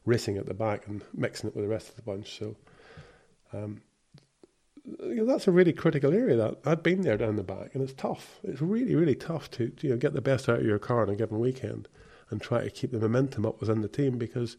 racing 0.06 0.38
at 0.38 0.46
the 0.46 0.54
back 0.54 0.88
and 0.88 1.04
mixing 1.14 1.50
it 1.50 1.56
with 1.56 1.64
the 1.64 1.70
rest 1.70 1.90
of 1.90 1.96
the 1.96 2.02
bunch. 2.02 2.38
So 2.38 2.56
um, 3.54 3.82
you 5.04 5.16
know, 5.16 5.26
that's 5.26 5.48
a 5.48 5.52
really 5.52 5.74
critical 5.74 6.14
area. 6.14 6.36
That 6.36 6.58
I've 6.66 6.84
been 6.84 7.02
there 7.02 7.18
down 7.18 7.36
the 7.36 7.44
back, 7.44 7.74
and 7.74 7.84
it's 7.84 7.94
tough. 7.94 8.40
It's 8.44 8.62
really, 8.62 8.96
really 8.96 9.16
tough 9.16 9.52
to 9.52 9.72
you 9.82 9.92
know 9.92 9.98
get 9.98 10.14
the 10.14 10.22
best 10.22 10.50
out 10.50 10.60
of 10.60 10.66
your 10.66 10.80
car 10.80 11.02
on 11.02 11.10
a 11.10 11.16
given 11.16 11.40
weekend 11.40 11.88
and 12.30 12.42
try 12.42 12.64
to 12.64 12.70
keep 12.70 12.92
the 12.92 13.00
momentum 13.00 13.46
up 13.46 13.60
within 13.60 13.82
the 13.82 13.88
team 13.88 14.18
because 14.18 14.58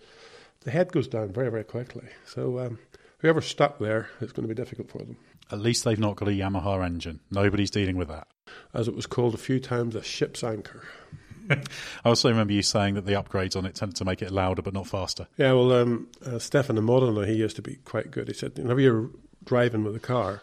the 0.61 0.71
head 0.71 0.93
goes 0.93 1.09
down 1.09 1.33
very, 1.33 1.51
very 1.51 1.65
quickly. 1.65 2.09
So 2.27 2.59
um, 2.59 2.79
whoever's 3.21 3.47
stuck 3.47 3.79
there, 3.79 4.09
it's 4.21 4.33
going 4.33 4.47
to 4.49 4.55
be 4.55 4.61
difficult 4.61 4.91
for 4.91 4.99
them. 4.99 5.17
At 5.51 5.61
least 5.61 5.85
they've 5.85 5.99
not 5.99 6.17
got 6.17 6.29
a 6.29 6.33
Yamaha 6.33 6.85
engine. 6.85 7.21
Nobody's 7.31 7.71
dealing 7.71 7.97
with 7.97 8.09
that. 8.09 8.29
As 8.75 8.89
it 8.89 8.95
was 8.95 9.07
called 9.07 9.35
a 9.35 9.39
few 9.39 9.61
times, 9.61 9.95
a 9.95 10.03
ship's 10.03 10.45
anchor. 10.45 10.85
I 11.51 11.59
also 12.05 12.29
remember 12.29 12.53
you 12.53 12.63
saying 12.63 12.95
that 12.95 13.07
the 13.07 13.13
upgrades 13.13 13.57
on 13.57 13.67
it 13.67 13.75
tended 13.75 13.97
to 13.97 14.05
make 14.05 14.23
it 14.23 14.31
louder 14.31 14.63
but 14.63 14.75
not 14.75 14.87
faster. 14.87 15.27
Yeah, 15.37 15.53
well, 15.53 15.73
um, 15.73 16.09
uh, 16.25 16.39
Stefano 16.39 16.81
Modena, 16.81 17.27
he 17.27 17.35
used 17.35 17.57
to 17.57 17.63
be 17.63 17.77
quite 17.85 18.11
good. 18.11 18.29
He 18.29 18.35
said, 18.35 18.57
whenever 18.57 18.81
you're 18.81 19.11
driving 19.45 19.83
with 19.83 19.97
a 19.97 20.01
car, 20.01 20.43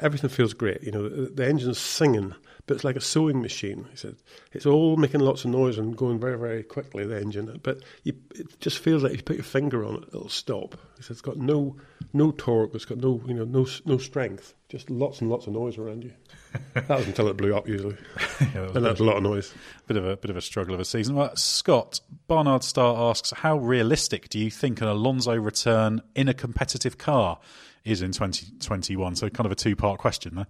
everything 0.00 0.30
feels 0.30 0.54
great. 0.54 0.82
You 0.82 0.92
know, 0.92 1.08
the, 1.08 1.30
the 1.30 1.46
engine's 1.46 1.78
singing, 1.78 2.34
but 2.70 2.76
it's 2.76 2.84
like 2.84 2.94
a 2.94 3.00
sewing 3.00 3.42
machine. 3.42 3.84
He 3.90 3.96
said 3.96 4.14
it's 4.52 4.64
all 4.64 4.96
making 4.96 5.18
lots 5.18 5.44
of 5.44 5.50
noise 5.50 5.76
and 5.76 5.96
going 5.96 6.20
very, 6.20 6.38
very 6.38 6.62
quickly. 6.62 7.04
The 7.04 7.20
engine, 7.20 7.58
but 7.64 7.82
you, 8.04 8.14
it 8.36 8.60
just 8.60 8.78
feels 8.78 9.02
like 9.02 9.10
if 9.10 9.18
you 9.18 9.24
put 9.24 9.34
your 9.34 9.44
finger 9.44 9.84
on 9.84 9.96
it, 9.96 10.04
it'll 10.06 10.28
stop. 10.28 10.76
He 10.96 11.02
said 11.02 11.14
it's 11.14 11.20
got 11.20 11.36
no 11.36 11.74
no 12.12 12.30
torque. 12.30 12.72
It's 12.76 12.84
got 12.84 12.98
no 12.98 13.20
you 13.26 13.34
know 13.34 13.44
no 13.44 13.66
no 13.86 13.98
strength. 13.98 14.54
Just 14.68 14.88
lots 14.88 15.20
and 15.20 15.28
lots 15.28 15.48
of 15.48 15.52
noise 15.52 15.78
around 15.78 16.04
you. 16.04 16.12
that 16.74 16.88
was 16.88 17.08
until 17.08 17.26
it 17.26 17.36
blew 17.36 17.56
up 17.56 17.66
usually, 17.66 17.96
yeah, 18.40 18.46
that 18.52 18.76
and 18.76 18.86
that's 18.86 19.00
a 19.00 19.04
lot 19.04 19.16
of 19.16 19.24
noise. 19.24 19.52
Bit 19.88 19.96
of 19.96 20.06
a 20.06 20.16
bit 20.16 20.30
of 20.30 20.36
a 20.36 20.40
struggle 20.40 20.72
of 20.72 20.78
a 20.78 20.84
season. 20.84 21.16
Well, 21.16 21.34
Scott 21.34 21.98
Barnard 22.28 22.62
Star 22.62 23.10
asks, 23.10 23.32
how 23.32 23.58
realistic 23.58 24.28
do 24.28 24.38
you 24.38 24.48
think 24.48 24.80
an 24.80 24.86
Alonso 24.86 25.34
return 25.34 26.02
in 26.14 26.28
a 26.28 26.34
competitive 26.34 26.98
car? 26.98 27.40
is 27.82 28.02
in 28.02 28.12
2021. 28.12 29.16
So, 29.16 29.30
kind 29.30 29.46
of 29.46 29.52
a 29.52 29.54
two 29.54 29.74
part 29.74 29.98
question 29.98 30.34
there. 30.34 30.46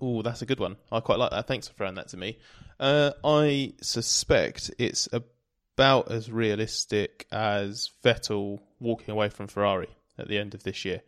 Oh, 0.00 0.22
that's 0.22 0.42
a 0.42 0.46
good 0.46 0.60
one. 0.60 0.76
I 0.90 1.00
quite 1.00 1.18
like 1.18 1.30
that. 1.30 1.46
Thanks 1.46 1.68
for 1.68 1.74
throwing 1.74 1.94
that 1.94 2.08
to 2.08 2.16
me. 2.16 2.38
Uh, 2.78 3.12
I 3.24 3.74
suspect 3.80 4.70
it's 4.78 5.08
about 5.12 6.10
as 6.10 6.30
realistic 6.30 7.26
as 7.30 7.90
Vettel 8.04 8.60
walking 8.80 9.12
away 9.12 9.28
from 9.28 9.46
Ferrari 9.46 9.88
at 10.18 10.28
the 10.28 10.38
end 10.38 10.54
of 10.54 10.62
this 10.62 10.84
year. 10.84 11.02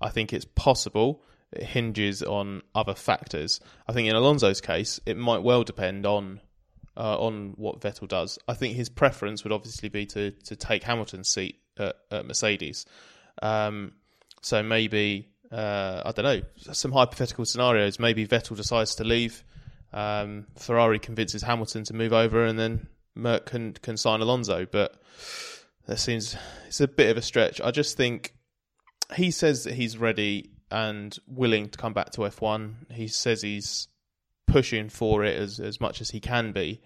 I 0.00 0.10
think 0.10 0.32
it's 0.32 0.44
possible. 0.44 1.22
It 1.52 1.64
hinges 1.64 2.22
on 2.22 2.62
other 2.74 2.94
factors. 2.94 3.60
I 3.88 3.92
think 3.92 4.08
in 4.08 4.14
Alonso's 4.14 4.60
case, 4.60 5.00
it 5.06 5.16
might 5.16 5.42
well 5.42 5.64
depend 5.64 6.06
on 6.06 6.40
uh, 6.96 7.18
on 7.18 7.54
what 7.56 7.80
Vettel 7.80 8.08
does. 8.08 8.38
I 8.46 8.54
think 8.54 8.76
his 8.76 8.88
preference 8.88 9.42
would 9.44 9.52
obviously 9.52 9.88
be 9.88 10.06
to 10.06 10.30
to 10.30 10.56
take 10.56 10.84
Hamilton's 10.84 11.28
seat 11.28 11.60
at, 11.78 11.96
at 12.10 12.26
Mercedes. 12.26 12.86
Um, 13.42 13.92
so 14.42 14.62
maybe 14.62 15.29
uh, 15.52 16.02
I 16.04 16.12
don't 16.12 16.24
know 16.24 16.72
some 16.72 16.92
hypothetical 16.92 17.44
scenarios. 17.44 17.98
Maybe 17.98 18.26
Vettel 18.26 18.56
decides 18.56 18.94
to 18.96 19.04
leave. 19.04 19.44
Um, 19.92 20.46
Ferrari 20.56 20.98
convinces 20.98 21.42
Hamilton 21.42 21.84
to 21.84 21.94
move 21.94 22.12
over, 22.12 22.44
and 22.44 22.58
then 22.58 22.86
Merc 23.14 23.46
can 23.46 23.72
can 23.72 23.96
sign 23.96 24.20
Alonso. 24.20 24.66
But 24.66 25.00
that 25.86 25.98
seems 25.98 26.36
it's 26.66 26.80
a 26.80 26.88
bit 26.88 27.10
of 27.10 27.16
a 27.16 27.22
stretch. 27.22 27.60
I 27.60 27.72
just 27.72 27.96
think 27.96 28.34
he 29.16 29.30
says 29.30 29.64
that 29.64 29.74
he's 29.74 29.98
ready 29.98 30.50
and 30.70 31.16
willing 31.26 31.68
to 31.70 31.78
come 31.78 31.92
back 31.92 32.10
to 32.12 32.20
F1. 32.20 32.92
He 32.92 33.08
says 33.08 33.42
he's 33.42 33.88
pushing 34.46 34.88
for 34.88 35.24
it 35.24 35.36
as 35.36 35.58
as 35.58 35.80
much 35.80 36.00
as 36.00 36.10
he 36.10 36.20
can 36.20 36.52
be. 36.52 36.80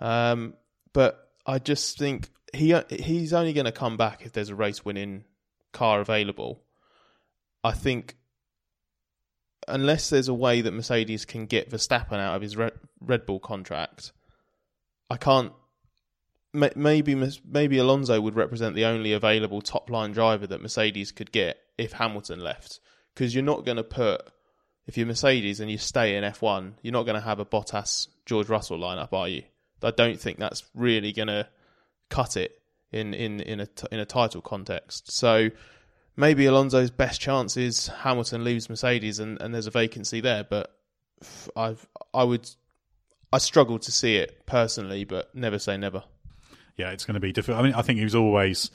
Um, 0.00 0.54
but 0.92 1.30
I 1.46 1.60
just 1.60 1.96
think 1.96 2.30
he 2.52 2.74
he's 2.90 3.32
only 3.32 3.52
going 3.52 3.66
to 3.66 3.72
come 3.72 3.96
back 3.96 4.26
if 4.26 4.32
there's 4.32 4.48
a 4.48 4.54
race 4.56 4.84
winning 4.84 5.24
car 5.72 6.00
available. 6.00 6.63
I 7.64 7.72
think 7.72 8.16
unless 9.66 10.10
there's 10.10 10.28
a 10.28 10.34
way 10.34 10.60
that 10.60 10.72
Mercedes 10.72 11.24
can 11.24 11.46
get 11.46 11.70
Verstappen 11.70 12.18
out 12.18 12.36
of 12.36 12.42
his 12.42 12.56
Red 12.56 13.26
Bull 13.26 13.40
contract, 13.40 14.12
I 15.10 15.16
can't. 15.16 15.52
Maybe 16.52 17.16
maybe 17.44 17.78
Alonso 17.78 18.20
would 18.20 18.36
represent 18.36 18.76
the 18.76 18.84
only 18.84 19.12
available 19.12 19.60
top 19.60 19.90
line 19.90 20.12
driver 20.12 20.46
that 20.46 20.62
Mercedes 20.62 21.10
could 21.10 21.32
get 21.32 21.58
if 21.76 21.92
Hamilton 21.92 22.38
left, 22.38 22.78
because 23.12 23.34
you're 23.34 23.42
not 23.42 23.64
going 23.64 23.76
to 23.76 23.82
put 23.82 24.22
if 24.86 24.96
you're 24.96 25.06
Mercedes 25.06 25.58
and 25.58 25.68
you 25.68 25.78
stay 25.78 26.16
in 26.16 26.22
F1, 26.22 26.74
you're 26.82 26.92
not 26.92 27.04
going 27.04 27.16
to 27.16 27.26
have 27.26 27.40
a 27.40 27.44
Bottas 27.44 28.06
George 28.26 28.48
Russell 28.48 28.78
lineup, 28.78 29.12
are 29.12 29.26
you? 29.26 29.42
I 29.82 29.90
don't 29.90 30.20
think 30.20 30.38
that's 30.38 30.62
really 30.74 31.12
going 31.12 31.28
to 31.28 31.48
cut 32.08 32.36
it 32.36 32.60
in 32.92 33.12
in 33.14 33.40
in 33.40 33.60
a 33.60 33.68
in 33.90 33.98
a 33.98 34.06
title 34.06 34.40
context. 34.40 35.10
So 35.10 35.50
maybe 36.16 36.46
Alonso's 36.46 36.90
best 36.90 37.20
chance 37.20 37.56
is 37.56 37.88
Hamilton 37.88 38.44
leaves 38.44 38.68
Mercedes 38.68 39.18
and, 39.18 39.40
and 39.40 39.54
there's 39.54 39.66
a 39.66 39.70
vacancy 39.70 40.20
there. 40.20 40.44
But 40.44 40.74
I've 41.56 41.86
I 42.12 42.24
would 42.24 42.48
I 43.32 43.38
struggle 43.38 43.78
to 43.78 43.92
see 43.92 44.16
it 44.16 44.46
personally, 44.46 45.04
but 45.04 45.34
never 45.34 45.58
say 45.58 45.76
never. 45.76 46.04
Yeah, 46.76 46.90
it's 46.90 47.04
going 47.04 47.14
to 47.14 47.20
be 47.20 47.32
difficult. 47.32 47.60
I 47.60 47.62
mean, 47.62 47.74
I 47.74 47.82
think 47.82 47.98
he 47.98 48.04
was 48.04 48.14
always 48.14 48.70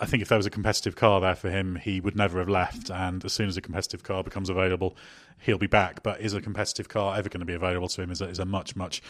I 0.00 0.06
think 0.06 0.22
if 0.22 0.28
there 0.28 0.38
was 0.38 0.46
a 0.46 0.50
competitive 0.50 0.96
car 0.96 1.20
there 1.20 1.34
for 1.34 1.50
him, 1.50 1.76
he 1.76 2.00
would 2.00 2.16
never 2.16 2.38
have 2.38 2.48
left. 2.48 2.90
And 2.90 3.22
as 3.22 3.34
soon 3.34 3.48
as 3.48 3.58
a 3.58 3.60
competitive 3.60 4.02
car 4.02 4.24
becomes 4.24 4.48
available, 4.48 4.96
he'll 5.40 5.58
be 5.58 5.66
back. 5.66 6.02
But 6.02 6.22
is 6.22 6.32
a 6.32 6.40
competitive 6.40 6.88
car 6.88 7.18
ever 7.18 7.28
going 7.28 7.40
to 7.40 7.46
be 7.46 7.54
available 7.54 7.88
to 7.88 8.02
him? 8.02 8.10
Is 8.10 8.22
a, 8.22 8.28
is 8.28 8.38
a 8.38 8.46
much 8.46 8.74
much 8.74 9.02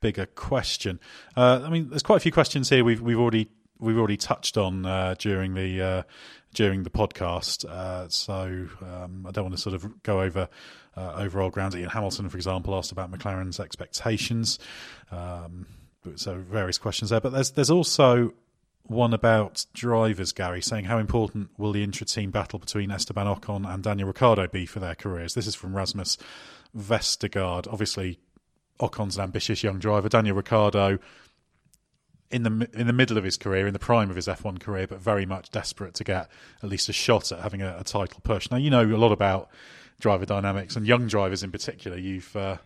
bigger 0.00 0.24
question. 0.26 1.00
Uh, 1.36 1.60
I 1.64 1.68
mean, 1.68 1.90
there's 1.90 2.02
quite 2.02 2.16
a 2.16 2.20
few 2.20 2.32
questions 2.32 2.70
here. 2.70 2.82
We've 2.82 3.00
we've 3.00 3.18
already 3.18 3.50
we've 3.78 3.98
already 3.98 4.16
touched 4.16 4.56
on 4.56 4.86
uh, 4.86 5.14
during 5.18 5.54
the 5.54 5.82
uh, 5.82 6.02
during 6.54 6.82
the 6.82 6.90
podcast. 6.90 7.64
Uh, 7.64 8.08
so 8.08 8.68
um, 8.82 9.26
I 9.26 9.30
don't 9.30 9.44
want 9.44 9.54
to 9.54 9.60
sort 9.60 9.74
of 9.74 10.02
go 10.02 10.20
over 10.20 10.48
uh, 10.96 11.12
overall 11.16 11.50
grounds. 11.50 11.76
Ian 11.76 11.90
Hamilton, 11.90 12.28
for 12.28 12.36
example, 12.36 12.74
asked 12.74 12.92
about 12.92 13.10
McLaren's 13.10 13.60
expectations. 13.60 14.58
Um, 15.10 15.66
so 16.16 16.36
various 16.36 16.78
questions 16.78 17.10
there, 17.10 17.20
but 17.20 17.32
there's 17.32 17.50
there's 17.50 17.70
also 17.70 18.32
one 18.84 19.12
about 19.12 19.66
drivers, 19.74 20.32
Gary, 20.32 20.62
saying 20.62 20.86
how 20.86 20.98
important 20.98 21.50
will 21.58 21.72
the 21.72 21.84
intra-team 21.84 22.30
battle 22.30 22.58
between 22.58 22.90
Esteban 22.90 23.26
Ocon 23.26 23.70
and 23.70 23.82
Daniel 23.82 24.08
Ricciardo 24.08 24.48
be 24.48 24.64
for 24.64 24.80
their 24.80 24.94
careers? 24.94 25.34
This 25.34 25.46
is 25.46 25.54
from 25.54 25.76
Rasmus 25.76 26.16
Vestergaard. 26.76 27.70
Obviously, 27.70 28.18
Ocon's 28.80 29.16
an 29.16 29.24
ambitious 29.24 29.62
young 29.62 29.78
driver. 29.78 30.08
Daniel 30.08 30.36
Ricciardo, 30.36 30.98
in 32.30 32.42
the 32.42 32.68
in 32.72 32.86
the 32.86 32.92
middle 32.92 33.16
of 33.16 33.24
his 33.24 33.36
career, 33.36 33.66
in 33.66 33.72
the 33.72 33.78
prime 33.78 34.10
of 34.10 34.16
his 34.16 34.26
F1 34.26 34.60
career, 34.60 34.86
but 34.86 35.00
very 35.00 35.26
much 35.26 35.50
desperate 35.50 35.94
to 35.94 36.04
get 36.04 36.28
at 36.62 36.68
least 36.68 36.88
a 36.88 36.92
shot 36.92 37.32
at 37.32 37.40
having 37.40 37.62
a, 37.62 37.76
a 37.78 37.84
title 37.84 38.20
push. 38.22 38.50
Now, 38.50 38.56
you 38.56 38.70
know 38.70 38.84
a 38.84 38.96
lot 38.96 39.12
about 39.12 39.48
driver 40.00 40.26
dynamics 40.26 40.76
and 40.76 40.86
young 40.86 41.06
drivers 41.06 41.42
in 41.42 41.50
particular. 41.50 41.96
You've 41.96 42.34
uh, 42.36 42.58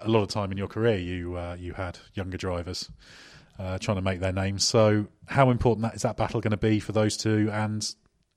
a 0.00 0.08
lot 0.08 0.22
of 0.22 0.28
time 0.28 0.52
in 0.52 0.58
your 0.58 0.68
career, 0.68 0.98
you 0.98 1.36
uh, 1.36 1.56
you 1.58 1.72
had 1.72 1.98
younger 2.14 2.36
drivers 2.36 2.90
uh, 3.58 3.78
trying 3.78 3.96
to 3.96 4.02
make 4.02 4.20
their 4.20 4.32
names. 4.32 4.66
So, 4.66 5.06
how 5.26 5.50
important 5.50 5.82
that 5.82 5.94
is 5.94 6.02
that 6.02 6.16
battle 6.16 6.40
going 6.40 6.52
to 6.52 6.56
be 6.56 6.80
for 6.80 6.92
those 6.92 7.16
two, 7.16 7.50
and 7.52 7.94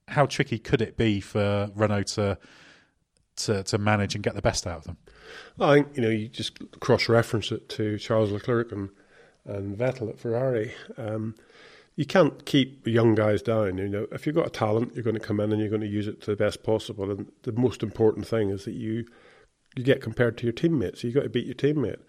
how 0.08 0.26
tricky 0.26 0.60
could 0.60 0.82
it 0.82 0.98
be 0.98 1.20
for 1.20 1.70
Renault 1.76 2.04
to 2.04 2.38
to, 3.38 3.64
to 3.64 3.78
manage 3.78 4.16
and 4.16 4.24
get 4.24 4.34
the 4.34 4.42
best 4.42 4.66
out 4.66 4.80
of 4.80 4.84
them? 4.86 4.98
I 5.60 5.76
think 5.76 5.96
you 5.96 6.02
know 6.02 6.10
you 6.10 6.28
just 6.28 6.58
cross 6.80 7.10
reference 7.10 7.52
it 7.52 7.70
to 7.70 7.98
Charles 7.98 8.32
Leclerc 8.32 8.72
and 8.72 8.90
and 9.46 9.78
Vettel 9.78 10.10
at 10.10 10.20
Ferrari. 10.20 10.74
Um, 10.98 11.36
you 11.96 12.06
can't 12.06 12.46
keep 12.46 12.86
young 12.86 13.16
guys 13.16 13.42
down. 13.42 13.78
You 13.78 13.88
know, 13.88 14.08
if 14.12 14.26
you've 14.26 14.36
got 14.36 14.48
a 14.48 14.52
talent, 14.52 14.94
you're 14.94 15.04
going 15.04 15.16
to 15.16 15.20
come 15.20 15.40
in 15.40 15.52
and 15.52 15.62
you're 15.62 15.70
going 15.70 15.82
to 15.82 15.88
use 15.88 16.08
it 16.08 16.22
to 16.22 16.32
the 16.32 16.36
best 16.36 16.64
possible. 16.64 17.10
And 17.10 17.32
the 17.44 17.54
most 17.54 17.84
important 17.84 18.28
thing 18.28 18.50
is 18.50 18.66
that 18.66 18.74
you 18.74 19.06
you 19.76 19.84
get 19.84 20.02
compared 20.02 20.38
to 20.38 20.46
your 20.46 20.54
teammates. 20.54 21.04
You've 21.04 21.14
got 21.14 21.24
to 21.24 21.30
beat 21.30 21.46
your 21.46 21.56
teammate. 21.56 22.00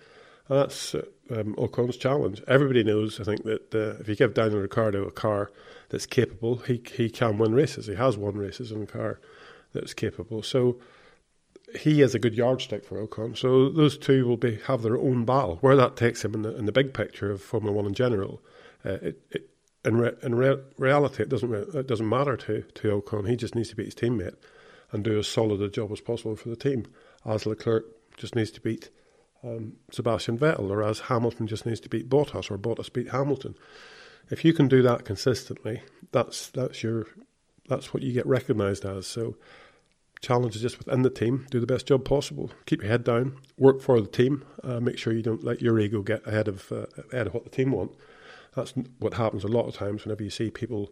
And 0.48 0.60
that's 0.60 0.94
um, 1.30 1.54
Ocon's 1.58 1.96
challenge. 1.96 2.42
Everybody 2.46 2.84
knows, 2.84 3.18
I 3.20 3.24
think, 3.24 3.42
that 3.42 3.74
uh, 3.74 4.00
if 4.00 4.08
you 4.08 4.14
give 4.14 4.34
Daniel 4.34 4.60
Ricciardo 4.60 5.04
a 5.04 5.10
car 5.10 5.50
that's 5.88 6.06
capable, 6.06 6.56
he 6.58 6.82
he 6.94 7.10
can 7.10 7.38
win 7.38 7.54
races. 7.54 7.86
He 7.86 7.94
has 7.94 8.16
won 8.16 8.36
races 8.36 8.70
in 8.70 8.82
a 8.82 8.86
car 8.86 9.20
that's 9.72 9.94
capable. 9.94 10.42
So 10.42 10.78
he 11.74 12.00
is 12.02 12.14
a 12.14 12.18
good 12.18 12.34
yardstick 12.34 12.84
for 12.84 13.04
Ocon. 13.04 13.36
So 13.36 13.68
those 13.70 13.98
two 13.98 14.26
will 14.26 14.36
be 14.36 14.60
have 14.66 14.82
their 14.82 14.96
own 14.96 15.24
battle. 15.24 15.56
Where 15.60 15.76
that 15.76 15.96
takes 15.96 16.24
him 16.24 16.34
in 16.34 16.42
the, 16.42 16.56
in 16.56 16.66
the 16.66 16.72
big 16.72 16.94
picture 16.94 17.30
of 17.30 17.42
Formula 17.42 17.74
One 17.74 17.86
in 17.86 17.94
general, 17.94 18.40
uh, 18.84 18.98
it, 19.02 19.22
it, 19.30 19.50
in, 19.84 19.96
re, 19.96 20.12
in 20.22 20.34
re, 20.34 20.56
reality, 20.78 21.22
it 21.22 21.28
doesn't 21.28 21.52
it 21.52 21.86
doesn't 21.86 22.08
matter 22.08 22.36
to 22.36 22.62
to 22.62 23.00
Ocon. 23.00 23.28
He 23.28 23.36
just 23.36 23.54
needs 23.54 23.70
to 23.70 23.76
beat 23.76 23.86
his 23.86 23.94
teammate 23.94 24.36
and 24.92 25.02
do 25.02 25.18
as 25.18 25.26
solid 25.26 25.60
a 25.60 25.68
job 25.68 25.90
as 25.92 26.00
possible 26.00 26.36
for 26.36 26.48
the 26.48 26.56
team. 26.56 26.86
As 27.24 27.46
Leclerc 27.46 27.84
just 28.16 28.36
needs 28.36 28.50
to 28.52 28.60
beat 28.60 28.90
um, 29.42 29.74
Sebastian 29.90 30.38
Vettel, 30.38 30.70
or 30.70 30.82
as 30.82 31.00
Hamilton 31.00 31.46
just 31.46 31.66
needs 31.66 31.80
to 31.80 31.88
beat 31.88 32.08
Bottas, 32.08 32.50
or 32.50 32.58
Bottas 32.58 32.92
beat 32.92 33.10
Hamilton. 33.10 33.56
If 34.30 34.44
you 34.44 34.52
can 34.52 34.68
do 34.68 34.82
that 34.82 35.04
consistently, 35.04 35.82
that's 36.12 36.48
that's 36.48 36.82
your 36.82 37.06
that's 37.68 37.92
what 37.92 38.02
you 38.02 38.12
get 38.12 38.26
recognised 38.26 38.84
as. 38.84 39.06
So 39.06 39.36
challenges 40.20 40.62
just 40.62 40.78
within 40.78 41.02
the 41.02 41.10
team, 41.10 41.46
do 41.50 41.60
the 41.60 41.66
best 41.66 41.86
job 41.86 42.04
possible, 42.04 42.50
keep 42.64 42.82
your 42.82 42.90
head 42.90 43.04
down, 43.04 43.38
work 43.58 43.80
for 43.80 44.00
the 44.00 44.06
team, 44.06 44.44
uh, 44.64 44.80
make 44.80 44.98
sure 44.98 45.12
you 45.12 45.22
don't 45.22 45.44
let 45.44 45.60
your 45.60 45.78
ego 45.78 46.02
get 46.02 46.26
ahead 46.26 46.48
of 46.48 46.70
uh, 46.72 46.86
ahead 47.12 47.26
of 47.26 47.34
what 47.34 47.44
the 47.44 47.50
team 47.50 47.72
want. 47.72 47.92
That's 48.54 48.72
what 48.98 49.14
happens 49.14 49.44
a 49.44 49.48
lot 49.48 49.66
of 49.66 49.74
times 49.74 50.04
whenever 50.04 50.22
you 50.22 50.30
see 50.30 50.50
people 50.50 50.90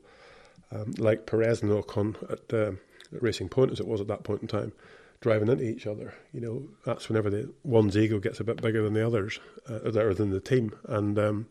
um, 0.70 0.92
like 0.98 1.26
Perez 1.26 1.62
and 1.62 1.72
Ocon 1.72 2.16
at, 2.30 2.52
uh, 2.52 2.72
at 3.14 3.22
Racing 3.22 3.48
Point, 3.48 3.72
as 3.72 3.80
it 3.80 3.86
was 3.86 4.00
at 4.00 4.08
that 4.08 4.24
point 4.24 4.42
in 4.42 4.48
time 4.48 4.72
driving 5.20 5.48
into 5.48 5.64
each 5.64 5.86
other. 5.86 6.12
You 6.32 6.40
know, 6.40 6.68
that's 6.84 7.08
whenever 7.08 7.30
the 7.30 7.50
one's 7.62 7.96
ego 7.96 8.18
gets 8.18 8.40
a 8.40 8.44
bit 8.44 8.60
bigger 8.60 8.82
than 8.82 8.92
the 8.92 9.06
others, 9.06 9.40
uh, 9.68 9.90
or 9.98 10.12
than 10.12 10.30
the 10.30 10.40
team, 10.40 10.74
and 10.86 11.18
um, 11.18 11.46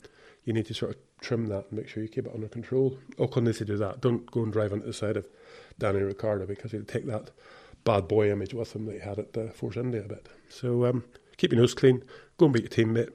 you 0.45 0.53
need 0.53 0.67
to 0.67 0.74
sort 0.76 0.91
of 0.91 0.97
trim 1.21 1.47
that 1.47 1.65
and 1.69 1.80
make 1.80 1.88
sure 1.88 2.03
you 2.03 2.09
keep 2.09 2.28
it 2.28 2.34
under 2.36 2.47
control. 2.47 2.97
Ocon 3.17 3.43
needs 3.43 3.57
to 3.57 3.65
do 3.65 3.78
that. 3.78 4.01
Don't 4.01 4.30
go 4.30 4.43
and 4.43 4.53
drive 4.53 4.74
into 4.74 4.86
the 4.86 4.93
side 4.93 5.17
of 5.17 5.28
Danny 5.80 6.01
Ricciardo 6.01 6.45
because 6.45 6.71
he'll 6.71 6.84
take 6.84 7.07
that 7.07 7.32
bad 7.84 8.08
boy 8.08 8.32
image 8.32 8.54
with 8.54 8.76
him 8.76 8.86
that 8.86 8.94
he 8.94 9.00
had 9.00 9.20
at 9.20 9.38
uh, 9.38 9.52
Force 9.52 9.78
India 9.78 10.04
a 10.04 10.08
bit. 10.08 10.28
So 10.50 10.86
um, 10.86 11.04
keep 11.38 11.52
your 11.52 11.62
nose 11.62 11.74
clean, 11.74 12.04
go 12.38 12.46
and 12.46 12.54
beat 12.54 12.64
your 12.64 12.86
teammate, 12.86 13.12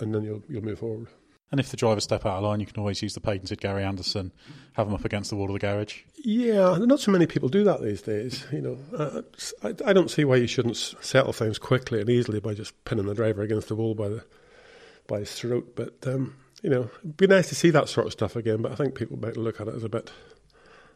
and 0.00 0.14
then 0.14 0.22
you'll 0.22 0.42
you'll 0.48 0.64
move 0.64 0.78
forward. 0.78 1.08
And 1.52 1.60
if 1.60 1.68
the 1.68 1.76
drivers 1.76 2.04
step 2.04 2.24
out 2.24 2.38
of 2.38 2.44
line, 2.44 2.60
you 2.60 2.66
can 2.66 2.80
always 2.80 3.02
use 3.02 3.12
the 3.12 3.20
patented 3.20 3.60
Gary 3.60 3.84
Anderson, 3.84 4.32
have 4.72 4.86
them 4.86 4.94
up 4.94 5.04
against 5.04 5.28
the 5.28 5.36
wall 5.36 5.48
of 5.48 5.52
the 5.52 5.58
garage. 5.58 6.00
Yeah, 6.16 6.78
not 6.78 6.98
so 6.98 7.12
many 7.12 7.26
people 7.26 7.50
do 7.50 7.62
that 7.64 7.82
these 7.82 8.00
days. 8.00 8.46
You 8.50 8.62
know, 8.62 8.78
uh, 8.96 9.20
I, 9.62 9.90
I, 9.90 9.92
don't 9.92 10.10
see 10.10 10.24
why 10.24 10.36
you 10.36 10.46
shouldn't 10.46 10.78
settle 10.78 11.34
things 11.34 11.58
quickly 11.58 12.00
and 12.00 12.08
easily 12.08 12.40
by 12.40 12.54
just 12.54 12.82
pinning 12.86 13.04
the 13.04 13.14
driver 13.14 13.42
against 13.42 13.68
the 13.68 13.76
wall 13.76 13.94
by 13.94 14.08
the 14.08 14.24
by 15.06 15.18
his 15.18 15.32
throat. 15.34 15.76
But 15.76 15.94
um, 16.06 16.36
you 16.62 16.70
know, 16.70 16.88
it'd 17.00 17.18
be 17.18 17.26
nice 17.26 17.50
to 17.50 17.54
see 17.54 17.68
that 17.68 17.90
sort 17.90 18.06
of 18.06 18.12
stuff 18.14 18.34
again. 18.34 18.62
But 18.62 18.72
I 18.72 18.76
think 18.76 18.94
people 18.94 19.18
might 19.18 19.36
look 19.36 19.60
at 19.60 19.68
it 19.68 19.74
as 19.74 19.84
a 19.84 19.90
bit 19.90 20.10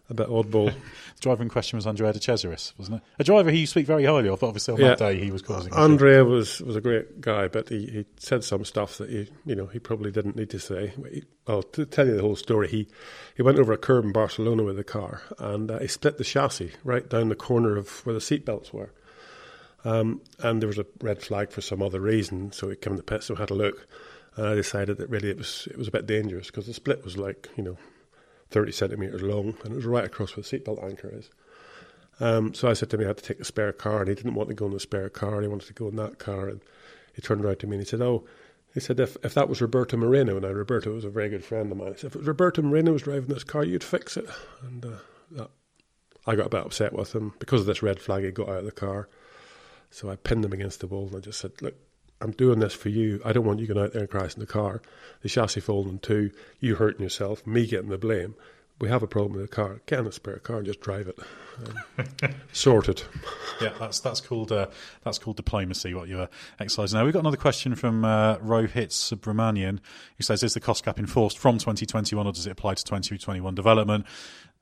a 0.08 0.14
bit 0.14 0.28
oddball. 0.28 0.66
the 1.14 1.20
driver 1.20 1.42
in 1.42 1.48
question 1.48 1.76
was 1.76 1.86
Andrea 1.86 2.12
de 2.12 2.18
Cesaris, 2.18 2.72
wasn't 2.78 2.98
it? 2.98 3.02
A 3.18 3.24
driver 3.24 3.50
who 3.50 3.56
you 3.56 3.66
speak 3.66 3.86
very 3.86 4.04
highly 4.04 4.28
of. 4.28 4.42
Obviously, 4.42 4.74
on 4.74 4.80
yeah. 4.80 4.88
that 4.88 4.98
day 4.98 5.18
he 5.22 5.30
was 5.30 5.42
causing. 5.42 5.72
Andrea 5.72 6.24
was 6.24 6.60
was 6.60 6.76
a 6.76 6.80
great 6.80 7.20
guy, 7.20 7.48
but 7.48 7.68
he, 7.68 7.86
he 7.86 8.06
said 8.16 8.44
some 8.44 8.64
stuff 8.64 8.98
that 8.98 9.10
he 9.10 9.28
you 9.44 9.54
know 9.54 9.66
he 9.66 9.78
probably 9.78 10.10
didn't 10.10 10.36
need 10.36 10.50
to 10.50 10.58
say. 10.58 10.92
He, 11.10 11.24
well, 11.46 11.62
to 11.62 11.86
tell 11.86 12.06
you 12.06 12.16
the 12.16 12.22
whole 12.22 12.36
story, 12.36 12.68
he 12.68 12.88
he 13.36 13.42
went 13.42 13.58
over 13.58 13.72
a 13.72 13.78
curb 13.78 14.04
in 14.04 14.12
Barcelona 14.12 14.62
with 14.62 14.78
a 14.78 14.84
car 14.84 15.22
and 15.38 15.70
uh, 15.70 15.78
he 15.78 15.88
split 15.88 16.18
the 16.18 16.24
chassis 16.24 16.72
right 16.84 17.08
down 17.08 17.28
the 17.28 17.36
corner 17.36 17.76
of 17.76 18.04
where 18.06 18.14
the 18.14 18.20
seatbelts 18.20 18.72
were. 18.72 18.92
Um, 19.84 20.20
and 20.40 20.60
there 20.60 20.66
was 20.66 20.78
a 20.78 20.86
red 21.00 21.22
flag 21.22 21.52
for 21.52 21.60
some 21.60 21.80
other 21.80 22.00
reason, 22.00 22.50
so 22.50 22.68
he 22.68 22.74
came 22.74 22.94
to 22.94 22.96
the 22.96 23.04
pits 23.04 23.28
and 23.28 23.38
had 23.38 23.50
a 23.50 23.54
look. 23.54 23.86
And 24.34 24.46
I 24.46 24.54
decided 24.54 24.98
that 24.98 25.08
really 25.08 25.30
it 25.30 25.38
was 25.38 25.68
it 25.70 25.78
was 25.78 25.88
a 25.88 25.92
bit 25.92 26.06
dangerous 26.06 26.48
because 26.48 26.66
the 26.66 26.74
split 26.74 27.04
was 27.04 27.16
like 27.16 27.48
you 27.56 27.62
know 27.62 27.78
30 28.50 28.72
centimetres 28.72 29.22
long, 29.22 29.54
and 29.64 29.72
it 29.72 29.76
was 29.76 29.86
right 29.86 30.04
across 30.04 30.36
where 30.36 30.42
the 30.42 30.58
seatbelt 30.58 30.82
anchor 30.82 31.10
is. 31.12 31.30
Um, 32.18 32.54
so 32.54 32.68
I 32.68 32.72
said 32.72 32.90
to 32.90 32.96
him, 32.96 33.04
I 33.04 33.08
had 33.08 33.18
to 33.18 33.24
take 33.24 33.40
a 33.40 33.44
spare 33.44 33.72
car, 33.72 34.00
and 34.00 34.08
he 34.08 34.14
didn't 34.14 34.34
want 34.34 34.48
to 34.48 34.54
go 34.54 34.66
in 34.66 34.72
the 34.72 34.80
spare 34.80 35.08
car, 35.08 35.40
he 35.42 35.48
wanted 35.48 35.66
to 35.68 35.74
go 35.74 35.88
in 35.88 35.96
that 35.96 36.18
car. 36.18 36.48
And 36.48 36.60
he 37.14 37.22
turned 37.22 37.44
around 37.44 37.58
to 37.60 37.66
me 37.66 37.76
and 37.76 37.84
he 37.84 37.88
said, 37.88 38.00
Oh, 38.00 38.24
he 38.72 38.80
said, 38.80 39.00
if, 39.00 39.16
if 39.22 39.32
that 39.34 39.48
was 39.48 39.62
Roberto 39.62 39.96
Moreno, 39.96 40.36
and 40.36 40.44
Roberto 40.44 40.92
was 40.92 41.04
a 41.04 41.10
very 41.10 41.30
good 41.30 41.44
friend 41.44 41.72
of 41.72 41.78
mine, 41.78 41.92
he 41.92 41.98
said, 41.98 42.08
if 42.08 42.14
it 42.14 42.18
was 42.18 42.28
Roberto 42.28 42.60
Moreno 42.60 42.92
was 42.92 43.02
driving 43.02 43.28
this 43.28 43.44
car, 43.44 43.64
you'd 43.64 43.82
fix 43.82 44.18
it. 44.18 44.26
And 44.62 44.84
uh, 44.84 44.98
that, 45.30 45.50
I 46.26 46.36
got 46.36 46.46
a 46.46 46.50
bit 46.50 46.66
upset 46.66 46.92
with 46.92 47.14
him. 47.14 47.32
Because 47.38 47.60
of 47.60 47.66
this 47.66 47.82
red 47.82 48.00
flag, 48.00 48.24
he 48.24 48.30
got 48.30 48.50
out 48.50 48.58
of 48.58 48.64
the 48.66 48.72
car. 48.72 49.08
So 49.90 50.10
I 50.10 50.16
pinned 50.16 50.44
him 50.44 50.52
against 50.52 50.80
the 50.80 50.88
wall 50.88 51.06
and 51.06 51.16
I 51.16 51.20
just 51.20 51.40
said, 51.40 51.52
Look, 51.62 51.74
I'm 52.20 52.32
doing 52.32 52.60
this 52.60 52.74
for 52.74 52.88
you. 52.88 53.20
I 53.24 53.32
don't 53.32 53.44
want 53.44 53.60
you 53.60 53.66
going 53.66 53.80
out 53.84 53.92
there 53.92 54.02
and 54.02 54.10
crashing 54.10 54.40
the 54.40 54.46
car. 54.46 54.80
The 55.22 55.28
chassis 55.28 55.60
falling 55.60 55.90
in 55.90 55.98
two, 55.98 56.30
you 56.60 56.76
hurting 56.76 57.02
yourself, 57.02 57.46
me 57.46 57.66
getting 57.66 57.90
the 57.90 57.98
blame. 57.98 58.34
We 58.78 58.90
have 58.90 59.02
a 59.02 59.06
problem 59.06 59.32
with 59.32 59.48
the 59.48 59.54
car. 59.54 59.80
Get 59.86 60.00
in 60.00 60.06
a 60.06 60.12
spare 60.12 60.38
car 60.38 60.58
and 60.58 60.66
just 60.66 60.80
drive 60.80 61.08
it. 61.08 61.18
Um, 61.98 62.34
sorted. 62.52 63.02
Yeah, 63.58 63.72
that's 63.80 64.00
that's 64.00 64.20
called 64.20 64.52
uh, 64.52 64.66
that's 65.02 65.18
called 65.18 65.36
diplomacy. 65.36 65.94
What 65.94 66.08
you're 66.08 66.28
exercising 66.60 66.98
now. 66.98 67.04
We've 67.06 67.14
got 67.14 67.20
another 67.20 67.38
question 67.38 67.74
from 67.74 68.04
uh, 68.04 68.36
Rohit 68.36 68.88
Subramanian, 68.88 69.78
who 70.18 70.22
says: 70.22 70.42
Is 70.42 70.52
the 70.52 70.60
cost 70.60 70.84
cap 70.84 70.98
enforced 70.98 71.38
from 71.38 71.56
2021, 71.56 72.26
or 72.26 72.32
does 72.32 72.46
it 72.46 72.50
apply 72.50 72.74
to 72.74 72.84
2021 72.84 73.54
development? 73.54 74.04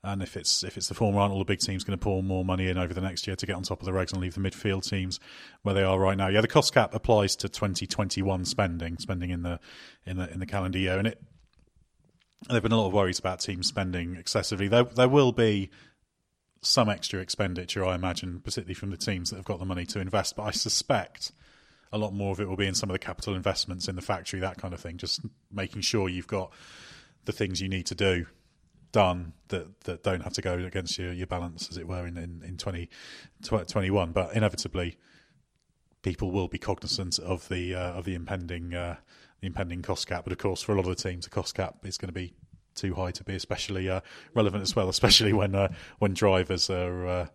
And 0.05 0.21
if 0.21 0.37
it's 0.37 0.63
if 0.63 0.77
it's 0.77 0.87
the 0.87 0.93
former, 0.93 1.19
aren't 1.19 1.33
all 1.33 1.39
the 1.39 1.45
big 1.45 1.59
teams 1.59 1.83
going 1.83 1.97
to 1.97 2.03
pour 2.03 2.21
more 2.21 2.45
money 2.45 2.69
in 2.69 2.77
over 2.77 2.93
the 2.93 3.01
next 3.01 3.25
year 3.25 3.35
to 3.35 3.45
get 3.45 3.55
on 3.55 3.63
top 3.63 3.81
of 3.81 3.85
the 3.85 3.91
regs 3.91 4.13
and 4.13 4.21
leave 4.21 4.35
the 4.35 4.39
midfield 4.39 4.87
teams 4.87 5.19
where 5.63 5.73
they 5.73 5.83
are 5.83 5.99
right 5.99 6.15
now? 6.15 6.27
Yeah, 6.27 6.41
the 6.41 6.47
cost 6.47 6.73
cap 6.73 6.93
applies 6.93 7.35
to 7.37 7.49
2021 7.49 8.45
spending, 8.45 8.99
spending 8.99 9.31
in 9.31 9.41
the 9.41 9.59
in 10.05 10.17
the 10.17 10.31
in 10.31 10.39
the 10.39 10.45
calendar 10.45 10.77
year, 10.77 10.97
and 10.99 11.07
it. 11.07 11.21
There 12.47 12.55
have 12.55 12.63
been 12.63 12.71
a 12.71 12.77
lot 12.77 12.87
of 12.87 12.93
worries 12.93 13.17
about 13.17 13.39
teams 13.39 13.67
spending 13.67 14.15
excessively. 14.15 14.67
There 14.67 14.83
there 14.83 15.09
will 15.09 15.31
be 15.31 15.71
some 16.61 16.89
extra 16.89 17.19
expenditure, 17.19 17.83
I 17.83 17.95
imagine, 17.95 18.39
particularly 18.39 18.75
from 18.75 18.91
the 18.91 18.97
teams 18.97 19.31
that 19.31 19.37
have 19.37 19.45
got 19.45 19.57
the 19.57 19.65
money 19.65 19.85
to 19.87 19.99
invest. 19.99 20.35
But 20.35 20.43
I 20.43 20.51
suspect 20.51 21.31
a 21.91 21.97
lot 21.97 22.13
more 22.13 22.31
of 22.31 22.39
it 22.39 22.47
will 22.47 22.57
be 22.57 22.67
in 22.67 22.75
some 22.75 22.89
of 22.89 22.93
the 22.93 22.99
capital 22.99 23.33
investments 23.33 23.87
in 23.87 23.95
the 23.95 24.01
factory, 24.01 24.39
that 24.41 24.57
kind 24.57 24.73
of 24.73 24.79
thing. 24.79 24.97
Just 24.97 25.21
making 25.51 25.81
sure 25.81 26.09
you've 26.09 26.27
got 26.27 26.51
the 27.23 27.31
things 27.31 27.61
you 27.61 27.69
need 27.69 27.87
to 27.87 27.95
do 27.95 28.27
done 28.95 29.33
that 29.49 29.81
that 29.81 30.03
don't 30.03 30.21
have 30.21 30.31
to 30.31 30.41
go 30.41 30.53
against 30.53 30.97
your, 30.97 31.11
your 31.11 31.27
balance, 31.27 31.67
as 31.69 31.77
it 31.77 31.85
were, 31.85 32.07
in 32.07 32.17
in, 32.17 32.41
in 32.47 32.55
2021. 32.55 34.11
but 34.13 34.33
inevitably, 34.33 34.97
people 36.01 36.31
will 36.31 36.47
be 36.47 36.57
cognizant 36.57 37.19
of 37.19 37.49
the 37.49 37.75
uh, 37.75 37.91
of 37.91 38.05
the 38.05 38.15
impending 38.15 38.73
uh, 38.73 38.95
the 39.41 39.47
impending 39.47 39.81
cost 39.81 40.07
cap. 40.07 40.23
But 40.23 40.31
of 40.31 40.39
course, 40.39 40.61
for 40.61 40.71
a 40.71 40.75
lot 40.75 40.87
of 40.87 40.95
the 40.95 41.09
teams, 41.09 41.25
the 41.25 41.29
cost 41.29 41.55
cap 41.55 41.75
is 41.83 41.97
going 41.97 42.07
to 42.07 42.13
be 42.13 42.33
too 42.73 42.93
high 42.93 43.11
to 43.11 43.23
be 43.25 43.35
especially 43.35 43.89
uh, 43.89 43.99
relevant 44.33 44.63
as 44.63 44.75
well, 44.77 44.87
especially 44.97 45.33
when 45.33 45.55
uh, 45.55 45.67
when 45.99 46.13
drivers 46.13 46.69
are, 46.69 47.05
uh, 47.05 47.27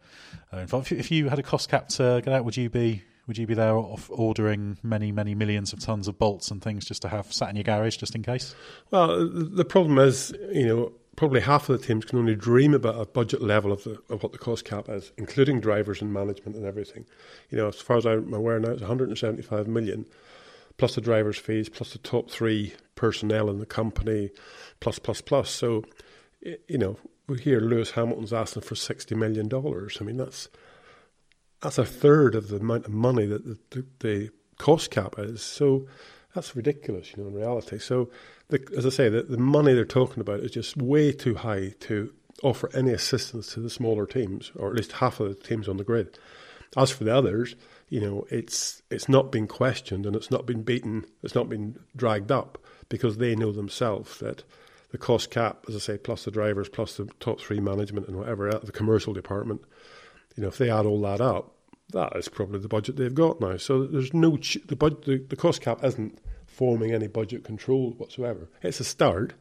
are 0.53 0.61
involved. 0.61 0.93
If 0.93 1.11
you 1.11 1.29
had 1.29 1.39
a 1.39 1.43
cost 1.43 1.69
cap 1.69 1.89
to 1.91 2.23
get 2.25 2.33
out, 2.33 2.47
would 2.47 2.57
you 2.57 2.71
be 2.71 3.03
would 3.27 3.37
you 3.37 3.47
be 3.47 3.55
there 3.55 3.75
ordering 4.09 4.79
many 4.83 5.13
many 5.13 5.35
millions 5.35 5.75
of 5.75 5.79
tons 5.79 6.09
of 6.09 6.19
bolts 6.19 6.51
and 6.51 6.63
things 6.63 6.87
just 6.87 7.03
to 7.03 7.09
have 7.09 7.31
sat 7.31 7.51
in 7.51 7.57
your 7.57 7.65
garage 7.65 7.99
just 7.99 8.15
in 8.15 8.23
case? 8.23 8.55
Well, 8.91 9.29
the 9.29 9.67
problem 9.67 9.99
is, 9.99 10.33
you 10.53 10.67
know, 10.67 10.93
probably 11.21 11.41
half 11.43 11.69
of 11.69 11.79
the 11.79 11.87
teams 11.87 12.07
can 12.07 12.19
only 12.19 12.35
dream 12.35 12.73
about 12.73 12.99
a 12.99 13.05
budget 13.05 13.43
level 13.43 13.73
of, 13.73 13.85
the, 13.85 13.91
of 14.09 14.23
what 14.23 14.33
the 14.33 14.39
cost 14.39 14.65
cap 14.65 14.89
is, 14.89 15.13
including 15.19 15.61
drivers 15.61 16.01
and 16.01 16.11
management 16.11 16.57
and 16.57 16.65
everything. 16.65 17.05
You 17.51 17.59
know, 17.59 17.69
as 17.69 17.79
far 17.79 17.99
as 17.99 18.07
I'm 18.07 18.33
aware 18.33 18.59
now, 18.59 18.71
it's 18.71 18.81
175 18.81 19.69
million, 19.69 20.07
plus 20.79 20.95
the 20.95 21.03
drivers' 21.03 21.37
fees, 21.37 21.69
plus 21.69 21.93
the 21.93 21.99
top 21.99 22.31
three 22.31 22.73
personnel 22.95 23.51
in 23.51 23.59
the 23.59 23.67
company, 23.67 24.31
plus, 24.81 24.99
plus, 24.99 25.21
plus. 25.21 25.51
So, 25.51 25.85
you 26.41 26.79
know, 26.79 26.97
we 27.27 27.39
hear 27.39 27.61
Lewis 27.61 27.91
Hamilton's 27.91 28.33
asking 28.33 28.63
for 28.63 28.75
60 28.75 29.15
million 29.15 29.47
dollars. 29.47 29.99
I 30.01 30.05
mean, 30.05 30.17
that's 30.17 30.49
that's 31.61 31.77
a 31.77 31.85
third 31.85 32.35
of 32.35 32.49
the 32.49 32.57
amount 32.57 32.87
of 32.87 32.95
money 32.95 33.27
that 33.27 33.45
the, 33.45 33.59
the, 33.69 33.87
the 33.99 34.31
cost 34.57 34.91
cap 34.91 35.17
is. 35.19 35.43
So 35.43 35.87
that's 36.35 36.57
ridiculous, 36.57 37.13
you 37.15 37.23
know, 37.23 37.29
in 37.29 37.35
reality. 37.35 37.79
So 37.79 38.09
the, 38.51 38.75
as 38.77 38.87
I 38.87 38.91
say, 38.91 39.09
the, 39.09 39.23
the 39.23 39.39
money 39.39 39.73
they're 39.73 39.85
talking 39.85 40.21
about 40.21 40.41
is 40.41 40.51
just 40.51 40.77
way 40.77 41.13
too 41.13 41.35
high 41.35 41.75
to 41.81 42.13
offer 42.43 42.71
any 42.75 42.93
assistance 42.93 43.53
to 43.55 43.61
the 43.61 43.71
smaller 43.71 44.07
teams, 44.07 44.53
or 44.57 44.71
at 44.71 44.77
least 44.77 44.93
half 44.93 45.21
of 45.21 45.29
the 45.29 45.35
teams 45.35 45.69
on 45.69 45.77
the 45.77 45.85
grid. 45.85 46.19
As 46.77 46.91
for 46.91 47.05
the 47.05 47.15
others, 47.15 47.57
you 47.89 48.01
know, 48.01 48.27
it's 48.31 48.83
it's 48.91 49.09
not 49.09 49.33
been 49.33 49.47
questioned 49.47 50.07
and 50.07 50.15
it's 50.15 50.31
not 50.31 50.47
been 50.47 50.63
beaten, 50.63 51.05
it's 51.23 51.35
not 51.35 51.49
been 51.49 51.79
dragged 51.97 52.31
up 52.31 52.59
because 52.89 53.17
they 53.17 53.35
know 53.35 53.53
themselves 53.53 54.19
that 54.21 54.45
the 54.93 54.99
cost 54.99 55.31
cap, 55.31 55.65
as 55.69 55.77
I 55.77 55.79
say, 55.79 55.99
plus 55.99 56.25
the 56.25 56.31
drivers, 56.31 56.69
plus 56.69 56.97
the 56.97 57.07
top 57.19 57.41
three 57.41 57.61
management 57.61 58.09
and 58.09 58.17
whatever, 58.17 58.49
uh, 58.49 58.59
the 58.59 58.73
commercial 58.73 59.13
department, 59.13 59.63
you 60.37 60.43
know, 60.43 60.49
if 60.49 60.59
they 60.59 60.71
add 60.71 60.87
all 60.87 61.01
that 61.03 61.21
up, 61.21 61.55
that 61.93 62.17
is 62.17 62.29
probably 62.29 62.61
the 62.61 62.69
budget 62.69 62.97
they've 62.97 63.15
got 63.15 63.41
now. 63.41 63.57
So 63.57 63.85
there's 63.85 64.15
no 64.15 64.37
ch- 64.37 64.59
the, 64.67 64.77
bud- 64.77 65.05
the 65.05 65.19
the 65.29 65.37
cost 65.37 65.61
cap 65.61 65.85
isn't 65.85 66.19
forming 66.61 66.93
any 66.93 67.07
budget 67.07 67.43
control 67.43 67.93
whatsoever. 67.93 68.47
It's 68.61 68.81
a 68.81 68.85
start, 68.85 69.33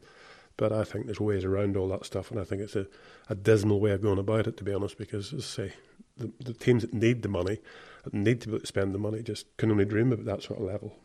but 0.56 0.72
I 0.72 0.84
think 0.84 1.04
there's 1.04 1.20
ways 1.20 1.44
around 1.44 1.76
all 1.76 1.88
that 1.88 2.06
stuff, 2.06 2.30
and 2.30 2.40
I 2.40 2.44
think 2.44 2.62
it's 2.62 2.76
a, 2.76 2.86
a 3.28 3.34
dismal 3.34 3.78
way 3.78 3.90
of 3.90 4.00
going 4.00 4.18
about 4.18 4.46
it, 4.46 4.56
to 4.56 4.64
be 4.64 4.72
honest, 4.72 4.96
because, 4.96 5.34
as 5.34 5.40
I 5.40 5.64
say, 5.68 5.72
the, 6.16 6.32
the 6.42 6.54
teams 6.54 6.80
that 6.80 6.94
need 6.94 7.20
the 7.20 7.28
money, 7.28 7.58
that 8.04 8.14
need 8.14 8.40
to 8.40 8.64
spend 8.64 8.94
the 8.94 8.98
money, 8.98 9.22
just 9.22 9.54
can 9.58 9.70
only 9.70 9.84
dream 9.84 10.14
about 10.14 10.24
that 10.24 10.42
sort 10.42 10.60
of 10.60 10.64
level 10.64 10.96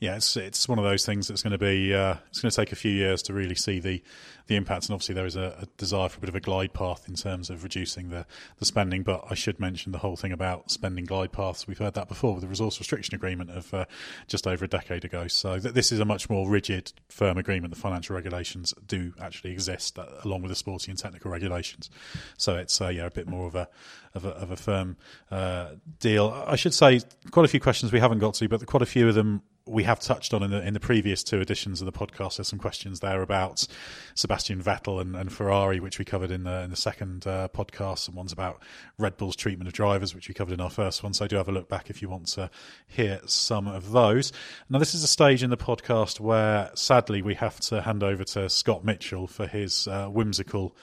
yeah, 0.00 0.16
it's 0.16 0.34
it's 0.34 0.66
one 0.66 0.78
of 0.78 0.84
those 0.84 1.04
things 1.04 1.28
that's 1.28 1.42
going 1.42 1.52
to 1.52 1.58
be 1.58 1.94
uh, 1.94 2.14
it's 2.30 2.40
going 2.40 2.50
to 2.50 2.56
take 2.56 2.72
a 2.72 2.76
few 2.76 2.90
years 2.90 3.20
to 3.24 3.34
really 3.34 3.54
see 3.54 3.78
the 3.80 4.02
the 4.46 4.56
impacts, 4.56 4.86
and 4.86 4.94
obviously 4.94 5.14
there 5.14 5.26
is 5.26 5.36
a, 5.36 5.58
a, 5.60 5.66
desire 5.76 6.08
for 6.08 6.16
a 6.16 6.20
bit 6.20 6.30
of 6.30 6.34
a 6.34 6.40
glide 6.40 6.72
path 6.72 7.06
in 7.06 7.14
terms 7.14 7.50
of 7.50 7.62
reducing 7.62 8.08
the 8.08 8.24
the 8.58 8.64
spending. 8.64 9.02
But 9.02 9.26
I 9.28 9.34
should 9.34 9.60
mention 9.60 9.92
the 9.92 9.98
whole 9.98 10.16
thing 10.16 10.32
about 10.32 10.70
spending 10.70 11.04
glide 11.04 11.32
paths. 11.32 11.66
We've 11.66 11.78
heard 11.78 11.92
that 11.94 12.08
before 12.08 12.32
with 12.32 12.40
the 12.40 12.48
resource 12.48 12.78
restriction 12.78 13.14
agreement 13.14 13.50
of 13.50 13.74
uh, 13.74 13.84
just 14.26 14.46
over 14.46 14.64
a 14.64 14.68
decade 14.68 15.04
ago. 15.04 15.28
So 15.28 15.58
th- 15.58 15.74
this 15.74 15.92
is 15.92 16.00
a 16.00 16.06
much 16.06 16.30
more 16.30 16.48
rigid, 16.48 16.94
firm 17.10 17.36
agreement. 17.36 17.74
The 17.74 17.78
financial 17.78 18.16
regulations 18.16 18.72
do 18.86 19.12
actually 19.20 19.52
exist 19.52 19.98
uh, 19.98 20.06
along 20.24 20.40
with 20.40 20.48
the 20.48 20.56
sporting 20.56 20.92
and 20.92 20.98
technical 20.98 21.30
regulations. 21.30 21.90
So 22.38 22.56
it's 22.56 22.80
uh, 22.80 22.88
yeah 22.88 23.04
a 23.04 23.10
bit 23.10 23.28
more 23.28 23.46
of 23.46 23.54
a 23.54 23.68
of 24.14 24.24
a, 24.24 24.30
of 24.30 24.50
a 24.50 24.56
firm 24.56 24.96
uh, 25.30 25.72
deal. 25.98 26.30
I 26.46 26.56
should 26.56 26.72
say 26.72 27.02
quite 27.30 27.44
a 27.44 27.48
few 27.48 27.60
questions 27.60 27.92
we 27.92 28.00
haven't 28.00 28.20
got 28.20 28.32
to, 28.34 28.48
but 28.48 28.64
quite 28.64 28.82
a 28.82 28.86
few 28.86 29.06
of 29.06 29.14
them 29.14 29.42
we 29.70 29.84
have 29.84 30.00
touched 30.00 30.34
on 30.34 30.42
in 30.42 30.50
the 30.50 30.66
in 30.66 30.74
the 30.74 30.80
previous 30.80 31.22
two 31.22 31.40
editions 31.40 31.80
of 31.80 31.86
the 31.86 31.92
podcast. 31.92 32.36
There's 32.36 32.48
some 32.48 32.58
questions 32.58 33.00
there 33.00 33.22
about 33.22 33.66
Sebastian 34.14 34.62
Vettel 34.62 35.00
and, 35.00 35.14
and 35.14 35.32
Ferrari, 35.32 35.80
which 35.80 35.98
we 35.98 36.04
covered 36.04 36.30
in 36.30 36.44
the 36.44 36.62
in 36.62 36.70
the 36.70 36.76
second 36.76 37.26
uh, 37.26 37.48
podcast, 37.54 38.08
and 38.08 38.16
one's 38.16 38.32
about 38.32 38.62
Red 38.98 39.16
Bull's 39.16 39.36
treatment 39.36 39.68
of 39.68 39.72
drivers, 39.72 40.14
which 40.14 40.28
we 40.28 40.34
covered 40.34 40.54
in 40.54 40.60
our 40.60 40.70
first 40.70 41.02
one. 41.02 41.14
So 41.14 41.26
do 41.26 41.36
have 41.36 41.48
a 41.48 41.52
look 41.52 41.68
back 41.68 41.88
if 41.88 42.02
you 42.02 42.08
want 42.08 42.26
to 42.28 42.50
hear 42.86 43.20
some 43.26 43.68
of 43.68 43.92
those. 43.92 44.32
Now, 44.68 44.78
this 44.78 44.94
is 44.94 45.04
a 45.04 45.08
stage 45.08 45.42
in 45.42 45.50
the 45.50 45.56
podcast 45.56 46.20
where, 46.20 46.70
sadly, 46.74 47.22
we 47.22 47.34
have 47.36 47.60
to 47.60 47.82
hand 47.82 48.02
over 48.02 48.24
to 48.24 48.50
Scott 48.50 48.84
Mitchell 48.84 49.26
for 49.26 49.46
his 49.46 49.86
uh, 49.86 50.08
whimsical 50.08 50.76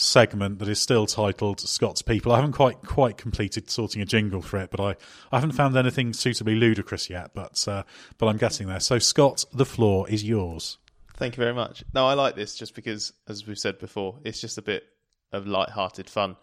segment 0.00 0.58
that 0.58 0.68
is 0.68 0.80
still 0.80 1.06
titled 1.06 1.60
Scott's 1.60 2.02
People. 2.02 2.32
I 2.32 2.36
haven't 2.36 2.52
quite 2.52 2.82
quite 2.82 3.16
completed 3.16 3.70
sorting 3.70 4.02
a 4.02 4.04
jingle 4.04 4.42
for 4.42 4.58
it, 4.58 4.70
but 4.70 4.80
I, 4.80 4.96
I 5.30 5.36
haven't 5.36 5.52
found 5.52 5.76
anything 5.76 6.12
suitably 6.12 6.54
ludicrous 6.54 7.10
yet. 7.10 7.32
But 7.34 7.66
uh, 7.68 7.82
but 8.18 8.26
I'm 8.26 8.36
getting 8.36 8.66
there. 8.66 8.80
So 8.80 8.98
Scott, 8.98 9.44
the 9.52 9.66
floor 9.66 10.08
is 10.08 10.24
yours. 10.24 10.78
Thank 11.14 11.36
you 11.36 11.42
very 11.42 11.54
much. 11.54 11.84
No, 11.94 12.06
I 12.06 12.14
like 12.14 12.34
this 12.34 12.54
just 12.54 12.74
because, 12.74 13.12
as 13.28 13.46
we've 13.46 13.58
said 13.58 13.78
before, 13.78 14.18
it's 14.24 14.40
just 14.40 14.56
a 14.56 14.62
bit 14.62 14.84
of 15.32 15.46
light-hearted 15.46 16.08
fun. 16.08 16.36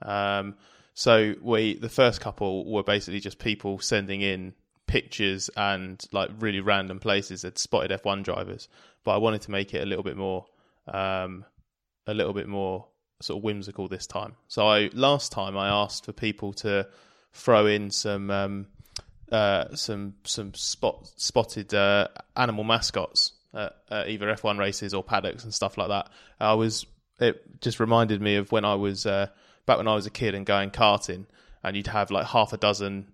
Um, 0.00 0.56
so 0.94 1.34
we, 1.42 1.74
the 1.74 1.90
first 1.90 2.22
couple 2.22 2.64
were 2.70 2.82
basically 2.82 3.20
just 3.20 3.38
people 3.38 3.78
sending 3.78 4.22
in 4.22 4.54
pictures 4.86 5.50
and 5.56 6.02
like 6.12 6.30
really 6.38 6.60
random 6.60 6.98
places 6.98 7.42
that 7.42 7.58
spotted 7.58 7.90
F1 8.02 8.22
drivers. 8.22 8.68
But 9.04 9.12
I 9.12 9.16
wanted 9.18 9.42
to 9.42 9.50
make 9.50 9.74
it 9.74 9.82
a 9.82 9.86
little 9.86 10.02
bit 10.02 10.16
more, 10.16 10.46
um, 10.88 11.44
a 12.06 12.14
little 12.14 12.32
bit 12.32 12.48
more 12.48 12.86
sort 13.22 13.38
of 13.38 13.44
whimsical 13.44 13.88
this 13.88 14.06
time. 14.06 14.36
So 14.48 14.68
I 14.68 14.90
last 14.92 15.32
time 15.32 15.56
I 15.56 15.68
asked 15.68 16.04
for 16.04 16.12
people 16.12 16.52
to 16.54 16.88
throw 17.32 17.66
in 17.66 17.90
some 17.90 18.30
um, 18.30 18.66
uh, 19.30 19.74
some 19.74 20.14
some 20.24 20.54
spot 20.54 21.10
spotted 21.16 21.72
uh, 21.74 22.08
animal 22.36 22.64
mascots 22.64 23.32
at, 23.54 23.76
at 23.90 24.08
either 24.08 24.26
F1 24.26 24.58
races 24.58 24.94
or 24.94 25.02
paddocks 25.02 25.44
and 25.44 25.54
stuff 25.54 25.78
like 25.78 25.88
that. 25.88 26.10
I 26.40 26.54
was 26.54 26.86
it 27.20 27.60
just 27.60 27.80
reminded 27.80 28.20
me 28.20 28.36
of 28.36 28.52
when 28.52 28.64
I 28.64 28.74
was 28.74 29.06
uh, 29.06 29.28
back 29.66 29.78
when 29.78 29.88
I 29.88 29.94
was 29.94 30.06
a 30.06 30.10
kid 30.10 30.34
and 30.34 30.44
going 30.44 30.70
karting, 30.70 31.26
and 31.62 31.76
you'd 31.76 31.86
have 31.86 32.10
like 32.10 32.26
half 32.26 32.52
a 32.52 32.56
dozen 32.56 33.11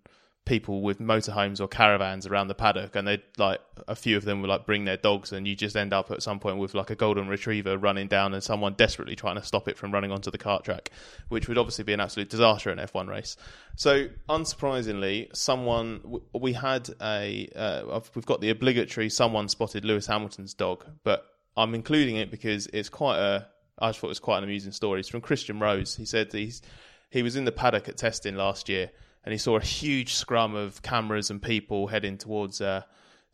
people 0.49 0.81
with 0.81 0.99
motorhomes 0.99 1.61
or 1.61 1.69
caravans 1.69 2.27
around 2.27 2.49
the 2.49 2.55
paddock, 2.55 2.97
and 2.97 3.07
they'd 3.07 3.23
like 3.37 3.61
a 3.87 3.95
few 3.95 4.17
of 4.17 4.25
them 4.25 4.41
would 4.41 4.49
like 4.49 4.65
bring 4.65 4.87
their 4.87 4.97
dogs, 4.97 5.31
and 5.31 5.47
you 5.47 5.55
just 5.55 5.77
end 5.77 5.93
up 5.93 6.11
at 6.11 6.23
some 6.23 6.41
point 6.41 6.57
with 6.57 6.75
like 6.75 6.91
a 6.91 6.95
golden 6.97 7.29
retriever 7.29 7.77
running 7.77 8.09
down, 8.09 8.33
and 8.33 8.43
someone 8.43 8.73
desperately 8.73 9.15
trying 9.15 9.37
to 9.37 9.43
stop 9.43 9.69
it 9.69 9.77
from 9.77 9.93
running 9.93 10.11
onto 10.11 10.31
the 10.31 10.39
kart 10.39 10.65
track, 10.65 10.91
which 11.29 11.47
would 11.47 11.59
obviously 11.59 11.85
be 11.85 11.93
an 11.93 12.01
absolute 12.01 12.31
disaster 12.31 12.71
in 12.71 12.79
F1 12.79 13.09
race. 13.09 13.37
So, 13.77 14.09
unsurprisingly, 14.29 15.37
someone 15.37 16.21
we 16.33 16.55
had 16.55 16.89
a 17.01 17.49
uh, 17.55 18.01
we've 18.15 18.27
got 18.27 18.41
the 18.41 18.51
obligatory 18.51 19.11
someone 19.11 19.49
spotted 19.49 19.85
Lewis 19.85 20.07
Hamilton's 20.07 20.55
dog, 20.55 20.85
but 21.05 21.27
I'm 21.57 21.75
including 21.75 22.17
it 22.17 22.31
because 22.31 22.67
it's 22.69 22.89
quite 22.89 23.19
a 23.19 23.47
I 23.79 23.91
just 23.91 24.01
thought 24.01 24.09
it 24.09 24.17
was 24.17 24.19
quite 24.19 24.39
an 24.39 24.45
amusing 24.45 24.73
story. 24.73 25.01
It's 25.01 25.11
from 25.11 25.21
Christian 25.21 25.61
Rose. 25.61 25.95
He 25.95 26.07
said 26.07 26.33
he's 26.33 26.63
he 27.11 27.23
was 27.23 27.37
in 27.37 27.45
the 27.45 27.53
paddock 27.53 27.89
at 27.89 27.99
testing 27.99 28.35
last 28.35 28.69
year 28.71 28.91
and 29.29 29.33
he 29.35 29.37
saw 29.37 29.59
a 29.59 29.63
huge 29.63 30.15
scrum 30.15 30.55
of 30.55 30.81
cameras 30.81 31.29
and 31.29 31.43
people 31.43 31.87
heading 31.87 32.17
towards 32.17 32.63
uh, 32.63 32.81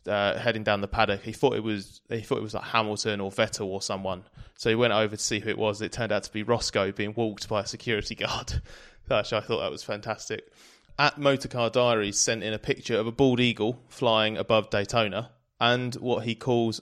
uh, 0.05 0.37
heading 0.37 0.61
down 0.61 0.81
the 0.81 0.89
paddock. 0.89 1.21
He 1.21 1.31
thought 1.31 1.55
it 1.55 1.63
was 1.63 2.01
he 2.09 2.19
thought 2.19 2.39
it 2.39 2.43
was 2.43 2.53
like 2.53 2.65
Hamilton 2.65 3.21
or 3.21 3.31
Vettel 3.31 3.67
or 3.67 3.81
someone. 3.81 4.25
So 4.55 4.67
he 4.67 4.75
went 4.75 4.91
over 4.91 5.15
to 5.15 5.21
see 5.21 5.39
who 5.39 5.49
it 5.49 5.57
was. 5.57 5.81
It 5.81 5.93
turned 5.93 6.11
out 6.11 6.23
to 6.23 6.33
be 6.33 6.43
Roscoe 6.43 6.91
being 6.91 7.13
walked 7.15 7.47
by 7.47 7.61
a 7.61 7.65
security 7.65 8.13
guard. 8.15 8.61
Actually, 9.09 9.37
I 9.37 9.41
thought 9.45 9.61
that 9.61 9.71
was 9.71 9.83
fantastic. 9.83 10.51
At 10.99 11.17
Motorcar 11.17 11.69
Diaries 11.69 12.19
sent 12.19 12.43
in 12.43 12.51
a 12.51 12.59
picture 12.59 12.97
of 12.97 13.07
a 13.07 13.11
bald 13.13 13.39
eagle 13.39 13.81
flying 13.87 14.35
above 14.35 14.69
Daytona 14.69 15.31
and 15.61 15.95
what 15.95 16.25
he 16.25 16.35
calls 16.35 16.81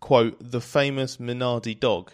quote 0.00 0.36
the 0.40 0.62
famous 0.62 1.18
Minardi 1.18 1.78
dog, 1.78 2.12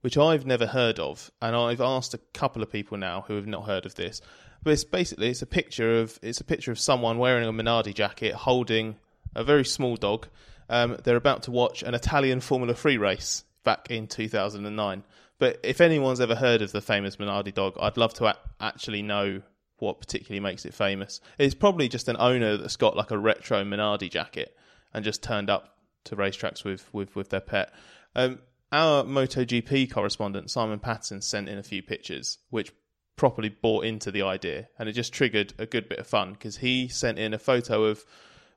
which 0.00 0.16
I've 0.16 0.46
never 0.46 0.68
heard 0.68 0.98
of, 0.98 1.30
and 1.42 1.54
I've 1.54 1.82
asked 1.82 2.14
a 2.14 2.20
couple 2.32 2.62
of 2.62 2.72
people 2.72 2.96
now 2.96 3.26
who 3.28 3.34
have 3.34 3.46
not 3.46 3.66
heard 3.66 3.84
of 3.84 3.96
this. 3.96 4.22
But 4.62 4.72
it's 4.72 4.84
basically 4.84 5.28
it's 5.28 5.42
a 5.42 5.46
picture 5.46 6.00
of 6.00 6.18
it's 6.22 6.40
a 6.40 6.44
picture 6.44 6.72
of 6.72 6.78
someone 6.78 7.18
wearing 7.18 7.48
a 7.48 7.52
Minardi 7.52 7.94
jacket 7.94 8.34
holding 8.34 8.96
a 9.34 9.44
very 9.44 9.64
small 9.64 9.96
dog. 9.96 10.26
Um, 10.68 10.98
they're 11.02 11.16
about 11.16 11.44
to 11.44 11.50
watch 11.50 11.82
an 11.82 11.94
Italian 11.94 12.40
Formula 12.40 12.74
3 12.74 12.96
race 12.96 13.44
back 13.64 13.90
in 13.90 14.06
2009. 14.06 15.04
But 15.38 15.58
if 15.62 15.80
anyone's 15.80 16.20
ever 16.20 16.34
heard 16.34 16.62
of 16.62 16.72
the 16.72 16.80
famous 16.80 17.16
Minardi 17.16 17.52
dog, 17.52 17.76
I'd 17.80 17.96
love 17.96 18.14
to 18.14 18.26
a- 18.26 18.38
actually 18.60 19.02
know 19.02 19.42
what 19.78 19.98
particularly 19.98 20.40
makes 20.40 20.66
it 20.66 20.74
famous. 20.74 21.20
It's 21.38 21.54
probably 21.54 21.88
just 21.88 22.08
an 22.08 22.16
owner 22.18 22.56
that's 22.56 22.76
got 22.76 22.96
like 22.96 23.10
a 23.10 23.18
retro 23.18 23.64
Minardi 23.64 24.10
jacket 24.10 24.54
and 24.92 25.04
just 25.04 25.22
turned 25.22 25.48
up 25.48 25.76
to 26.04 26.16
racetracks 26.16 26.64
with 26.64 26.92
with, 26.92 27.16
with 27.16 27.30
their 27.30 27.40
pet. 27.40 27.72
Um, 28.14 28.40
our 28.72 29.02
MotoGP 29.02 29.90
correspondent 29.90 30.50
Simon 30.50 30.78
Patterson 30.78 31.22
sent 31.22 31.48
in 31.48 31.58
a 31.58 31.62
few 31.62 31.82
pictures, 31.82 32.38
which 32.50 32.72
properly 33.20 33.50
bought 33.50 33.84
into 33.84 34.10
the 34.10 34.22
idea, 34.22 34.66
and 34.78 34.88
it 34.88 34.92
just 34.92 35.12
triggered 35.12 35.52
a 35.58 35.66
good 35.66 35.90
bit 35.90 35.98
of 35.98 36.06
fun 36.06 36.32
because 36.32 36.56
he 36.56 36.88
sent 36.88 37.18
in 37.18 37.34
a 37.34 37.38
photo 37.38 37.84
of 37.84 38.02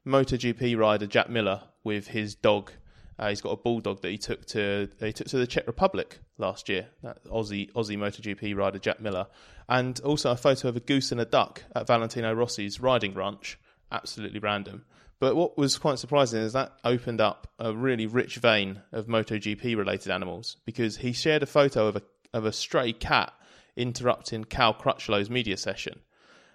MotoGP 0.07 0.77
rider 0.77 1.05
Jack 1.05 1.29
Miller 1.29 1.63
with 1.83 2.07
his 2.07 2.33
dog. 2.33 2.71
Uh, 3.19 3.27
he's 3.27 3.41
got 3.41 3.49
a 3.49 3.57
bulldog 3.57 4.01
that 4.01 4.07
he 4.07 4.17
took 4.17 4.45
to 4.45 4.87
he 5.01 5.11
took 5.11 5.27
to 5.27 5.37
the 5.37 5.45
Czech 5.45 5.67
Republic 5.67 6.19
last 6.37 6.69
year. 6.69 6.87
That 7.01 7.25
Aussie 7.25 7.73
Aussie 7.73 7.97
MotoGP 7.97 8.55
rider 8.55 8.79
Jack 8.79 9.01
Miller, 9.01 9.27
and 9.67 9.99
also 9.99 10.31
a 10.31 10.37
photo 10.37 10.69
of 10.69 10.77
a 10.77 10.79
goose 10.79 11.11
and 11.11 11.19
a 11.19 11.25
duck 11.25 11.61
at 11.75 11.85
Valentino 11.85 12.33
Rossi's 12.33 12.79
riding 12.79 13.13
ranch. 13.13 13.59
Absolutely 13.91 14.39
random, 14.39 14.85
But 15.19 15.35
what 15.35 15.57
was 15.57 15.77
quite 15.77 15.99
surprising 15.99 16.39
is 16.39 16.53
that 16.53 16.71
opened 16.85 17.19
up 17.19 17.51
a 17.59 17.73
really 17.73 18.07
rich 18.07 18.37
vein 18.37 18.81
of 18.93 19.07
MotoGP 19.07 19.75
related 19.75 20.09
animals 20.09 20.55
because 20.65 20.95
he 20.95 21.11
shared 21.11 21.43
a 21.43 21.47
photo 21.47 21.87
of 21.87 21.97
a 21.97 22.01
of 22.33 22.45
a 22.45 22.53
stray 22.53 22.93
cat 22.93 23.33
interrupting 23.75 24.43
Cal 24.43 24.73
Crutchlow's 24.73 25.29
media 25.29 25.57
session. 25.57 25.99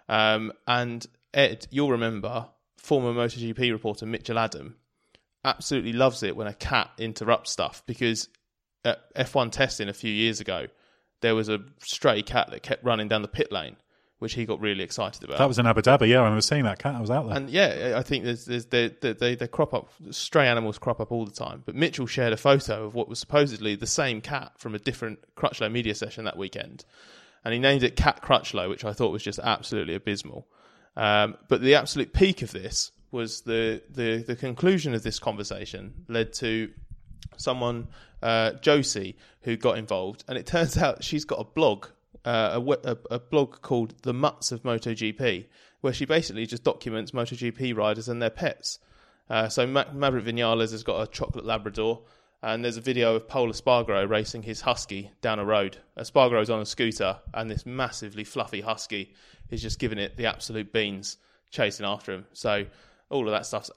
Um, 0.09 0.53
and 0.67 1.07
Edd, 1.35 1.67
you'll 1.71 1.91
remember 1.91 2.49
former 2.77 3.13
MotoGP 3.13 3.71
reporter 3.71 4.07
Mitchell 4.07 4.39
Adam 4.39 4.77
absolutely 5.45 5.93
loves 5.93 6.23
it 6.23 6.37
when 6.37 6.47
a 6.47 6.55
cat 6.55 6.91
interrupts 6.99 7.51
stuff 7.51 7.83
because 7.87 8.29
at 8.85 9.15
F1 9.15 9.51
testing 9.53 9.89
a 9.89 9.95
few 9.95 10.13
years 10.13 10.41
ago, 10.41 10.67
there 11.21 11.35
was 11.35 11.49
a 11.49 11.61
stray 11.79 12.23
cat 12.23 12.51
that 12.51 12.63
kept 12.63 12.85
running 12.85 13.09
down 13.09 13.23
the 13.23 13.29
pit 13.29 13.51
lane, 13.51 13.77
which 14.19 14.35
he 14.35 14.45
got 14.45 14.61
really 14.61 14.83
excited 14.83 15.23
about. 15.23 15.39
That 15.39 15.47
was 15.47 15.59
in 15.59 15.67
Abu 15.67 15.81
Dhabi. 15.81 16.09
Yeah, 16.09 16.19
I 16.19 16.23
remember 16.25 16.41
seeing 16.41 16.65
that 16.65 16.79
cat. 16.79 16.97
I 16.97 17.01
was 17.01 17.11
out 17.11 17.27
there. 17.29 17.37
And 17.37 17.49
yeah, 17.49 17.95
I 17.97 18.03
think 18.03 18.25
there's, 18.25 18.47
there's 18.47 18.67
they, 18.67 18.89
they, 18.89 19.37
they 19.37 19.49
crop 19.49 19.73
up, 19.73 19.93
stray 20.11 20.49
animals 20.49 20.79
crop 20.79 21.01
up 21.01 21.13
all 21.13 21.25
the 21.25 21.33
time. 21.33 21.63
But 21.65 21.77
Mitchell 21.77 22.07
shared 22.07 22.33
a 22.33 22.37
photo 22.37 22.85
of 22.85 22.95
what 22.95 23.09
was 23.09 23.21
supposedly 23.21 23.77
the 23.77 23.87
same 23.87 24.21
cat 24.21 24.53
from 24.59 24.75
a 24.75 24.79
different 24.79 25.21
Crutchlow 25.37 25.71
media 25.71 25.95
session 25.95 26.25
that 26.25 26.37
weekend. 26.37 26.85
And 27.45 27.55
he 27.55 27.61
named 27.61 27.85
it 27.85 27.95
Cat 27.95 28.21
Crutchlow, 28.23 28.69
which 28.69 28.85
I 28.85 28.93
thought 28.93 29.13
was 29.13 29.23
just 29.23 29.39
absolutely 29.39 29.95
abysmal. 29.95 30.49
Um, 30.97 31.37
but 31.47 31.61
the 31.61 31.77
absolute 31.77 32.13
peak 32.13 32.43
of 32.43 32.51
this 32.51 32.91
was 33.13 33.43
the, 33.43 33.81
the, 33.89 34.25
the 34.27 34.35
conclusion 34.35 34.95
of 34.95 35.05
this 35.05 35.21
conversation 35.21 35.95
led 36.09 36.33
to 36.35 36.71
someone, 37.37 37.87
uh, 38.21 38.53
Josie, 38.55 39.17
who 39.43 39.57
got 39.57 39.79
involved. 39.79 40.25
And 40.27 40.37
it 40.37 40.47
turns 40.47 40.77
out 40.77 41.05
she's 41.05 41.25
got 41.25 41.39
a 41.39 41.45
blog 41.45 41.87
uh, 42.29 42.61
a, 42.61 42.91
a, 42.91 42.97
a 43.13 43.19
blog 43.19 43.63
called 43.63 43.95
The 44.03 44.13
Mutts 44.13 44.53
of 44.53 44.63
MotoGP, 44.63 45.47
where 45.81 45.95
she 45.95 46.05
basically 46.05 46.45
just 46.45 46.63
documents 46.63 47.13
MotoGP 47.13 47.75
riders 47.75 48.07
and 48.07 48.21
their 48.21 48.29
pets. 48.29 48.81
Uh, 49.31 49.49
so 49.49 49.67
Ma- 49.67 49.91
Maverick 49.95 50.27
Vinales 50.27 50.73
has 50.73 50.83
got 50.83 51.01
a 51.01 51.11
chocolate 51.11 51.47
Labrador, 51.47 52.03
and 52.43 52.63
there's 52.63 52.77
a 52.77 52.83
video 52.83 53.15
of 53.15 53.29
Pol 53.29 53.49
Espargaro 53.49 54.07
racing 54.07 54.43
his 54.43 54.61
husky 54.61 55.11
down 55.23 55.39
a 55.39 55.45
road. 55.45 55.79
Espargaro's 55.97 56.51
on 56.51 56.61
a 56.61 56.67
scooter, 56.67 57.19
and 57.33 57.51
this 57.51 57.65
massively 57.65 58.25
fluffy 58.25 58.61
husky 58.61 59.15
is 59.49 59.63
just 59.63 59.79
giving 59.79 59.99
it 59.99 60.19
the 60.19 60.27
absolute 60.27 60.71
beans, 60.71 61.17
chasing 61.51 61.87
after 61.87 62.13
him. 62.13 62.27
So 62.35 62.67
all 63.09 63.27
of 63.27 63.33
that 63.33 63.47
stuff's 63.47 63.71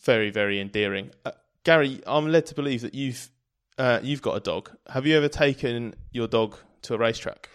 very, 0.00 0.30
very 0.30 0.60
endearing. 0.60 1.10
Uh, 1.24 1.32
Gary, 1.64 2.00
I'm 2.06 2.28
led 2.28 2.46
to 2.46 2.54
believe 2.54 2.82
that 2.82 2.94
you've 2.94 3.28
uh, 3.76 3.98
you've 4.04 4.22
got 4.22 4.36
a 4.36 4.40
dog. 4.40 4.70
Have 4.88 5.04
you 5.04 5.16
ever 5.16 5.28
taken 5.28 5.96
your 6.12 6.28
dog 6.28 6.56
to 6.82 6.94
a 6.94 6.98
racetrack? 6.98 7.48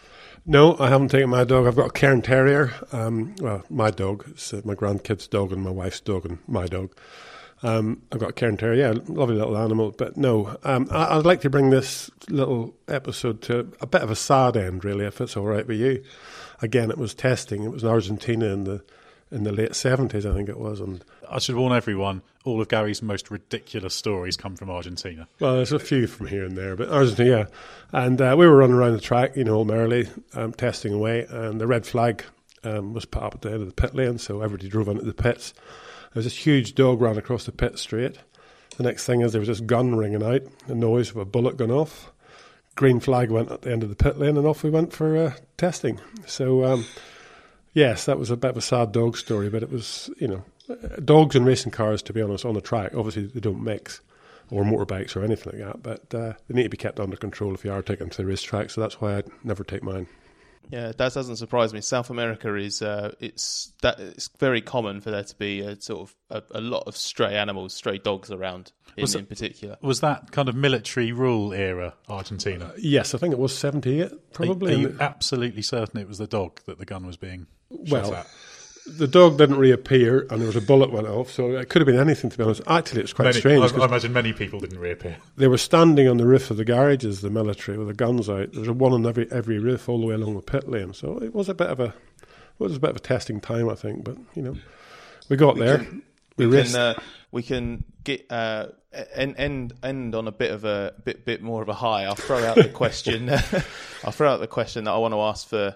No, 0.50 0.78
I 0.80 0.88
haven't 0.88 1.10
taken 1.10 1.30
my 1.30 1.44
dog. 1.44 1.68
I've 1.68 1.76
got 1.76 1.90
a 1.90 1.92
Cairn 1.92 2.22
Terrier. 2.22 2.74
Um, 2.94 3.36
well, 3.42 3.66
my 3.70 3.92
dog. 3.92 4.24
It's 4.30 4.54
uh, 4.54 4.62
my 4.64 4.76
grandkid's 4.76 5.28
dog 5.28 5.52
and 5.52 5.62
my 5.62 5.72
wife's 5.72 6.00
dog 6.00 6.26
and 6.26 6.38
my 6.48 6.68
dog. 6.68 6.96
Um, 7.64 8.04
I've 8.14 8.20
got 8.20 8.30
a 8.30 8.34
Cairn 8.34 8.56
Terrier. 8.56 8.94
Yeah, 8.94 9.00
lovely 9.10 9.36
little 9.36 9.58
animal. 9.58 9.92
But 9.92 10.16
no, 10.16 10.56
um, 10.64 10.88
I, 10.90 11.18
I'd 11.18 11.26
like 11.26 11.42
to 11.42 11.50
bring 11.50 11.70
this 11.70 12.10
little 12.30 12.74
episode 12.88 13.42
to 13.42 13.74
a 13.82 13.88
bit 13.88 14.02
of 14.04 14.10
a 14.10 14.16
sad 14.16 14.56
end, 14.56 14.86
really, 14.86 15.04
if 15.04 15.20
it's 15.20 15.36
all 15.36 15.44
right 15.44 15.68
with 15.68 15.82
you. 15.82 16.02
Again, 16.62 16.92
it 16.92 16.98
was 16.98 17.14
testing. 17.14 17.66
It 17.66 17.72
was 17.72 17.84
in 17.84 17.90
Argentina 17.90 18.46
in 18.46 18.64
the 18.64 18.86
in 19.32 19.44
the 19.44 19.52
late 19.52 19.76
seventies, 19.76 20.26
I 20.26 20.34
think 20.34 20.50
it 20.50 20.60
was, 20.60 20.80
and 20.80 21.04
I 21.30 21.40
should 21.40 21.56
warn 21.56 21.74
everyone: 21.74 22.22
all 22.46 22.62
of 22.62 22.70
Gary's 22.70 23.02
most 23.02 23.30
ridiculous 23.30 23.94
stories 23.94 24.38
come 24.38 24.56
from 24.56 24.70
Argentina. 24.70 25.28
Well, 25.40 25.56
there's 25.56 25.72
a 25.72 25.80
few 25.80 26.08
from 26.08 26.28
here 26.28 26.46
and 26.46 26.58
there, 26.58 26.76
but 26.76 26.90
Argentina, 26.90 27.30
yeah. 27.30 27.46
And 27.92 28.22
uh, 28.22 28.36
we 28.38 28.48
were 28.48 28.58
running 28.58 28.76
around 28.76 28.94
the 28.94 29.02
track, 29.02 29.36
you 29.36 29.44
know, 29.44 29.64
merrily, 29.64 30.10
um, 30.34 30.54
testing 30.54 30.94
away, 30.94 31.26
and 31.30 31.60
the 31.60 31.68
red 31.68 31.86
flag 31.86 32.24
um, 32.64 32.94
was 32.94 33.06
put 33.06 33.24
up 33.24 33.36
at 33.36 33.42
the 33.42 33.52
end 33.52 33.62
of 33.62 33.68
the 33.68 33.74
pit 33.74 33.96
lane, 33.96 34.18
so 34.18 34.42
everybody 34.42 34.70
drove 34.70 34.88
into 34.88 35.04
the 35.04 35.14
pits. 35.14 35.54
There 36.14 36.20
was 36.20 36.26
this 36.26 36.38
huge 36.38 36.74
dog 36.76 37.02
ran 37.02 37.18
across 37.18 37.46
the 37.46 37.52
pit 37.52 37.78
straight. 37.78 38.18
The 38.78 38.84
next 38.84 39.06
thing 39.06 39.22
is 39.22 39.32
there 39.32 39.42
was 39.42 39.48
this 39.48 39.60
gun 39.60 39.96
ringing 39.96 40.24
out, 40.24 40.42
the 40.68 40.76
noise 40.76 41.10
of 41.10 41.18
a 41.18 41.26
bullet 41.26 41.58
going 41.58 41.72
off. 41.72 42.12
Green 42.76 43.00
flag 43.00 43.32
went 43.32 43.52
at 43.52 43.64
the 43.64 43.72
end 43.72 43.84
of 43.84 43.90
the 43.90 43.96
pit 43.96 44.20
lane, 44.20 44.38
and 44.38 44.46
off 44.46 44.64
we 44.64 44.70
went 44.70 44.94
for 44.94 45.18
uh, 45.18 45.34
testing. 45.58 46.00
So, 46.28 46.64
um, 46.64 46.86
yes, 47.78 48.06
that 48.06 48.18
was 48.18 48.32
a 48.32 48.36
bit 48.36 48.50
of 48.50 48.58
a 48.58 48.62
sad 48.62 48.92
dog 48.92 49.16
story, 49.16 49.50
but 49.50 49.62
it 49.62 49.72
was, 49.72 50.10
you 50.20 50.28
know, 50.28 50.44
dogs 51.06 51.36
and 51.36 51.46
racing 51.46 51.72
cars, 51.72 52.02
to 52.02 52.14
be 52.14 52.22
honest, 52.22 52.44
on 52.44 52.56
the 52.56 52.62
track, 52.62 52.94
obviously 52.96 53.28
they 53.28 53.40
don't 53.40 53.64
mix, 53.64 54.02
or 54.50 54.64
motorbikes 54.64 55.16
or 55.16 55.24
anything 55.24 55.54
like 55.54 55.66
that. 55.66 55.84
But 55.84 56.18
uh, 56.18 56.34
they 56.48 56.56
need 56.56 56.64
to 56.64 56.70
be 56.70 56.78
kept 56.78 57.00
under 57.00 57.16
control 57.16 57.54
if 57.54 57.64
you 57.64 57.72
are 57.72 57.84
taking 57.84 58.08
them 58.08 58.10
to 58.10 58.18
the 58.18 58.26
racetrack. 58.26 58.72
So 58.72 58.82
that's 58.82 59.00
why 59.00 59.18
I'd 59.18 59.30
never 59.44 59.64
take 59.64 59.84
mine. 59.84 60.08
Yeah, 60.70 60.92
that 60.98 61.14
doesn't 61.14 61.38
surprise 61.38 61.74
me. 61.74 61.80
South 61.80 62.10
America 62.10 62.54
is 62.56 62.82
uh, 62.82 63.14
it's 63.22 63.72
that 63.82 64.00
it's 64.00 64.30
very 64.38 64.60
common 64.60 65.00
for 65.00 65.12
there 65.12 65.24
to 65.24 65.36
be 65.38 65.62
a 65.62 65.80
sort 65.80 66.02
of 66.02 66.16
a, 66.30 66.58
a 66.58 66.62
lot 66.62 66.84
of 66.88 66.98
stray 66.98 67.36
animals, 67.36 67.74
stray 67.74 68.00
dogs 68.00 68.32
around 68.32 68.74
in, 68.98 69.02
Was 69.04 69.16
it- 69.16 69.20
in 69.20 69.26
particular. 69.28 69.78
Was 69.82 70.00
that 70.02 70.32
kind 70.32 70.50
of 70.50 70.56
military 70.56 71.12
rule 71.12 71.54
era 71.54 71.94
Argentina? 72.10 72.74
Yes, 72.78 73.14
I 73.14 73.18
think 73.18 73.32
it 73.34 73.40
was 73.40 73.56
seventy-eight, 73.58 74.34
probably. 74.34 74.72
are 74.72 74.76
and 74.76 74.82
you 74.84 74.90
the- 74.90 75.04
absolutely 75.04 75.62
certain 75.62 76.00
it 76.02 76.08
was 76.08 76.18
the 76.18 76.28
dog 76.28 76.60
that 76.66 76.78
the 76.80 76.86
gun 76.86 77.06
was 77.06 77.16
being 77.18 77.48
shot 77.86 77.90
Well, 78.04 78.14
at? 78.16 78.28
the 78.98 79.08
dog 79.08 79.38
didn't 79.38 79.58
reappear, 79.58 80.26
and 80.30 80.40
there 80.42 80.48
was 80.48 80.56
a 80.56 80.62
bullet 80.62 80.92
went 80.92 81.08
off, 81.08 81.30
so 81.30 81.52
it 81.58 81.68
could 81.70 81.82
have 81.82 81.86
been 81.86 82.00
anything. 82.00 82.30
To 82.30 82.38
be 82.38 82.44
honest, 82.44 82.62
actually, 82.68 83.02
it's 83.02 83.14
quite 83.14 83.26
Many- 83.26 83.40
strange. 83.40 83.62
I, 83.64 83.68
'cause 83.70 83.82
I 83.82 83.86
imagine 83.86 84.14
many 84.14 84.34
people 84.34 84.60
didn't 84.62 84.80
reappear. 84.80 85.18
they 85.36 85.48
were 85.48 85.58
standing 85.58 86.08
on 86.08 86.18
the 86.18 86.26
roof 86.26 86.50
of 86.52 86.58
the 86.58 86.66
garages, 86.66 87.22
the 87.22 87.30
military, 87.30 87.78
with 87.78 87.88
the 87.90 87.94
guns 87.94 88.30
out. 88.30 88.52
There 88.54 88.62
was 88.62 88.70
one 88.70 88.94
on 88.94 89.06
every 89.06 89.28
every 89.32 89.60
roof 89.60 89.88
all 89.90 90.00
the 90.00 90.08
way 90.08 90.16
along 90.16 90.36
the 90.36 90.42
pit 90.42 90.68
lane. 90.70 90.94
So 90.94 91.18
it 91.22 91.36
was 91.36 91.50
a 91.50 91.54
bit 91.54 91.68
of 91.68 91.80
a 91.80 91.94
it 92.20 92.64
was 92.64 92.76
a 92.78 92.80
bit 92.80 92.90
of 92.92 92.96
a 92.96 93.00
testing 93.00 93.40
time, 93.42 93.70
I 93.70 93.76
think. 93.76 94.04
But 94.06 94.18
you 94.36 94.42
know, 94.42 94.56
we 95.30 95.36
got 95.38 95.58
there. 95.58 95.86
we 96.38 96.48
We 96.48 96.64
can 96.64 96.76
uh, 96.76 96.94
we 97.32 97.44
can 97.44 97.84
get 98.06 98.26
uh, 98.32 98.68
end 99.14 99.36
end 99.38 99.74
end 99.84 100.16
on 100.16 100.28
a 100.28 100.32
bit 100.32 100.52
of 100.52 100.66
a 100.66 100.94
bit 101.04 101.26
bit 101.26 101.42
more 101.42 101.62
of 101.62 101.70
a 101.70 101.74
high. 101.74 102.06
I'll 102.06 102.16
throw 102.16 102.44
out 102.44 102.56
the 102.56 102.70
question. 102.70 103.30
I'll 104.04 104.12
throw 104.12 104.30
out 104.30 104.40
the 104.40 104.48
question 104.48 104.86
that 104.86 104.92
I 104.92 104.98
want 104.98 105.14
to 105.14 105.22
ask 105.22 105.48
for 105.48 105.76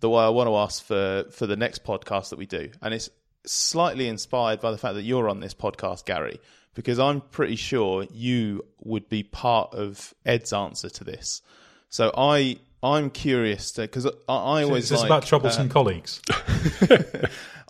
the 0.00 0.10
way 0.10 0.24
I 0.24 0.28
want 0.28 0.48
to 0.48 0.56
ask 0.56 0.84
for 0.84 1.24
for 1.30 1.46
the 1.46 1.56
next 1.56 1.84
podcast 1.84 2.30
that 2.30 2.38
we 2.38 2.46
do, 2.46 2.70
and 2.80 2.92
it's 2.94 3.10
slightly 3.44 4.08
inspired 4.08 4.60
by 4.60 4.70
the 4.70 4.78
fact 4.78 4.94
that 4.94 5.02
you're 5.02 5.28
on 5.28 5.40
this 5.40 5.54
podcast, 5.54 6.04
Gary, 6.04 6.40
because 6.74 6.98
I'm 6.98 7.20
pretty 7.20 7.56
sure 7.56 8.06
you 8.12 8.64
would 8.80 9.08
be 9.08 9.22
part 9.22 9.74
of 9.74 10.14
Edd's 10.24 10.52
answer 10.52 10.88
to 10.90 11.04
this. 11.04 11.42
So 11.88 12.12
I 12.16 12.58
I'm 12.82 13.10
curious 13.10 13.72
because 13.72 14.06
I, 14.06 14.10
I 14.28 14.62
always 14.64 14.84
Is 14.84 14.90
this 14.90 15.00
like, 15.00 15.08
about 15.08 15.24
troublesome 15.24 15.68
uh, 15.68 15.72
colleagues? 15.72 16.20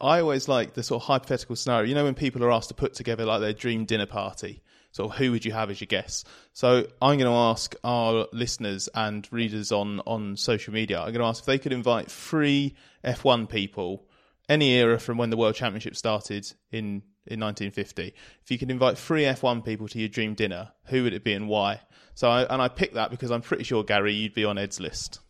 I 0.00 0.20
always 0.20 0.48
like 0.48 0.74
the 0.74 0.82
sort 0.82 1.02
of 1.02 1.06
hypothetical 1.06 1.54
scenario. 1.54 1.88
You 1.88 1.94
know, 1.94 2.04
when 2.04 2.14
people 2.14 2.42
are 2.42 2.50
asked 2.50 2.68
to 2.68 2.74
put 2.74 2.94
together 2.94 3.24
like 3.24 3.40
their 3.40 3.52
dream 3.52 3.84
dinner 3.84 4.06
party, 4.06 4.62
sort 4.92 5.10
of 5.10 5.18
who 5.18 5.32
would 5.32 5.44
you 5.44 5.52
have 5.52 5.70
as 5.70 5.80
your 5.80 5.86
guests? 5.86 6.24
So 6.52 6.86
I'm 7.00 7.18
going 7.18 7.30
to 7.30 7.36
ask 7.36 7.74
our 7.82 8.26
listeners 8.32 8.88
and 8.94 9.26
readers 9.32 9.72
on 9.72 10.00
on 10.06 10.36
social 10.36 10.72
media. 10.72 10.98
I'm 10.98 11.12
going 11.12 11.20
to 11.20 11.26
ask 11.26 11.40
if 11.40 11.46
they 11.46 11.58
could 11.58 11.72
invite 11.72 12.10
three 12.10 12.76
F1 13.04 13.48
people, 13.48 14.06
any 14.48 14.74
era 14.74 14.98
from 14.98 15.18
when 15.18 15.30
the 15.30 15.36
World 15.36 15.54
Championship 15.54 15.96
started 15.96 16.52
in 16.70 17.02
in 17.26 17.40
1950. 17.40 18.14
If 18.42 18.50
you 18.50 18.58
could 18.58 18.70
invite 18.70 18.98
three 18.98 19.22
F1 19.22 19.64
people 19.64 19.88
to 19.88 19.98
your 19.98 20.08
dream 20.08 20.34
dinner, 20.34 20.72
who 20.86 21.04
would 21.04 21.14
it 21.14 21.24
be 21.24 21.32
and 21.32 21.48
why? 21.48 21.80
So 22.14 22.28
I, 22.28 22.42
and 22.42 22.60
I 22.60 22.68
picked 22.68 22.94
that 22.94 23.10
because 23.10 23.30
I'm 23.30 23.42
pretty 23.42 23.64
sure 23.64 23.84
Gary, 23.84 24.12
you'd 24.12 24.34
be 24.34 24.44
on 24.44 24.58
Edd's 24.58 24.80
list. 24.80 25.20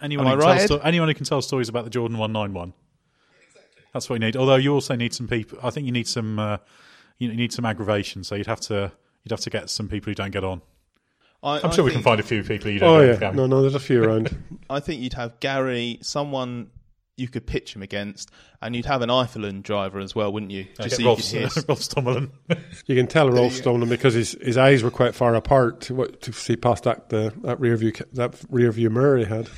Anyone, 0.00 0.26
Am 0.26 0.34
who 0.34 0.40
can 0.40 0.48
right, 0.50 0.60
sto- 0.60 0.78
anyone 0.78 1.08
who 1.08 1.14
can 1.14 1.24
tell 1.24 1.40
stories 1.40 1.68
about 1.68 1.84
the 1.84 1.90
Jordan 1.90 2.18
191. 2.18 2.74
That's 3.92 4.10
what 4.10 4.16
you 4.16 4.26
need. 4.26 4.36
Although 4.36 4.56
you 4.56 4.74
also 4.74 4.94
need 4.94 5.14
some 5.14 5.26
people. 5.26 5.58
I 5.62 5.70
think 5.70 5.86
you 5.86 5.92
need 5.92 6.06
some. 6.06 6.38
Uh, 6.38 6.58
you 7.18 7.32
need 7.34 7.52
some 7.52 7.64
aggravation. 7.64 8.24
So 8.24 8.34
you'd 8.34 8.46
have 8.46 8.60
to. 8.62 8.92
You'd 9.24 9.32
have 9.32 9.40
to 9.40 9.50
get 9.50 9.70
some 9.70 9.88
people 9.88 10.10
who 10.10 10.14
don't 10.14 10.30
get 10.30 10.44
on. 10.44 10.62
I, 11.42 11.58
I'm 11.58 11.66
I 11.66 11.70
sure 11.74 11.84
we 11.84 11.90
can 11.90 12.02
find 12.02 12.20
a 12.20 12.22
few 12.22 12.42
people 12.44 12.70
you 12.70 12.78
don't 12.78 12.88
oh 12.88 13.04
know. 13.04 13.18
yeah, 13.20 13.30
no, 13.32 13.46
no, 13.46 13.60
there's 13.60 13.74
a 13.74 13.80
few 13.80 14.02
around. 14.04 14.36
I 14.70 14.78
think 14.80 15.02
you'd 15.02 15.14
have 15.14 15.38
Gary, 15.40 15.98
someone 16.00 16.70
you 17.16 17.28
could 17.28 17.46
pitch 17.46 17.74
him 17.74 17.82
against, 17.82 18.30
and 18.62 18.76
you'd 18.76 18.86
have 18.86 19.02
an 19.02 19.08
Eifelland 19.08 19.62
driver 19.64 19.98
as 19.98 20.14
well, 20.14 20.32
wouldn't 20.32 20.52
you? 20.52 20.64
Just 20.80 20.90
get 20.90 20.92
so 20.98 21.04
Rolf, 21.04 21.32
you 21.32 21.48
could. 21.48 21.64
Rolf 21.68 21.80
Stommelen. 21.80 22.30
You 22.86 22.94
can 22.94 23.06
tell 23.06 23.28
Rolf 23.30 23.52
Stommelen 23.54 23.88
because 23.88 24.14
his 24.14 24.32
his 24.40 24.56
eyes 24.56 24.82
were 24.82 24.90
quite 24.90 25.14
far 25.14 25.34
apart 25.34 25.80
to, 25.82 25.94
what- 25.94 26.22
to 26.22 26.32
see 26.32 26.56
past 26.56 26.84
that 26.84 27.08
the, 27.10 27.32
that 27.42 27.58
rear 27.60 27.76
view 27.76 27.92
ca- 27.92 28.04
that 28.14 28.34
rear 28.48 28.70
view 28.72 28.90
mirror 28.90 29.18
he 29.18 29.24
had. 29.24 29.48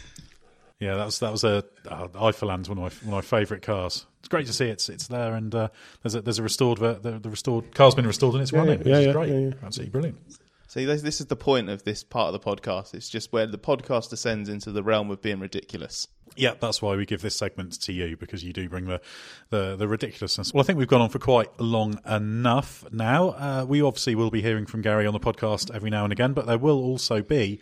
yeah, 0.80 0.94
that 0.96 1.04
was 1.04 1.18
that 1.20 1.30
was 1.32 1.44
a 1.44 1.64
uh, 1.88 2.08
Eifelland's 2.08 2.68
one 2.68 2.78
of 2.78 2.82
my 3.04 3.10
one 3.10 3.18
of 3.18 3.24
my 3.24 3.38
favourite 3.38 3.62
cars. 3.62 4.06
It's 4.28 4.34
great 4.34 4.46
to 4.46 4.52
see 4.52 4.66
it's 4.66 4.90
it's 4.90 5.06
there, 5.06 5.32
and 5.32 5.54
uh, 5.54 5.68
there's 6.02 6.14
a 6.14 6.20
there's 6.20 6.38
a 6.38 6.42
restored 6.42 6.78
ver- 6.78 6.98
the, 6.98 7.12
the 7.12 7.30
restored 7.30 7.74
car's 7.74 7.94
been 7.94 8.06
restored 8.06 8.34
and 8.34 8.42
it's 8.42 8.52
running, 8.52 8.78
which 8.80 8.86
yeah, 8.86 8.98
is 8.98 9.14
great. 9.14 9.30
yeah, 9.30 9.38
yeah. 9.38 9.52
Absolutely 9.64 9.90
brilliant. 9.90 10.18
See, 10.66 10.84
this, 10.84 11.00
this 11.00 11.18
is 11.18 11.28
the 11.28 11.36
point 11.36 11.70
of 11.70 11.84
this 11.84 12.04
part 12.04 12.34
of 12.34 12.34
the 12.34 12.46
podcast. 12.46 12.92
It's 12.92 13.08
just 13.08 13.32
where 13.32 13.46
the 13.46 13.56
podcast 13.56 14.10
descends 14.10 14.50
into 14.50 14.70
the 14.70 14.82
realm 14.82 15.10
of 15.10 15.22
being 15.22 15.40
ridiculous. 15.40 16.08
Yeah, 16.36 16.56
that's 16.60 16.82
why 16.82 16.94
we 16.94 17.06
give 17.06 17.22
this 17.22 17.34
segment 17.34 17.80
to 17.80 17.92
you 17.94 18.18
because 18.18 18.44
you 18.44 18.52
do 18.52 18.68
bring 18.68 18.84
the, 18.84 19.00
the, 19.48 19.76
the 19.76 19.88
ridiculousness. 19.88 20.52
Well, 20.52 20.60
I 20.60 20.64
think 20.64 20.78
we've 20.78 20.86
gone 20.86 21.00
on 21.00 21.08
for 21.08 21.18
quite 21.18 21.58
long 21.58 21.98
enough 22.06 22.84
now. 22.92 23.30
Uh, 23.30 23.64
we 23.66 23.80
obviously 23.80 24.14
will 24.14 24.30
be 24.30 24.42
hearing 24.42 24.66
from 24.66 24.82
Gary 24.82 25.06
on 25.06 25.14
the 25.14 25.20
podcast 25.20 25.74
every 25.74 25.88
now 25.88 26.04
and 26.04 26.12
again, 26.12 26.34
but 26.34 26.44
there 26.44 26.58
will 26.58 26.84
also 26.84 27.22
be 27.22 27.60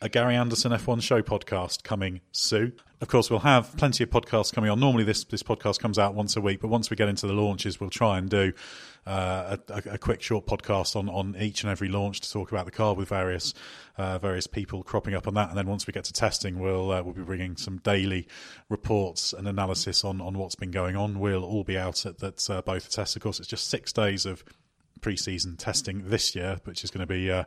a 0.00 0.08
Gary 0.08 0.36
Anderson 0.36 0.72
F1 0.72 1.02
show 1.02 1.22
podcast 1.22 1.82
coming 1.82 2.20
soon. 2.30 2.72
Of 3.00 3.08
course, 3.08 3.30
we'll 3.30 3.40
have 3.40 3.76
plenty 3.76 4.04
of 4.04 4.10
podcasts 4.10 4.52
coming 4.52 4.70
on. 4.70 4.80
Normally, 4.80 5.04
this 5.04 5.24
this 5.24 5.42
podcast 5.42 5.78
comes 5.78 5.98
out 5.98 6.14
once 6.14 6.36
a 6.36 6.40
week, 6.40 6.60
but 6.60 6.68
once 6.68 6.90
we 6.90 6.96
get 6.96 7.08
into 7.08 7.26
the 7.26 7.32
launches, 7.32 7.78
we'll 7.80 7.90
try 7.90 8.18
and 8.18 8.28
do 8.28 8.52
uh, 9.06 9.56
a, 9.68 9.82
a, 9.92 9.98
quick 9.98 10.20
short 10.20 10.46
podcast 10.46 10.96
on, 10.96 11.08
on 11.08 11.36
each 11.38 11.62
and 11.62 11.70
every 11.70 11.88
launch 11.88 12.20
to 12.20 12.30
talk 12.30 12.50
about 12.50 12.64
the 12.64 12.72
car 12.72 12.94
with 12.94 13.08
various 13.08 13.54
uh, 13.96 14.18
various 14.18 14.46
people 14.48 14.82
cropping 14.82 15.14
up 15.14 15.28
on 15.28 15.34
that. 15.34 15.48
And 15.48 15.56
then 15.56 15.66
once 15.66 15.86
we 15.86 15.92
get 15.92 16.04
to 16.04 16.12
testing, 16.12 16.58
we'll 16.58 16.90
uh, 16.90 17.02
we'll 17.02 17.14
be 17.14 17.22
bringing 17.22 17.56
some 17.56 17.78
daily 17.78 18.26
reports 18.68 19.32
and 19.32 19.46
analysis 19.46 20.04
on 20.04 20.20
on 20.20 20.36
what's 20.36 20.56
been 20.56 20.72
going 20.72 20.96
on. 20.96 21.20
We'll 21.20 21.44
all 21.44 21.64
be 21.64 21.78
out 21.78 22.04
at 22.04 22.18
that 22.18 22.50
uh, 22.50 22.62
both 22.62 22.90
tests. 22.90 23.14
Of 23.14 23.22
course, 23.22 23.38
it's 23.38 23.48
just 23.48 23.68
six 23.68 23.92
days 23.92 24.26
of 24.26 24.44
pre-season 25.00 25.56
testing 25.56 26.08
this 26.08 26.34
year, 26.34 26.58
which 26.64 26.84
is 26.84 26.90
going 26.90 27.06
to 27.06 27.12
be 27.12 27.30
uh, 27.30 27.44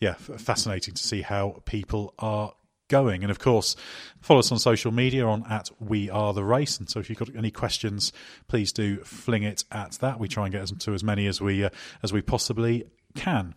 yeah 0.00 0.14
fascinating 0.14 0.94
to 0.94 1.02
see 1.02 1.22
how 1.22 1.62
people 1.64 2.14
are 2.18 2.52
going. 2.88 3.22
And 3.22 3.30
of 3.30 3.38
course, 3.38 3.76
follow 4.20 4.40
us 4.40 4.52
on 4.52 4.58
social 4.58 4.92
media 4.92 5.26
on 5.26 5.44
at 5.50 5.70
We 5.80 6.10
Are 6.10 6.32
the 6.32 6.44
Race. 6.44 6.78
And 6.78 6.88
so 6.88 7.00
if 7.00 7.08
you've 7.08 7.18
got 7.18 7.34
any 7.34 7.50
questions, 7.50 8.12
please 8.48 8.72
do 8.72 8.98
fling 8.98 9.42
it 9.42 9.64
at 9.72 9.92
that. 10.00 10.20
We 10.20 10.28
try 10.28 10.44
and 10.44 10.52
get 10.52 10.66
to 10.80 10.94
as 10.94 11.04
many 11.04 11.26
as 11.26 11.40
we 11.40 11.64
uh, 11.64 11.70
as 12.02 12.12
we 12.12 12.22
possibly 12.22 12.84
can. 13.14 13.54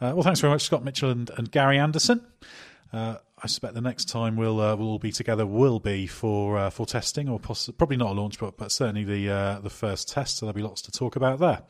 Uh, 0.00 0.12
well, 0.14 0.22
thanks 0.22 0.40
very 0.40 0.52
much, 0.52 0.62
Scott 0.62 0.84
Mitchell 0.84 1.10
and, 1.10 1.30
and 1.36 1.50
Gary 1.50 1.78
Anderson. 1.78 2.26
Uh, 2.92 3.16
I 3.44 3.48
suspect 3.48 3.74
the 3.74 3.80
next 3.80 4.08
time 4.08 4.36
we'll 4.36 4.60
uh, 4.60 4.76
we'll 4.76 4.86
all 4.86 4.98
be 5.00 5.10
together 5.10 5.44
will 5.44 5.80
be 5.80 6.06
for 6.06 6.56
uh, 6.56 6.70
for 6.70 6.86
testing, 6.86 7.28
or 7.28 7.40
poss- 7.40 7.68
probably 7.76 7.96
not 7.96 8.10
a 8.10 8.12
launch, 8.12 8.38
but 8.38 8.56
but 8.56 8.70
certainly 8.70 9.02
the 9.02 9.30
uh, 9.30 9.58
the 9.58 9.70
first 9.70 10.08
test. 10.08 10.36
So 10.38 10.46
there'll 10.46 10.54
be 10.54 10.62
lots 10.62 10.80
to 10.82 10.92
talk 10.92 11.16
about 11.16 11.40
there. 11.40 11.62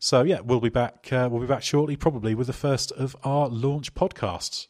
So 0.00 0.22
yeah, 0.22 0.40
we'll 0.40 0.60
be 0.60 0.70
back. 0.70 1.08
Uh, 1.12 1.28
we'll 1.30 1.40
be 1.40 1.46
back 1.46 1.62
shortly, 1.62 1.94
probably 1.94 2.34
with 2.34 2.48
the 2.48 2.52
first 2.52 2.90
of 2.92 3.14
our 3.22 3.48
launch 3.48 3.94
podcasts. 3.94 4.66